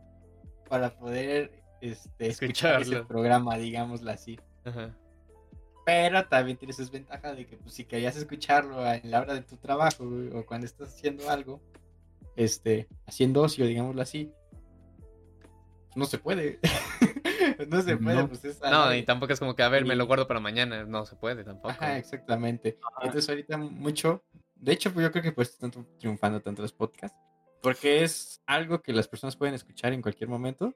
para 0.68 0.94
poder 0.96 1.60
este, 1.80 2.28
escuchar 2.28 2.80
Escucharlo. 2.82 3.08
programa, 3.08 3.56
digámoslo 3.58 4.10
así. 4.12 4.38
Ajá. 4.64 4.94
Pero 5.90 6.24
también 6.28 6.56
tienes 6.56 6.78
esa 6.78 6.92
ventaja 6.92 7.34
de 7.34 7.46
que 7.46 7.56
pues, 7.56 7.74
si 7.74 7.84
querías 7.84 8.16
escucharlo 8.16 8.78
a- 8.80 8.94
en 8.96 9.10
la 9.10 9.20
hora 9.20 9.34
de 9.34 9.42
tu 9.42 9.56
trabajo 9.56 10.08
güey, 10.08 10.28
o 10.32 10.46
cuando 10.46 10.64
estás 10.66 10.94
haciendo 10.94 11.28
algo, 11.28 11.60
este, 12.36 12.86
haciendo 13.06 13.42
ocio, 13.42 13.66
digámoslo 13.66 14.00
así, 14.00 14.32
pues, 15.00 15.96
no 15.96 16.04
se 16.04 16.18
puede. 16.18 16.60
no 17.68 17.82
se 17.82 17.96
puede, 17.96 18.16
No. 18.16 18.28
pues 18.28 18.44
es 18.44 18.60
No, 18.60 18.94
y 18.94 19.02
tampoco 19.02 19.32
es 19.32 19.40
como 19.40 19.56
que, 19.56 19.64
a 19.64 19.68
ver, 19.68 19.84
me 19.84 19.96
lo 19.96 20.04
Y- 20.04 20.06
guardo 20.06 20.28
para 20.28 20.38
mañana. 20.38 20.84
No 20.84 21.04
se 21.06 21.16
puede 21.16 21.42
tampoco. 21.42 21.70
Ajá, 21.70 21.98
exactamente. 21.98 22.78
Entonces 23.02 23.28
ahorita 23.28 23.56
mucho, 23.58 24.22
de 24.54 24.72
hecho 24.72 24.92
pues, 24.92 25.04
yo 25.04 25.10
creo 25.10 25.24
que 25.24 25.32
pues 25.32 25.50
están 25.50 25.72
triun- 25.72 25.88
triunfando 25.98 26.40
tanto 26.40 26.62
los 26.62 26.72
podcasts, 26.72 27.18
porque 27.62 28.04
es 28.04 28.40
algo 28.46 28.80
que 28.80 28.92
las 28.92 29.08
personas 29.08 29.34
pueden 29.36 29.54
escuchar 29.56 29.92
en 29.92 30.02
cualquier 30.02 30.30
momento 30.30 30.72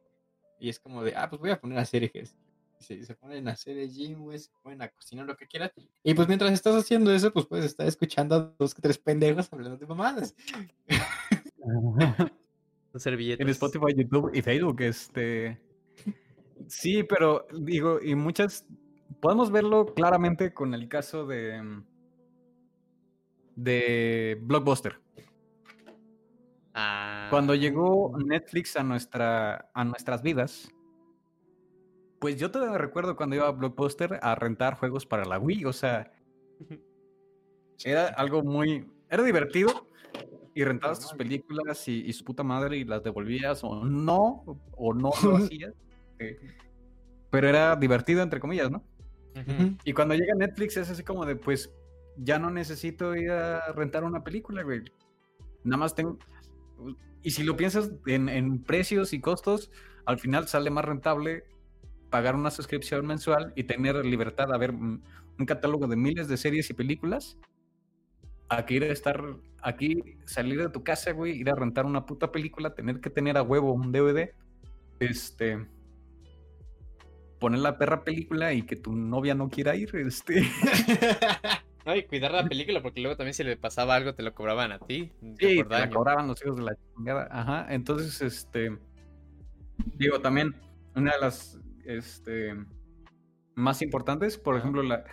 y 0.58 0.68
es 0.70 0.80
como 0.80 1.04
de, 1.04 1.14
ah, 1.16 1.28
pues 1.30 1.38
voy 1.40 1.50
a 1.50 1.60
poner 1.60 1.78
a 1.78 1.82
hacer 1.82 2.02
ejercicio. 2.02 2.52
Y 2.90 2.98
Se, 3.00 3.04
se 3.04 3.14
ponen 3.14 3.48
a 3.48 3.52
hacer 3.52 3.78
el 3.78 3.90
gym, 3.90 4.20
güey, 4.20 4.38
se 4.38 4.50
ponen 4.62 4.82
a 4.82 4.88
cocinar 4.88 5.26
lo 5.26 5.36
que 5.36 5.46
quieras. 5.46 5.72
Y 6.02 6.14
pues 6.14 6.28
mientras 6.28 6.52
estás 6.52 6.74
haciendo 6.76 7.12
eso, 7.12 7.32
pues 7.32 7.46
puedes 7.46 7.66
estar 7.66 7.86
escuchando 7.86 8.34
a 8.34 8.54
dos 8.58 8.74
que 8.74 8.82
tres 8.82 8.98
pendejos 8.98 9.52
hablando 9.52 9.76
de 9.76 9.86
mamadas. 9.86 10.34
Servilletas. 12.96 13.44
en 13.44 13.48
Spotify, 13.50 13.94
YouTube 13.96 14.30
y 14.34 14.42
Facebook, 14.42 14.80
este. 14.82 15.60
Sí, 16.68 17.02
pero 17.02 17.46
digo, 17.52 18.00
y 18.00 18.14
muchas. 18.14 18.66
Podemos 19.20 19.50
verlo 19.50 19.86
claramente 19.94 20.54
con 20.54 20.74
el 20.74 20.88
caso 20.88 21.26
de. 21.26 21.82
de 23.56 24.38
Blockbuster. 24.42 25.00
Ah. 26.74 27.28
Cuando 27.30 27.54
llegó 27.54 28.16
Netflix 28.18 28.76
a, 28.76 28.82
nuestra, 28.82 29.70
a 29.74 29.84
nuestras 29.84 30.22
vidas, 30.22 30.68
pues 32.24 32.38
yo 32.38 32.50
todavía 32.50 32.78
recuerdo 32.78 33.16
cuando 33.16 33.36
iba 33.36 33.46
a 33.46 33.50
Blockbuster 33.50 34.18
a 34.22 34.34
rentar 34.34 34.76
juegos 34.76 35.04
para 35.04 35.26
la 35.26 35.38
Wii, 35.38 35.66
o 35.66 35.74
sea, 35.74 36.10
era 37.84 38.06
algo 38.06 38.42
muy, 38.42 38.86
era 39.10 39.22
divertido 39.22 39.90
y 40.54 40.64
rentabas 40.64 41.00
tus 41.00 41.12
películas 41.12 41.86
y, 41.86 42.00
y 42.00 42.14
su 42.14 42.24
puta 42.24 42.42
madre 42.42 42.78
y 42.78 42.84
las 42.84 43.02
devolvías 43.02 43.62
o 43.62 43.84
no, 43.84 44.42
o 44.72 44.94
no 44.94 45.10
lo 45.22 45.36
hacías, 45.36 45.74
eh, 46.18 46.38
pero 47.28 47.46
era 47.46 47.76
divertido 47.76 48.22
entre 48.22 48.40
comillas, 48.40 48.70
¿no? 48.70 48.82
Y 49.84 49.92
cuando 49.92 50.14
llega 50.14 50.34
Netflix 50.34 50.78
es 50.78 50.88
así 50.88 51.04
como 51.04 51.26
de, 51.26 51.36
pues, 51.36 51.74
ya 52.16 52.38
no 52.38 52.48
necesito 52.48 53.14
ir 53.14 53.32
a 53.32 53.70
rentar 53.72 54.02
una 54.02 54.24
película, 54.24 54.62
güey. 54.62 54.82
Nada 55.62 55.76
más 55.76 55.94
tengo... 55.94 56.18
Y 57.22 57.32
si 57.32 57.42
lo 57.42 57.54
piensas 57.54 57.92
en, 58.06 58.30
en 58.30 58.64
precios 58.64 59.12
y 59.12 59.20
costos, 59.20 59.70
al 60.06 60.18
final 60.18 60.48
sale 60.48 60.70
más 60.70 60.86
rentable 60.86 61.44
pagar 62.14 62.36
una 62.36 62.52
suscripción 62.52 63.04
mensual 63.04 63.52
y 63.56 63.64
tener 63.64 63.96
libertad 64.06 64.52
a 64.52 64.56
ver 64.56 64.70
un 64.70 65.02
catálogo 65.48 65.88
de 65.88 65.96
miles 65.96 66.28
de 66.28 66.36
series 66.36 66.70
y 66.70 66.72
películas 66.72 67.36
a 68.48 68.64
que 68.64 68.74
ir 68.74 68.84
a 68.84 68.92
estar 68.92 69.20
aquí, 69.60 70.00
salir 70.24 70.62
de 70.62 70.68
tu 70.68 70.84
casa, 70.84 71.10
güey, 71.10 71.32
ir 71.36 71.50
a 71.50 71.56
rentar 71.56 71.86
una 71.86 72.06
puta 72.06 72.30
película, 72.30 72.72
tener 72.72 73.00
que 73.00 73.10
tener 73.10 73.36
a 73.36 73.42
huevo 73.42 73.72
un 73.72 73.90
DVD, 73.90 74.32
este, 75.00 75.66
poner 77.40 77.58
la 77.58 77.78
perra 77.78 78.04
película 78.04 78.52
y 78.52 78.62
que 78.62 78.76
tu 78.76 78.92
novia 78.92 79.34
no 79.34 79.48
quiera 79.48 79.74
ir, 79.74 79.90
este, 79.96 80.44
No, 81.84 81.96
y 81.96 82.04
cuidar 82.04 82.30
la 82.30 82.44
película, 82.44 82.80
porque 82.80 83.00
luego 83.00 83.16
también 83.16 83.34
si 83.34 83.42
le 83.42 83.56
pasaba 83.56 83.96
algo 83.96 84.14
te 84.14 84.22
lo 84.22 84.32
cobraban 84.34 84.70
a 84.70 84.78
ti. 84.78 85.10
Sí, 85.40 85.64
te 85.64 85.68
la 85.68 85.90
cobraban 85.90 86.28
los 86.28 86.40
hijos 86.44 86.58
de 86.58 86.62
la 86.62 86.76
chingada. 86.94 87.26
Ajá. 87.28 87.66
Entonces, 87.74 88.22
este. 88.22 88.78
Digo, 89.96 90.20
también, 90.20 90.54
una 90.94 91.12
de 91.12 91.20
las 91.20 91.58
este, 91.86 92.54
más 93.54 93.82
importantes, 93.82 94.38
por 94.38 94.56
ejemplo, 94.56 94.82
la- 94.82 95.04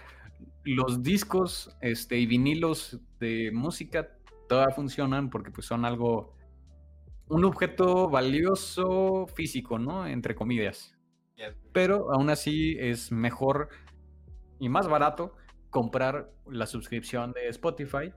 los 0.64 1.04
discos 1.04 1.76
este, 1.82 2.18
y 2.20 2.26
vinilos 2.26 3.00
de 3.20 3.52
música 3.54 4.10
todavía 4.48 4.76
funcionan 4.76 5.30
porque 5.30 5.52
pues 5.52 5.68
son 5.68 5.86
algo. 5.86 6.36
Un 7.28 7.46
objeto 7.46 8.10
valioso 8.10 9.26
físico, 9.28 9.80
¿no? 9.80 10.06
Entre 10.06 10.36
comillas. 10.36 10.98
Pero 11.72 12.12
aún 12.14 12.30
así 12.30 12.76
es 12.80 13.12
mejor 13.12 13.70
y 14.60 14.70
más 14.70 14.88
barato 14.88 15.36
comprar 15.70 16.30
la 16.46 16.68
suscripción 16.68 17.32
de 17.32 17.48
Spotify 17.48 18.14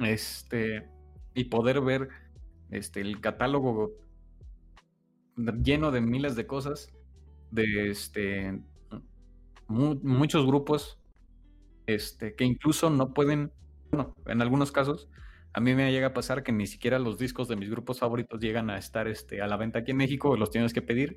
este, 0.00 0.88
y 1.34 1.44
poder 1.44 1.80
ver 1.80 2.08
este, 2.70 3.00
el 3.00 3.20
catálogo 3.20 3.92
lleno 5.62 5.90
de 5.92 6.00
miles 6.00 6.34
de 6.34 6.46
cosas 6.46 6.90
de 7.50 7.90
este, 7.90 8.60
mu- 9.66 10.00
muchos 10.02 10.46
grupos 10.46 10.98
este, 11.86 12.34
que 12.34 12.44
incluso 12.44 12.90
no 12.90 13.14
pueden, 13.14 13.52
bueno, 13.90 14.14
en 14.26 14.42
algunos 14.42 14.72
casos, 14.72 15.08
a 15.54 15.60
mí 15.60 15.74
me 15.74 15.90
llega 15.90 16.08
a 16.08 16.14
pasar 16.14 16.42
que 16.42 16.52
ni 16.52 16.66
siquiera 16.66 16.98
los 16.98 17.18
discos 17.18 17.48
de 17.48 17.56
mis 17.56 17.70
grupos 17.70 17.98
favoritos 17.98 18.40
llegan 18.40 18.70
a 18.70 18.78
estar 18.78 19.08
este, 19.08 19.40
a 19.40 19.46
la 19.46 19.56
venta 19.56 19.80
aquí 19.80 19.92
en 19.92 19.96
México, 19.96 20.36
los 20.36 20.50
tienes 20.50 20.72
que 20.72 20.82
pedir. 20.82 21.16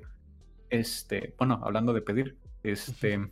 Este, 0.70 1.34
bueno, 1.36 1.60
hablando 1.62 1.92
de 1.92 2.00
pedir, 2.00 2.38
este. 2.62 3.30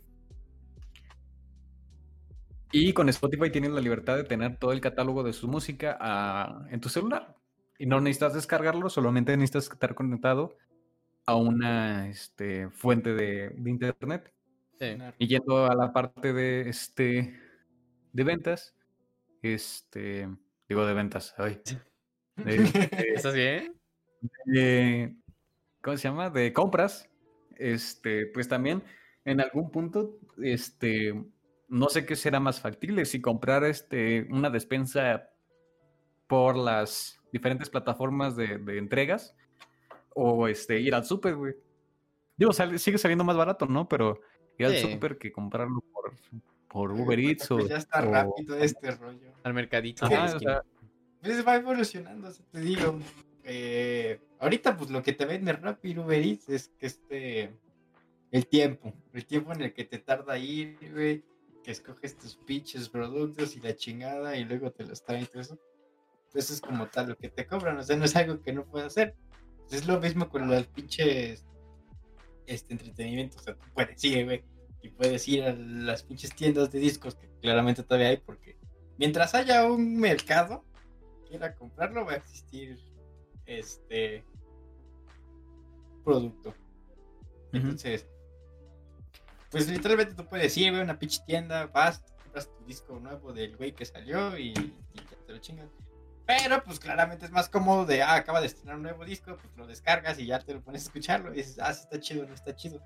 Y 2.71 2.93
con 2.93 3.09
Spotify 3.09 3.49
tienes 3.49 3.71
la 3.71 3.81
libertad 3.81 4.15
de 4.15 4.23
tener 4.23 4.57
todo 4.57 4.71
el 4.71 4.79
catálogo 4.79 5.23
de 5.23 5.33
su 5.33 5.47
música 5.47 5.97
ah, 5.99 6.65
en 6.69 6.79
tu 6.79 6.87
celular. 6.89 7.35
Y 7.79 7.87
no 7.87 7.99
necesitas 7.99 8.35
descargarlo, 8.35 8.89
solamente 8.89 9.35
necesitas 9.35 9.71
estar 9.71 9.95
conectado 9.95 10.55
a 11.25 11.35
una 11.35 12.09
este, 12.09 12.69
fuente 12.69 13.13
de, 13.13 13.49
de 13.49 13.69
internet. 13.69 14.33
Sí. 14.79 14.97
Y 15.19 15.27
yendo 15.27 15.65
a 15.65 15.75
la 15.75 15.93
parte 15.93 16.33
de 16.33 16.67
este 16.69 17.39
de 18.13 18.23
ventas, 18.23 18.75
este 19.41 20.27
digo 20.67 20.85
de 20.85 20.93
ventas, 20.93 21.35
ay, 21.37 21.61
de, 22.37 22.57
de- 22.57 23.13
¿Estás 23.15 23.33
bien? 23.33 23.73
de- 24.45 25.15
¿cómo 25.81 25.97
se 25.97 26.07
llama? 26.07 26.29
De 26.29 26.53
compras, 26.53 27.09
este, 27.57 28.25
pues 28.27 28.47
también 28.47 28.83
en 29.25 29.39
algún 29.41 29.69
punto, 29.69 30.17
este, 30.41 31.13
no 31.67 31.89
sé 31.89 32.05
qué 32.05 32.15
será 32.15 32.39
más 32.39 32.59
factible, 32.59 33.05
si 33.05 33.21
comprar 33.21 33.63
este 33.63 34.27
una 34.31 34.49
despensa 34.49 35.29
por 36.27 36.55
las 36.55 37.19
diferentes 37.31 37.69
plataformas 37.69 38.35
de, 38.35 38.57
de 38.57 38.77
entregas 38.77 39.35
o 40.15 40.47
este 40.47 40.79
ir 40.79 40.93
al 40.95 41.05
súper, 41.05 41.35
güey. 41.35 41.53
Digo, 42.37 42.53
sale- 42.53 42.79
sigue 42.79 42.97
saliendo 42.97 43.23
más 43.23 43.37
barato, 43.37 43.65
¿no? 43.65 43.87
Pero 43.87 44.19
ir 44.57 44.65
al 44.67 44.77
súper 44.77 45.17
que 45.17 45.31
comprarlo 45.31 45.81
por, 45.93 46.13
por 46.67 46.91
Uber 46.91 47.19
Eats 47.19 47.47
Pues 47.47 47.65
o, 47.65 47.67
ya 47.67 47.77
está 47.77 47.99
o- 48.01 48.11
rápido 48.11 48.57
este 48.57 48.91
rollo. 48.91 49.31
Al 49.43 49.53
mercadito. 49.53 50.05
Ajá, 50.05 50.13
de 50.25 50.29
la 50.31 50.35
o 50.35 50.39
sea, 50.39 50.63
Pues 51.21 51.45
va 51.47 51.55
evolucionando, 51.55 52.27
o 52.27 52.31
sea, 52.31 52.45
te 52.51 52.59
digo. 52.61 52.97
Eh, 53.43 54.19
ahorita, 54.39 54.77
pues 54.77 54.89
lo 54.91 55.01
que 55.01 55.13
te 55.13 55.25
vende 55.25 55.51
y 55.83 55.97
Uber 55.97 56.21
Eats 56.21 56.49
es 56.49 56.71
que 56.79 56.85
este. 56.87 57.53
El 58.31 58.47
tiempo. 58.47 58.93
El 59.13 59.25
tiempo 59.25 59.51
en 59.51 59.61
el 59.61 59.73
que 59.73 59.83
te 59.83 59.97
tarda 59.99 60.37
ir, 60.37 60.77
güey. 60.93 61.23
Que 61.63 61.71
escoges 61.71 62.17
tus 62.17 62.35
pinches 62.37 62.87
productos 62.89 63.55
y 63.55 63.59
la 63.59 63.75
chingada 63.75 64.37
y 64.37 64.45
luego 64.45 64.71
te 64.71 64.85
los 64.85 65.03
traen 65.03 65.23
y 65.23 65.25
todo 65.25 65.41
eso. 65.41 65.59
Pues 66.31 66.49
es 66.49 66.61
como 66.61 66.87
tal 66.87 67.09
lo 67.09 67.17
que 67.17 67.29
te 67.29 67.45
cobran. 67.45 67.77
O 67.77 67.83
sea, 67.83 67.97
no 67.97 68.05
es 68.05 68.15
algo 68.15 68.41
que 68.41 68.53
no 68.53 68.63
puedes 68.65 68.87
hacer. 68.87 69.15
Es 69.71 69.87
lo 69.87 69.99
mismo 69.99 70.29
con 70.29 70.47
los 70.49 70.67
pinches. 70.67 71.45
Este 72.45 72.73
entretenimiento. 72.73 73.37
O 73.37 73.41
sea, 73.41 73.55
tú 73.55 73.65
puedes 73.73 74.03
ir, 74.03 74.25
güey. 74.25 74.43
Y 74.81 74.89
puedes 74.89 75.27
ir 75.27 75.43
a 75.43 75.53
las 75.53 76.03
pinches 76.03 76.35
tiendas 76.35 76.71
de 76.71 76.79
discos 76.79 77.15
que 77.15 77.29
claramente 77.41 77.83
todavía 77.83 78.09
hay 78.09 78.17
porque 78.17 78.57
mientras 78.97 79.35
haya 79.35 79.65
un 79.71 79.97
mercado 79.97 80.65
quiera 81.27 81.55
comprarlo, 81.55 82.05
va 82.05 82.13
a 82.13 82.15
existir 82.15 82.79
este 83.45 84.25
producto. 86.03 86.53
Entonces, 87.53 88.07
pues 89.51 89.69
literalmente 89.69 90.15
tú 90.15 90.27
puedes 90.27 90.55
ir, 90.57 90.71
güey, 90.71 90.81
a 90.81 90.83
una 90.83 90.97
pinche 90.97 91.21
tienda, 91.27 91.67
vas, 91.67 92.03
compras 92.23 92.49
tu 92.49 92.65
disco 92.65 92.99
nuevo 92.99 93.33
del 93.33 93.55
güey 93.55 93.73
que 93.73 93.85
salió 93.85 94.37
y, 94.37 94.49
y 94.49 94.97
ya 94.97 95.25
te 95.27 95.33
lo 95.33 95.39
chingas. 95.39 95.69
Pero 96.25 96.63
pues 96.63 96.79
claramente 96.79 97.25
es 97.25 97.31
más 97.31 97.49
cómodo 97.49 97.85
de, 97.85 98.01
ah, 98.01 98.15
acaba 98.15 98.39
de 98.39 98.47
estrenar 98.47 98.75
un 98.75 98.83
nuevo 98.83 99.03
disco, 99.05 99.37
pues 99.41 99.57
lo 99.57 99.67
descargas 99.67 100.19
y 100.19 100.27
ya 100.27 100.39
te 100.39 100.53
lo 100.53 100.61
pones 100.61 100.83
a 100.83 100.85
escucharlo 100.85 101.33
y 101.33 101.37
dices, 101.37 101.59
ah, 101.59 101.73
sí 101.73 101.81
está 101.83 101.99
chido, 101.99 102.25
no 102.25 102.33
está 102.33 102.55
chido. 102.55 102.81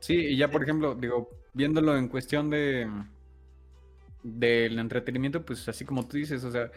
Sí, 0.00 0.14
y 0.14 0.36
ya 0.36 0.50
por 0.50 0.62
ejemplo, 0.62 0.94
digo, 0.94 1.30
viéndolo 1.52 1.96
en 1.96 2.08
cuestión 2.08 2.50
de 2.50 2.88
del 4.22 4.78
entretenimiento, 4.78 5.44
pues 5.44 5.68
así 5.68 5.84
como 5.84 6.06
tú 6.06 6.16
dices, 6.16 6.44
o 6.44 6.50
sea, 6.50 6.70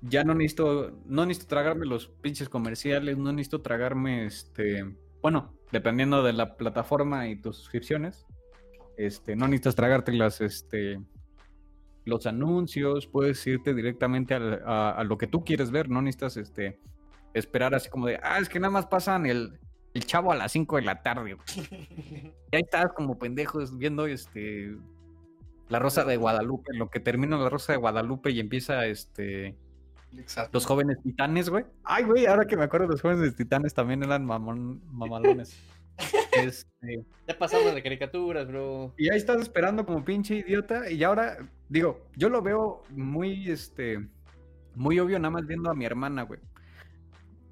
ya 0.00 0.24
no 0.24 0.34
necesito, 0.34 0.98
no 1.06 1.26
necesito 1.26 1.48
tragarme 1.48 1.86
los 1.86 2.08
pinches 2.08 2.48
comerciales, 2.48 3.16
no 3.18 3.32
necesito 3.32 3.60
tragarme 3.60 4.26
este, 4.26 4.84
bueno, 5.22 5.54
dependiendo 5.72 6.22
de 6.22 6.32
la 6.32 6.56
plataforma 6.56 7.28
y 7.28 7.36
tus 7.36 7.56
suscripciones, 7.56 8.26
este, 8.96 9.36
no 9.36 9.46
necesitas 9.46 9.76
tragarte 9.76 10.12
las, 10.12 10.40
este, 10.40 11.00
los 12.08 12.26
anuncios, 12.26 13.06
puedes 13.06 13.46
irte 13.46 13.74
directamente 13.74 14.34
al- 14.34 14.62
a, 14.66 14.90
a 14.90 15.04
lo 15.04 15.16
que 15.18 15.26
tú 15.26 15.44
quieres 15.44 15.70
ver, 15.70 15.88
no 15.88 16.02
necesitas, 16.02 16.36
este, 16.36 16.78
esperar 17.34 17.74
así 17.74 17.88
como 17.90 18.06
de, 18.06 18.18
ah, 18.22 18.38
es 18.40 18.48
que 18.48 18.58
nada 18.58 18.72
más 18.72 18.86
pasan 18.86 19.26
el, 19.26 19.58
el 19.94 20.04
chavo 20.06 20.32
a 20.32 20.36
las 20.36 20.50
5 20.52 20.76
de 20.76 20.82
la 20.82 21.02
tarde, 21.02 21.34
güey". 21.34 21.46
Y 22.52 22.56
ahí 22.56 22.62
estás 22.62 22.92
como 22.94 23.18
pendejos 23.18 23.76
viendo 23.76 24.06
este 24.06 24.74
la 25.68 25.78
Rosa 25.78 26.04
de 26.04 26.16
Guadalupe, 26.16 26.72
lo 26.74 26.88
que 26.88 26.98
termina 26.98 27.36
la 27.36 27.50
Rosa 27.50 27.72
de 27.72 27.78
Guadalupe 27.78 28.30
y 28.30 28.40
empieza 28.40 28.86
este 28.86 29.54
Exacto. 30.16 30.50
los 30.54 30.64
jóvenes 30.64 30.96
titanes, 31.02 31.50
güey. 31.50 31.66
Ay, 31.84 32.04
güey, 32.04 32.24
ahora 32.24 32.46
que 32.46 32.56
me 32.56 32.64
acuerdo, 32.64 32.86
los 32.86 33.02
jóvenes 33.02 33.36
titanes 33.36 33.74
también 33.74 34.02
eran 34.02 34.24
mamón, 34.24 34.80
mamalones. 34.90 35.62
Este, 36.32 37.04
Ya 37.26 37.38
pasamos 37.38 37.74
de 37.74 37.82
caricaturas, 37.82 38.46
bro. 38.46 38.94
y 38.96 39.08
ahí 39.10 39.16
estás 39.16 39.40
esperando 39.40 39.84
como 39.84 40.04
pinche 40.04 40.36
idiota 40.36 40.90
y 40.90 41.02
ahora 41.02 41.38
digo, 41.68 42.06
yo 42.16 42.28
lo 42.28 42.40
veo 42.42 42.82
muy 42.90 43.50
este 43.50 44.06
muy 44.74 45.00
obvio 45.00 45.18
nada 45.18 45.30
más 45.32 45.46
viendo 45.46 45.70
a 45.70 45.74
mi 45.74 45.84
hermana, 45.84 46.22
güey. 46.22 46.40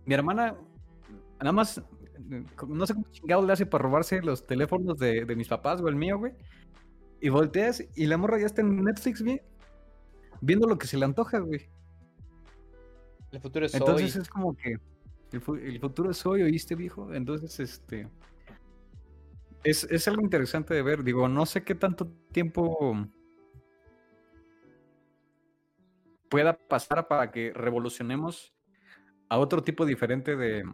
Mi 0.05 0.14
hermana 0.14 0.55
nada 1.40 1.53
más 1.53 1.82
no 2.68 2.86
sé 2.86 2.94
cómo 2.94 3.07
chingado 3.11 3.44
le 3.47 3.53
hace 3.53 3.66
para 3.66 3.82
robarse 3.82 4.22
los 4.22 4.47
teléfonos 4.47 4.97
de, 4.99 5.24
de 5.24 5.36
mis 5.36 5.49
papás 5.49 5.80
o 5.80 5.88
el 5.88 5.97
mío, 5.97 6.18
güey. 6.18 6.32
Y 7.20 7.28
volteas 7.30 7.82
y 7.94 8.07
la 8.07 8.16
morra 8.16 8.38
ya 8.38 8.47
está 8.47 8.61
en 8.61 8.84
Netflix, 8.84 9.22
bien. 9.22 9.40
Viendo 10.40 10.68
lo 10.68 10.78
que 10.78 10.86
se 10.86 10.97
le 10.99 11.05
antoja, 11.05 11.38
güey. 11.40 11.68
El 13.32 13.40
futuro 13.40 13.66
es 13.66 13.74
Entonces 13.74 14.14
hoy. 14.14 14.22
es 14.22 14.28
como 14.28 14.57
que 14.57 14.78
el, 15.32 15.42
el 15.64 15.80
futuro 15.80 16.11
es 16.11 16.24
hoy, 16.24 16.42
¿oíste, 16.42 16.74
viejo? 16.74 17.12
Entonces, 17.12 17.59
este. 17.59 18.09
Es, 19.67 19.83
es 19.85 20.07
algo 20.07 20.23
interesante 20.23 20.75
de 20.75 20.83
ver. 20.83 21.03
Digo, 21.03 21.29
no 21.29 21.45
sé 21.45 21.64
qué 21.64 21.75
tanto 21.75 22.07
tiempo 22.31 22.95
pueda 26.29 26.57
pasar 26.57 27.09
para 27.09 27.33
que 27.33 27.53
revolucionemos 27.53 28.55
a 29.29 29.39
otro 29.39 29.64
tipo 29.64 29.85
diferente 29.85 30.37
de, 30.37 30.64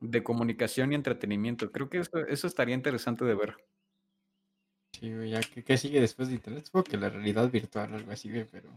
de 0.00 0.22
comunicación 0.24 0.90
y 0.90 0.96
entretenimiento. 0.96 1.70
Creo 1.70 1.88
que 1.88 1.98
eso, 1.98 2.18
eso 2.26 2.48
estaría 2.48 2.74
interesante 2.74 3.24
de 3.24 3.34
ver. 3.34 3.56
Sí, 4.92 5.14
güey, 5.14 5.30
ya, 5.30 5.40
¿qué, 5.40 5.62
qué 5.62 5.76
sigue 5.78 6.00
después 6.00 6.28
de 6.28 6.34
internet? 6.34 6.66
Supongo 6.66 6.84
que 6.84 6.96
la 6.96 7.08
realidad 7.08 7.48
virtual 7.50 7.92
o 7.92 7.96
algo 7.96 8.10
así, 8.10 8.30
pero... 8.50 8.70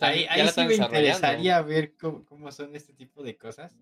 Ahí, 0.00 0.26
ahí 0.28 0.48
sí 0.48 0.64
me 0.64 0.74
interesaría 0.74 1.60
ver 1.60 1.94
cómo, 1.96 2.24
cómo 2.24 2.50
son 2.50 2.74
este 2.74 2.94
tipo 2.94 3.22
de 3.22 3.36
cosas. 3.36 3.76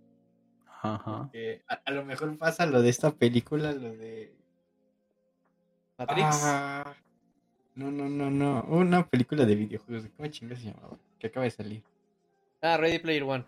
Ajá. 0.82 1.28
que 1.32 1.62
a, 1.68 1.80
a 1.84 1.90
lo 1.90 2.04
mejor 2.04 2.36
pasa 2.38 2.66
lo 2.66 2.82
de 2.82 2.90
esta 2.90 3.10
película, 3.10 3.72
lo 3.72 3.96
de... 3.96 4.34
Matrix. 5.98 6.40
Ah, 6.42 6.94
no, 7.74 7.90
no, 7.90 8.08
no, 8.08 8.30
no. 8.30 8.64
Una 8.68 9.06
película 9.06 9.44
de 9.44 9.54
videojuegos. 9.54 10.08
¿Cómo 10.16 10.28
chingas 10.28 10.58
se 10.58 10.66
llamaba? 10.66 10.98
Que 11.18 11.28
acaba 11.28 11.44
de 11.44 11.50
salir. 11.50 11.82
Ah, 12.62 12.76
Ready 12.76 12.98
Player 12.98 13.22
One. 13.22 13.44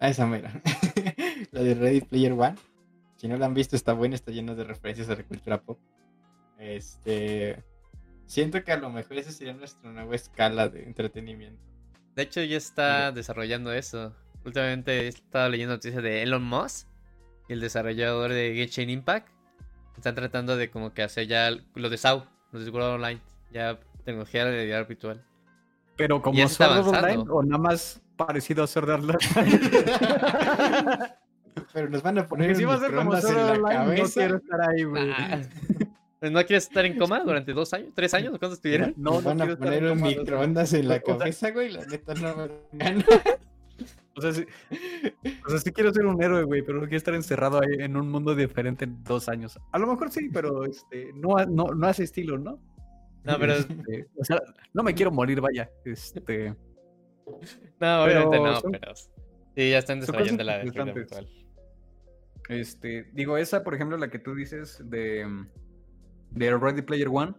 Ah, 0.00 0.08
esa 0.08 0.26
mera. 0.26 0.50
la 1.52 1.62
de 1.62 1.74
Ready 1.74 2.00
Player 2.02 2.32
One. 2.32 2.56
Si 3.16 3.28
no 3.28 3.36
la 3.36 3.46
han 3.46 3.54
visto, 3.54 3.76
está 3.76 3.92
buena, 3.92 4.14
está 4.14 4.32
llena 4.32 4.54
de 4.54 4.64
referencias 4.64 5.08
a 5.08 5.14
la 5.16 5.22
cultura 5.22 5.60
pop. 5.60 5.78
Este. 6.58 7.62
Siento 8.26 8.64
que 8.64 8.72
a 8.72 8.78
lo 8.78 8.90
mejor 8.90 9.18
esa 9.18 9.30
sería 9.30 9.52
nuestra 9.52 9.90
nueva 9.90 10.14
escala 10.14 10.68
de 10.68 10.84
entretenimiento. 10.84 11.62
De 12.16 12.22
hecho, 12.22 12.42
ya 12.42 12.56
está 12.56 13.12
desarrollando 13.12 13.72
eso. 13.72 14.14
Últimamente 14.44 15.00
he 15.02 15.08
estado 15.08 15.48
leyendo 15.48 15.74
noticias 15.74 16.02
de 16.02 16.22
Elon 16.22 16.42
Musk, 16.42 16.86
el 17.48 17.60
desarrollador 17.60 18.30
de 18.32 18.54
Genshin 18.54 18.90
Impact. 18.90 19.28
Están 19.96 20.14
tratando 20.14 20.56
de 20.56 20.70
como 20.70 20.92
que 20.92 21.02
hacer 21.02 21.26
ya 21.26 21.50
lo 21.74 21.88
de 21.88 21.96
SAO, 21.96 22.26
los 22.52 22.64
de 22.64 22.70
World 22.70 22.94
Online. 22.96 23.20
Ya 23.52 23.78
tecnología 24.04 24.44
de 24.44 24.50
realidad 24.50 24.86
virtual. 24.86 25.24
Pero 25.96 26.20
como 26.20 26.46
Sword 26.48 26.78
Online 26.78 26.98
avanzando. 26.98 27.34
o 27.34 27.42
nada 27.42 27.62
más 27.62 28.02
parecido 28.16 28.64
a 28.64 28.66
Sword 28.66 28.90
Online. 28.90 29.18
Pero 31.72 31.88
nos 31.88 32.02
van 32.02 32.18
a 32.18 32.26
poner 32.26 32.56
si 32.56 32.64
va 32.64 32.74
a 32.74 32.80
ser 32.80 32.94
como 32.94 33.14
en 33.16 33.22
la 33.22 33.28
Online, 33.28 33.58
no 33.58 33.62
cabeza. 33.68 34.20
quiero 34.20 34.36
estar 34.36 34.60
ahí, 34.60 34.82
güey. 34.84 35.12
¿No 36.20 36.44
quieres 36.46 36.64
estar 36.64 36.84
en 36.84 36.98
coma 36.98 37.20
durante 37.20 37.52
dos 37.52 37.72
años? 37.74 37.90
¿Tres 37.94 38.12
años? 38.14 38.30
¿Cuántos 38.30 38.54
estuvieron? 38.54 38.94
No, 38.96 39.20
nos 39.20 39.22
no 39.22 39.28
van 39.28 39.38
quiero 39.38 39.52
a 39.52 39.56
poner 39.56 39.84
un 39.84 40.00
microondas 40.02 40.72
en 40.72 40.88
la 40.88 41.00
cabeza, 41.02 41.50
güey. 41.50 41.70
La 41.70 41.84
neta 41.86 42.14
no 42.14 42.34
me 42.36 42.48
gana. 42.72 43.04
O 44.16 44.20
sea, 44.20 44.32
sí, 44.32 44.44
o 45.44 45.48
sea, 45.50 45.58
sí 45.58 45.72
quiero 45.72 45.92
ser 45.92 46.06
un 46.06 46.22
héroe, 46.22 46.44
güey, 46.44 46.62
pero 46.62 46.74
no 46.78 46.82
quiero 46.84 46.96
estar 46.98 47.14
encerrado 47.14 47.60
ahí 47.60 47.76
en 47.80 47.96
un 47.96 48.08
mundo 48.10 48.34
diferente 48.34 48.84
en 48.84 49.02
dos 49.02 49.28
años. 49.28 49.58
A 49.72 49.78
lo 49.78 49.86
mejor 49.88 50.10
sí, 50.10 50.28
pero 50.32 50.64
este, 50.64 51.12
no, 51.14 51.36
no, 51.46 51.74
no 51.74 51.86
hace 51.86 52.04
estilo, 52.04 52.38
¿no? 52.38 52.60
No, 53.24 53.38
pero 53.38 53.54
Este, 53.54 54.06
o 54.16 54.24
sea, 54.24 54.40
no 54.72 54.82
me 54.82 54.94
quiero 54.94 55.10
morir, 55.10 55.40
vaya. 55.40 55.70
Este, 55.84 56.54
No, 57.80 58.04
obviamente 58.04 58.30
Pero 58.30 58.44
no, 58.44 58.60
son- 58.60 58.72
pero 58.72 58.94
sí, 58.94 59.70
ya 59.70 59.78
están 59.78 60.00
desarrollando 60.00 60.44
la 60.44 60.58
realidad 60.62 60.94
virtual. 60.94 61.28
este, 62.48 63.04
digo, 63.12 63.36
esa, 63.38 63.64
por 63.64 63.74
ejemplo, 63.74 63.96
la 63.96 64.10
que 64.10 64.18
tú 64.18 64.34
dices 64.34 64.80
de, 64.84 65.26
de 66.30 66.56
Ready 66.58 66.82
Player 66.82 67.08
One, 67.10 67.34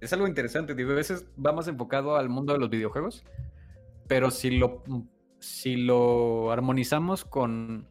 es 0.00 0.12
algo 0.12 0.26
interesante. 0.26 0.74
Digo, 0.74 0.90
a 0.92 0.94
veces 0.96 1.26
va 1.44 1.52
más 1.52 1.68
enfocado 1.68 2.16
al 2.16 2.28
mundo 2.28 2.52
de 2.52 2.58
los 2.58 2.68
videojuegos, 2.70 3.24
pero 4.08 4.30
si 4.30 4.50
lo, 4.58 4.82
si 5.42 5.76
lo 5.76 6.52
armonizamos 6.52 7.24
con 7.24 7.88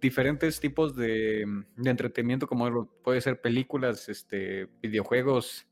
diferentes 0.00 0.58
tipos 0.58 0.96
de, 0.96 1.46
entretenimiento, 1.76 2.48
como 2.48 2.86
puede 3.02 3.20
ser 3.20 3.40
películas, 3.40 4.08
este, 4.08 4.66
videojuegos, 4.82 5.66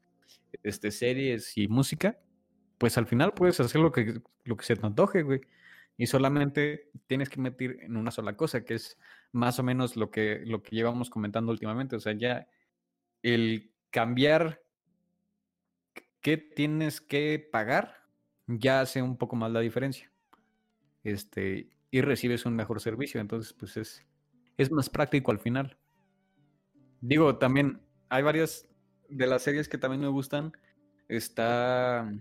este, 0.63 0.93
series 0.93 1.59
y 1.59 1.67
música, 1.67 2.19
pues 2.79 2.97
al 2.97 3.07
final 3.07 3.35
puedes 3.35 3.59
hacer 3.59 3.81
lo 3.81 3.91
que, 3.91 4.21
lo 4.45 4.57
que 4.57 4.65
se 4.65 4.77
te 4.77 4.87
antoje, 4.87 5.23
güey. 5.23 5.41
Y 5.99 6.07
solamente 6.07 6.91
tienes 7.09 7.29
que 7.29 7.41
meter 7.41 7.79
en 7.83 7.97
una 7.97 8.13
sola 8.13 8.37
cosa, 8.37 8.65
que 8.65 8.75
es 8.75 8.97
más 9.33 9.59
o 9.59 9.65
menos 9.65 9.97
lo 9.97 10.11
que, 10.11 10.43
lo 10.47 10.63
que 10.63 10.77
llevamos 10.77 11.11
comentando 11.11 11.51
últimamente. 11.51 11.97
O 11.97 12.01
sea, 12.01 12.13
ya 12.13 12.47
el 13.23 13.73
cambiar 13.91 14.63
qué 16.21 16.37
tienes 16.37 17.01
que 17.01 17.49
pagar 17.51 18.07
ya 18.47 18.81
hace 18.81 19.03
un 19.03 19.19
poco 19.19 19.35
más 19.37 19.51
la 19.51 19.61
diferencia. 19.61 20.12
Este, 21.05 21.69
y 21.91 22.01
recibes 22.01 22.47
un 22.47 22.55
mejor 22.55 22.81
servicio. 22.81 23.21
Entonces, 23.21 23.53
pues 23.53 23.77
es, 23.77 24.05
es 24.57 24.71
más 24.71 24.89
práctico 24.89 25.31
al 25.31 25.39
final. 25.39 25.77
Digo, 27.01 27.37
también 27.39 27.81
hay 28.09 28.23
varias 28.23 28.69
de 29.09 29.27
las 29.27 29.43
series 29.43 29.69
que 29.69 29.79
también 29.79 30.01
me 30.01 30.09
gustan. 30.09 30.53
Está 31.09 32.13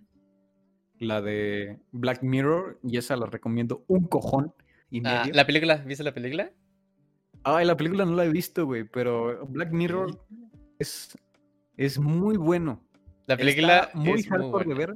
la 0.99 1.21
de 1.21 1.79
Black 1.91 2.21
Mirror 2.23 2.79
y 2.84 2.97
esa 2.97 3.15
la 3.15 3.25
recomiendo 3.25 3.84
un 3.88 4.05
cojón 4.07 4.53
y 4.89 5.01
Ah, 5.05 5.21
medio. 5.21 5.34
¿La 5.36 5.45
película? 5.45 5.77
¿Viste 5.77 6.03
la 6.03 6.13
película? 6.13 6.51
Ay, 7.43 7.65
la 7.65 7.75
película 7.77 8.05
no 8.05 8.15
la 8.15 8.25
he 8.25 8.29
visto, 8.29 8.65
güey, 8.65 8.84
pero 8.84 9.45
Black 9.47 9.71
Mirror 9.71 10.19
es, 10.77 11.17
es 11.77 11.97
muy 11.97 12.38
bueno. 12.38 12.84
La 13.25 13.38
película 13.38 13.84
Está 13.86 13.97
muy 13.97 14.19
es 14.19 14.29
muy 14.29 14.65
de 14.65 14.73
ver. 14.73 14.95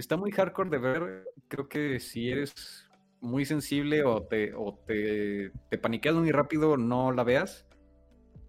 Está 0.00 0.16
muy 0.16 0.32
hardcore 0.32 0.70
de 0.70 0.78
ver. 0.78 1.24
Creo 1.48 1.68
que 1.68 2.00
si 2.00 2.30
eres 2.30 2.88
muy 3.20 3.44
sensible 3.44 4.02
o 4.04 4.22
te, 4.22 4.54
o 4.54 4.74
te, 4.86 5.52
te 5.68 5.78
paniqueas 5.78 6.14
muy 6.14 6.32
rápido, 6.32 6.76
no 6.76 7.12
la 7.12 7.22
veas. 7.22 7.66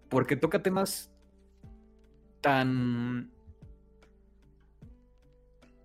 Porque 0.09 0.35
toca 0.35 0.63
temas 0.63 1.11
tan. 2.41 3.31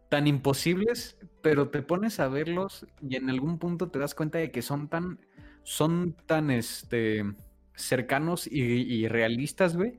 tan 0.09 0.27
imposibles, 0.27 1.19
pero 1.43 1.69
te 1.71 1.83
pones 1.83 2.21
a 2.21 2.29
verlos 2.29 2.87
y 3.03 3.17
en 3.17 3.29
algún 3.29 3.59
punto 3.59 3.91
te 3.91 3.99
das 3.99 4.15
cuenta 4.15 4.39
de 4.39 4.51
que 4.51 4.63
son 4.63 4.89
tan. 4.89 5.19
son 5.65 6.17
tan 6.27 6.51
este. 6.51 7.25
cercanos 7.75 8.47
y, 8.47 8.63
y 8.63 9.09
realistas, 9.09 9.77
güey 9.77 9.99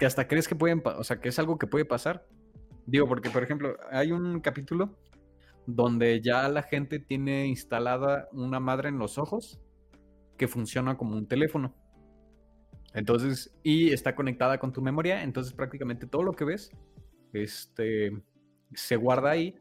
que 0.00 0.06
hasta 0.06 0.26
crees 0.26 0.48
que 0.48 0.56
pueden, 0.56 0.82
o 0.82 1.04
sea, 1.04 1.20
que 1.20 1.28
es 1.28 1.38
algo 1.38 1.58
que 1.58 1.66
puede 1.66 1.84
pasar. 1.84 2.26
Digo, 2.90 3.06
porque 3.06 3.30
por 3.30 3.44
ejemplo, 3.44 3.76
hay 3.92 4.10
un 4.10 4.40
capítulo 4.40 4.98
donde 5.64 6.20
ya 6.20 6.48
la 6.48 6.64
gente 6.64 6.98
tiene 6.98 7.46
instalada 7.46 8.28
una 8.32 8.58
madre 8.58 8.88
en 8.88 8.98
los 8.98 9.16
ojos 9.16 9.60
que 10.36 10.48
funciona 10.48 10.96
como 10.96 11.16
un 11.16 11.28
teléfono. 11.28 11.72
Entonces, 12.92 13.54
y 13.62 13.92
está 13.92 14.16
conectada 14.16 14.58
con 14.58 14.72
tu 14.72 14.82
memoria, 14.82 15.22
entonces 15.22 15.52
prácticamente 15.52 16.08
todo 16.08 16.24
lo 16.24 16.32
que 16.32 16.44
ves 16.44 16.72
este 17.32 18.10
se 18.74 18.96
guarda 18.96 19.30
ahí 19.30 19.54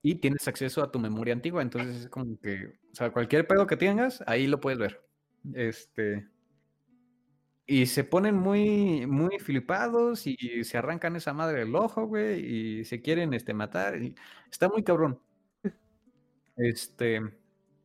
y 0.00 0.14
tienes 0.14 0.48
acceso 0.48 0.82
a 0.82 0.90
tu 0.90 0.98
memoria 0.98 1.34
antigua, 1.34 1.60
entonces 1.60 1.96
es 1.96 2.08
como 2.08 2.38
que, 2.40 2.78
o 2.90 2.94
sea, 2.94 3.12
cualquier 3.12 3.46
pedo 3.46 3.66
que 3.66 3.76
tengas, 3.76 4.24
ahí 4.26 4.46
lo 4.46 4.60
puedes 4.60 4.78
ver. 4.78 5.04
Este, 5.52 6.26
y 7.66 7.86
se 7.86 8.04
ponen 8.04 8.36
muy, 8.36 9.06
muy 9.06 9.38
flipados 9.38 10.26
y 10.26 10.64
se 10.64 10.76
arrancan 10.76 11.16
esa 11.16 11.32
madre 11.32 11.60
del 11.60 11.74
ojo, 11.74 12.06
güey, 12.06 12.80
y 12.80 12.84
se 12.84 13.00
quieren 13.00 13.32
este, 13.32 13.54
matar. 13.54 14.02
y 14.02 14.14
está 14.50 14.68
muy 14.68 14.82
cabrón. 14.82 15.18
Este, 16.56 17.20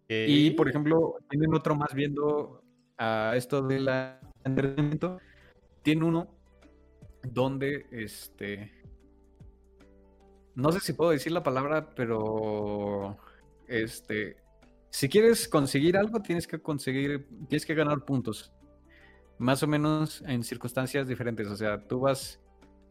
y 0.08 0.52
por 0.52 0.70
ejemplo, 0.70 1.16
tienen 1.30 1.54
otro 1.54 1.76
más 1.76 1.94
viendo 1.94 2.62
a 2.98 3.34
esto 3.36 3.62
del 3.62 3.90
entretenimiento. 4.44 5.20
Tiene 5.82 6.04
uno 6.04 6.28
donde, 7.24 7.86
este, 7.92 8.72
no 10.56 10.72
sé 10.72 10.82
si 10.82 10.94
puedo 10.94 11.12
decir 11.12 11.32
la 11.32 11.42
palabra, 11.42 11.90
pero, 11.96 13.18
este, 13.68 14.38
si 14.90 15.08
quieres 15.08 15.48
conseguir 15.48 15.96
algo, 15.96 16.22
tienes 16.22 16.48
que 16.48 16.62
conseguir, 16.62 17.28
tienes 17.48 17.66
que 17.66 17.76
ganar 17.76 18.04
puntos 18.04 18.52
más 19.40 19.64
o 19.64 19.68
menos 19.68 20.22
en 20.28 20.44
circunstancias 20.44 21.08
diferentes. 21.08 21.48
O 21.48 21.56
sea, 21.56 21.82
tú 21.88 22.02
vas 22.02 22.40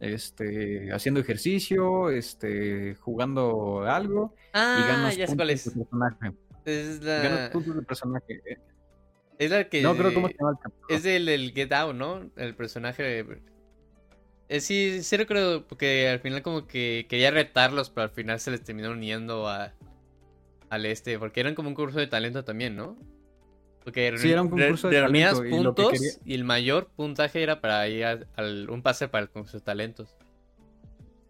este, 0.01 0.93
haciendo 0.93 1.21
ejercicio, 1.21 2.11
este, 2.11 2.95
jugando 2.97 3.83
algo 3.83 4.35
y 4.37 4.49
Ah, 4.55 4.85
ganas 4.89 5.17
ya 5.17 5.27
cuál 5.27 5.39
puntos 5.39 5.51
es. 5.51 5.65
de 5.65 5.85
personaje. 5.85 6.33
Es 6.65 7.01
Ganas 7.01 7.41
la, 7.41 7.51
puntos 7.51 7.77
de 7.77 7.83
personaje. 7.83 8.43
Es 9.39 9.51
la 9.51 9.69
que... 9.69 9.83
No 9.83 9.97
creo 9.97 10.13
cómo 10.13 10.29
se 10.29 10.35
llama 10.35 10.59
el. 10.89 10.97
Es 10.97 11.03
del, 11.03 11.27
del 11.27 11.53
Get 11.53 11.73
Out, 11.73 11.95
¿no? 11.95 12.31
El 12.37 12.55
personaje... 12.55 13.25
Eh, 14.49 14.61
sí, 14.61 15.03
sí 15.03 15.17
recuerdo, 15.17 15.67
porque 15.67 16.09
al 16.09 16.21
final 16.21 16.43
como 16.43 16.67
que 16.67 17.07
quería 17.09 17.31
retarlos, 17.31 17.91
pero 17.91 18.05
al 18.05 18.11
final 18.11 18.41
se 18.41 18.51
les 18.51 18.63
terminó 18.63 18.91
uniendo 18.91 19.47
a, 19.47 19.75
al 20.71 20.87
este, 20.87 21.19
porque 21.19 21.41
eran 21.41 21.55
como 21.55 21.69
un 21.69 21.75
concurso 21.75 21.99
de 21.99 22.07
talento 22.07 22.45
también, 22.45 22.75
¿no? 22.75 22.97
Porque 23.89 24.19
Sí, 24.19 24.31
era 24.31 24.43
un 24.43 24.51
concurso 24.51 24.89
de 24.89 25.01
reunías 25.01 25.41
y 25.45 25.51
puntos 25.51 25.91
quería- 25.93 26.13
y 26.25 26.35
el 26.35 26.45
mayor 26.45 26.89
puntaje 26.95 27.43
era 27.43 27.61
para 27.61 27.89
ir 27.89 28.05
a- 28.05 28.21
un 28.69 28.83
pase 28.83 29.09
para 29.09 29.23
el 29.25 29.31
concurso 29.31 29.59
de 29.59 29.65
talentos. 29.65 30.15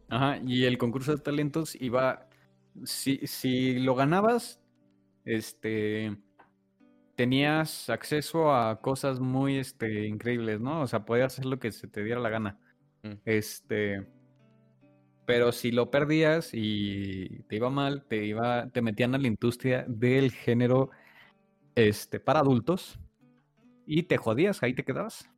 Ajá, 0.09 0.39
y 0.47 0.65
el 0.65 0.77
concurso 0.79 1.13
de 1.15 1.23
talentos 1.23 1.77
iba. 1.81 2.27
Si, 2.85 3.19
si 3.27 3.79
lo 3.79 3.95
ganabas, 3.95 4.61
este. 5.25 6.17
Tenías 7.15 7.91
acceso 7.91 8.55
a 8.55 8.81
cosas 8.81 9.19
muy 9.21 9.59
este, 9.59 10.07
increíbles, 10.07 10.61
¿no? 10.61 10.83
O 10.83 10.87
sea, 10.87 11.05
podías 11.05 11.33
hacer 11.33 11.47
lo 11.47 11.59
que 11.59 11.73
se 11.73 11.89
te 11.89 12.03
diera 12.05 12.21
la 12.21 12.29
gana. 12.31 12.59
Mm. 13.03 13.13
Este. 13.25 14.07
Pero 15.27 15.53
si 15.53 15.73
lo 15.73 15.91
perdías 15.91 16.51
y 16.55 17.41
te 17.49 17.57
iba 17.57 17.71
mal, 17.71 18.05
te 18.09 18.25
iba, 18.25 18.69
te 18.71 18.81
metían 18.83 19.15
a 19.15 19.19
la 19.19 19.27
industria 19.29 19.85
del 19.89 20.31
género 20.33 20.91
este, 21.79 22.19
para 22.19 22.41
adultos 22.41 22.99
y 23.87 24.03
te 24.03 24.17
jodías, 24.17 24.63
ahí 24.63 24.75
te 24.75 24.85
quedabas. 24.85 25.31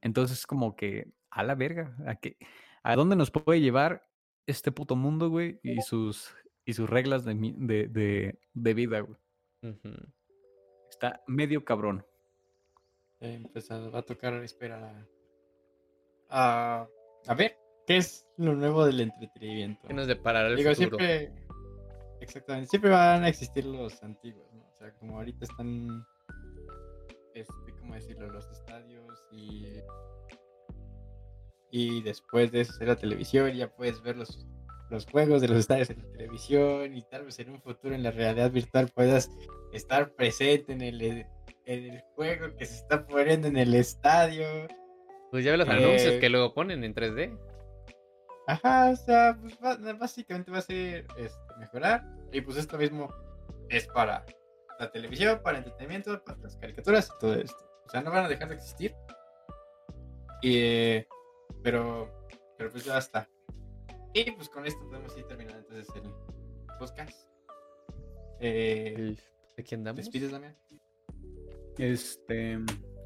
Entonces, 0.00 0.46
como 0.46 0.76
que, 0.76 1.10
a 1.30 1.42
la 1.42 1.56
verga, 1.56 1.96
¿a 2.06 2.14
qué? 2.14 2.36
¿A 2.84 2.94
dónde 2.94 3.16
nos 3.16 3.30
puede 3.32 3.60
llevar 3.60 4.08
este 4.46 4.70
puto 4.70 4.94
mundo, 4.94 5.28
güey? 5.28 5.58
Y 5.64 5.82
sus, 5.82 6.32
y 6.64 6.74
sus 6.74 6.88
reglas 6.88 7.24
de, 7.24 7.34
mi- 7.34 7.56
de, 7.58 7.88
de, 7.88 8.38
de 8.54 8.74
vida, 8.74 9.00
güey. 9.00 9.18
Está 10.88 11.20
medio 11.26 11.64
cabrón. 11.64 12.06
Eh, 13.20 13.42
pues 13.52 13.68
va 13.70 13.98
a 13.98 14.02
tocar 14.02 14.34
esperar 14.44 14.84
a, 14.84 15.06
a. 16.82 16.88
A 17.26 17.34
ver, 17.34 17.58
¿qué 17.84 17.96
es 17.96 18.24
lo 18.36 18.54
nuevo 18.54 18.86
del 18.86 19.00
entretenimiento? 19.00 19.88
¿Qué 19.88 19.92
nos 19.94 20.06
deparará 20.06 20.48
el 20.50 20.56
Digo, 20.56 20.72
futuro? 20.72 20.96
siempre. 20.98 21.32
Exactamente, 22.20 22.68
siempre 22.70 22.90
van 22.90 23.22
a 23.24 23.28
existir 23.28 23.64
los 23.64 24.02
antiguos, 24.02 24.47
sea, 24.78 24.92
como 24.98 25.16
ahorita 25.16 25.44
están. 25.44 26.06
Este, 27.34 27.72
¿cómo 27.80 27.94
decirlo? 27.94 28.28
Los 28.28 28.48
estadios 28.50 29.24
y. 29.32 29.66
Y 31.70 32.02
después 32.02 32.50
de 32.50 32.62
eso 32.62 32.72
hacer 32.72 32.88
la 32.88 32.96
televisión, 32.96 33.52
ya 33.52 33.68
puedes 33.68 34.00
ver 34.02 34.16
los, 34.16 34.46
los 34.90 35.04
juegos 35.06 35.42
de 35.42 35.48
los 35.48 35.58
estadios 35.58 35.90
en 35.90 35.98
la 35.98 36.12
televisión 36.12 36.96
y 36.96 37.02
tal 37.02 37.26
vez 37.26 37.38
en 37.40 37.50
un 37.50 37.60
futuro 37.60 37.94
en 37.94 38.02
la 38.02 38.10
realidad 38.10 38.50
virtual 38.50 38.88
puedas 38.88 39.30
estar 39.74 40.14
presente 40.14 40.72
en 40.72 40.80
el, 40.80 41.02
en 41.02 41.26
el 41.66 42.00
juego 42.14 42.56
que 42.56 42.64
se 42.64 42.76
está 42.76 43.06
poniendo 43.06 43.48
en 43.48 43.58
el 43.58 43.74
estadio. 43.74 44.46
Pues 45.30 45.44
ya 45.44 45.50
ve 45.50 45.58
los 45.58 45.68
Eh, 45.68 45.72
anuncios 45.72 46.20
que 46.20 46.30
luego 46.30 46.54
ponen 46.54 46.82
en 46.84 46.94
3D. 46.94 47.38
Ajá, 48.46 48.90
o 48.90 48.96
sea, 48.96 49.38
pues 49.38 49.58
básicamente 49.98 50.50
va 50.50 50.58
a 50.58 50.62
ser 50.62 51.06
este, 51.18 51.54
mejorar. 51.58 52.02
Y 52.32 52.40
pues 52.40 52.56
esto 52.56 52.78
mismo 52.78 53.12
es 53.68 53.86
para 53.88 54.24
la 54.78 54.90
televisión, 54.90 55.40
para 55.42 55.58
entretenimiento, 55.58 56.22
para 56.24 56.38
las 56.38 56.56
caricaturas 56.56 57.08
y 57.14 57.18
todo 57.20 57.34
esto. 57.34 57.58
O 57.86 57.90
sea, 57.90 58.00
no 58.02 58.10
van 58.10 58.24
a 58.24 58.28
dejar 58.28 58.48
de 58.48 58.54
existir. 58.56 58.94
Y, 60.42 60.56
eh, 60.58 61.08
pero, 61.62 62.26
pero 62.56 62.70
pues 62.70 62.84
ya 62.84 62.98
está. 62.98 63.28
Y 64.14 64.30
pues 64.32 64.48
con 64.48 64.66
esto 64.66 64.80
podemos 64.86 65.16
ir 65.16 65.26
terminando 65.26 65.58
entonces 65.60 65.88
el 65.96 66.10
podcast. 66.78 67.28
Eh, 68.40 68.94
El- 68.96 69.20
¿De 69.56 69.64
quién 69.64 69.80
andamos? 69.80 69.98
¿Despides, 70.04 70.30
Damián? 70.30 70.56
Este, 71.78 72.58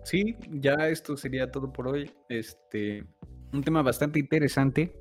sí, 0.04 0.36
ya 0.50 0.74
esto 0.88 1.16
sería 1.16 1.50
todo 1.50 1.72
por 1.72 1.88
hoy. 1.88 2.10
Este, 2.28 3.04
un 3.52 3.62
tema 3.62 3.82
bastante 3.82 4.18
interesante. 4.18 4.94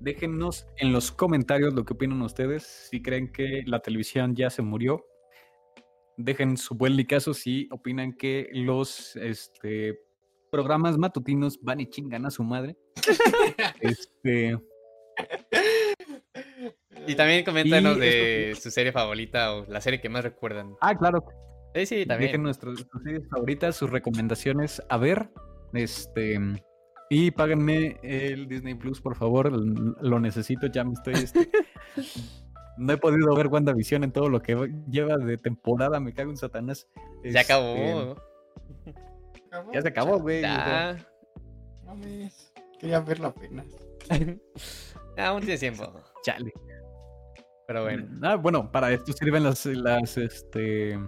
Déjennos 0.00 0.66
en 0.78 0.92
los 0.92 1.10
comentarios 1.12 1.74
lo 1.74 1.84
que 1.84 1.94
opinan 1.94 2.20
ustedes. 2.22 2.62
Si 2.90 3.02
creen 3.02 3.30
que 3.32 3.62
la 3.66 3.80
televisión 3.80 4.34
ya 4.34 4.50
se 4.50 4.62
murió, 4.62 5.06
dejen 6.16 6.56
su 6.56 6.74
buen 6.74 6.96
licazo 6.96 7.34
si 7.34 7.68
opinan 7.70 8.12
que 8.12 8.48
los 8.52 9.16
este, 9.16 9.98
programas 10.50 10.96
matutinos 10.98 11.58
van 11.62 11.80
y 11.80 11.86
chingan 11.86 12.26
a 12.26 12.30
su 12.30 12.42
madre. 12.44 12.76
Este, 13.80 14.56
Y 17.06 17.14
también 17.16 17.44
coméntanos 17.44 17.96
Y 17.96 18.00
de 18.00 18.58
su 18.60 18.70
serie 18.70 18.92
favorita 18.92 19.54
o 19.54 19.66
la 19.66 19.80
serie 19.80 20.00
que 20.00 20.08
más 20.08 20.24
recuerdan. 20.24 20.74
ah, 20.80 20.96
claro, 20.96 21.24
Sí, 21.74 21.86
sí, 21.86 21.94
Dejen 21.96 22.08
también. 22.08 22.42
nuestras 22.44 22.78
sus 22.78 23.02
series 23.02 23.28
favoritas, 23.28 23.74
sus 23.76 23.90
recomendaciones 23.90 24.80
a 24.88 24.96
ver. 24.96 25.28
Este. 25.72 26.38
Y 27.10 27.32
páganme 27.32 27.98
el 28.04 28.46
Disney 28.46 28.74
Plus, 28.74 29.00
por 29.00 29.16
favor. 29.16 29.50
Lo 30.00 30.20
necesito, 30.20 30.68
ya 30.68 30.84
me 30.84 30.92
estoy. 30.92 31.14
este, 31.14 31.50
no 32.76 32.92
he 32.92 32.96
podido 32.96 33.34
ver 33.34 33.46
WandaVision 33.48 34.04
en 34.04 34.12
todo 34.12 34.28
lo 34.28 34.40
que 34.42 34.72
lleva 34.90 35.16
de 35.16 35.38
temporada. 35.38 36.00
Me 36.00 36.12
cago 36.12 36.30
en 36.30 36.36
Satanás. 36.36 36.88
Ya 37.22 37.40
Este, 37.40 37.40
acabó. 37.40 38.16
¿Acabó? 39.46 39.72
Ya 39.72 39.82
se 39.82 39.88
acabó, 39.88 40.18
güey. 40.18 40.42
Mames, 41.84 42.52
quería 42.78 43.00
verlo 43.00 43.28
apenas. 43.28 43.66
Aún 45.16 45.40
tiene 45.42 45.58
tiempo. 45.58 45.92
Chale. 46.24 46.52
Pero 47.66 47.82
bueno. 47.82 48.08
Ah, 48.22 48.36
bueno, 48.36 48.70
para 48.70 48.92
esto 48.92 49.12
sirven 49.12 49.44
las, 49.44 49.64
las, 49.66 50.18
este, 50.18 50.98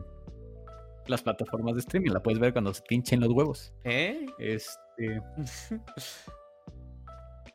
las 1.06 1.22
plataformas 1.22 1.74
de 1.74 1.80
streaming. 1.80 2.12
La 2.12 2.22
puedes 2.22 2.38
ver 2.38 2.52
cuando 2.52 2.72
se 2.72 2.82
pinchen 2.82 3.20
los 3.20 3.30
huevos. 3.30 3.74
¿Eh? 3.84 4.26
Este. 4.38 5.20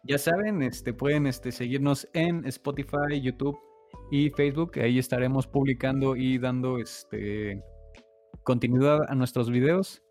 Ya 0.03 0.17
saben, 0.17 0.63
este, 0.63 0.93
pueden 0.93 1.27
este, 1.27 1.51
seguirnos 1.51 2.07
en 2.13 2.43
Spotify, 2.47 3.21
YouTube 3.21 3.55
y 4.11 4.29
Facebook. 4.29 4.77
Ahí 4.79 4.99
estaremos 4.99 5.47
publicando 5.47 6.15
y 6.15 6.37
dando 6.37 6.77
este, 6.77 7.63
continuidad 8.43 8.99
a 9.09 9.15
nuestros 9.15 9.49
videos. 9.49 10.03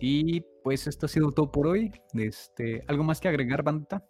Y 0.00 0.40
pues 0.64 0.86
esto 0.86 1.06
ha 1.06 1.08
sido 1.08 1.30
todo 1.30 1.50
por 1.50 1.66
hoy. 1.68 1.92
Este, 2.14 2.82
¿Algo 2.88 3.04
más 3.04 3.20
que 3.20 3.28
agregar, 3.28 3.62
banda? 3.62 4.04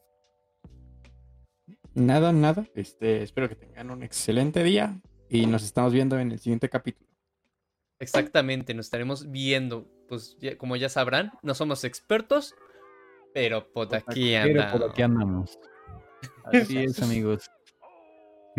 Nada, 1.94 2.32
nada. 2.32 2.66
Este, 2.74 3.22
espero 3.22 3.48
que 3.48 3.56
tengan 3.56 3.90
un 3.90 4.02
excelente 4.02 4.62
día 4.62 5.00
y 5.28 5.46
nos 5.46 5.64
estamos 5.64 5.92
viendo 5.92 6.18
en 6.18 6.32
el 6.32 6.38
siguiente 6.38 6.68
capítulo. 6.68 7.08
Exactamente, 7.98 8.72
nos 8.74 8.86
estaremos 8.86 9.30
viendo. 9.30 9.86
Pues 10.08 10.36
ya- 10.40 10.56
como 10.56 10.76
ya 10.76 10.88
sabrán, 10.88 11.32
no 11.42 11.54
somos 11.54 11.84
expertos, 11.84 12.54
pero 13.34 13.70
por 13.72 13.94
aquí 13.94 14.30
Pero 14.32 14.60
andamos. 14.62 14.80
por 14.80 14.90
aquí 14.90 15.02
andamos. 15.02 15.58
Así 16.44 16.78
es, 16.78 17.02
amigos. 17.02 17.50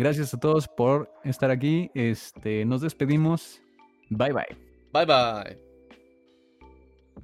Gracias 0.02 0.34
a 0.34 0.40
todos 0.40 0.66
por 0.66 1.08
estar 1.22 1.52
aquí. 1.52 1.88
Este, 1.94 2.64
nos 2.64 2.80
despedimos. 2.80 3.62
Bye 4.10 4.32
bye. 4.32 4.56
Bye 4.92 5.06
bye. 5.06 5.71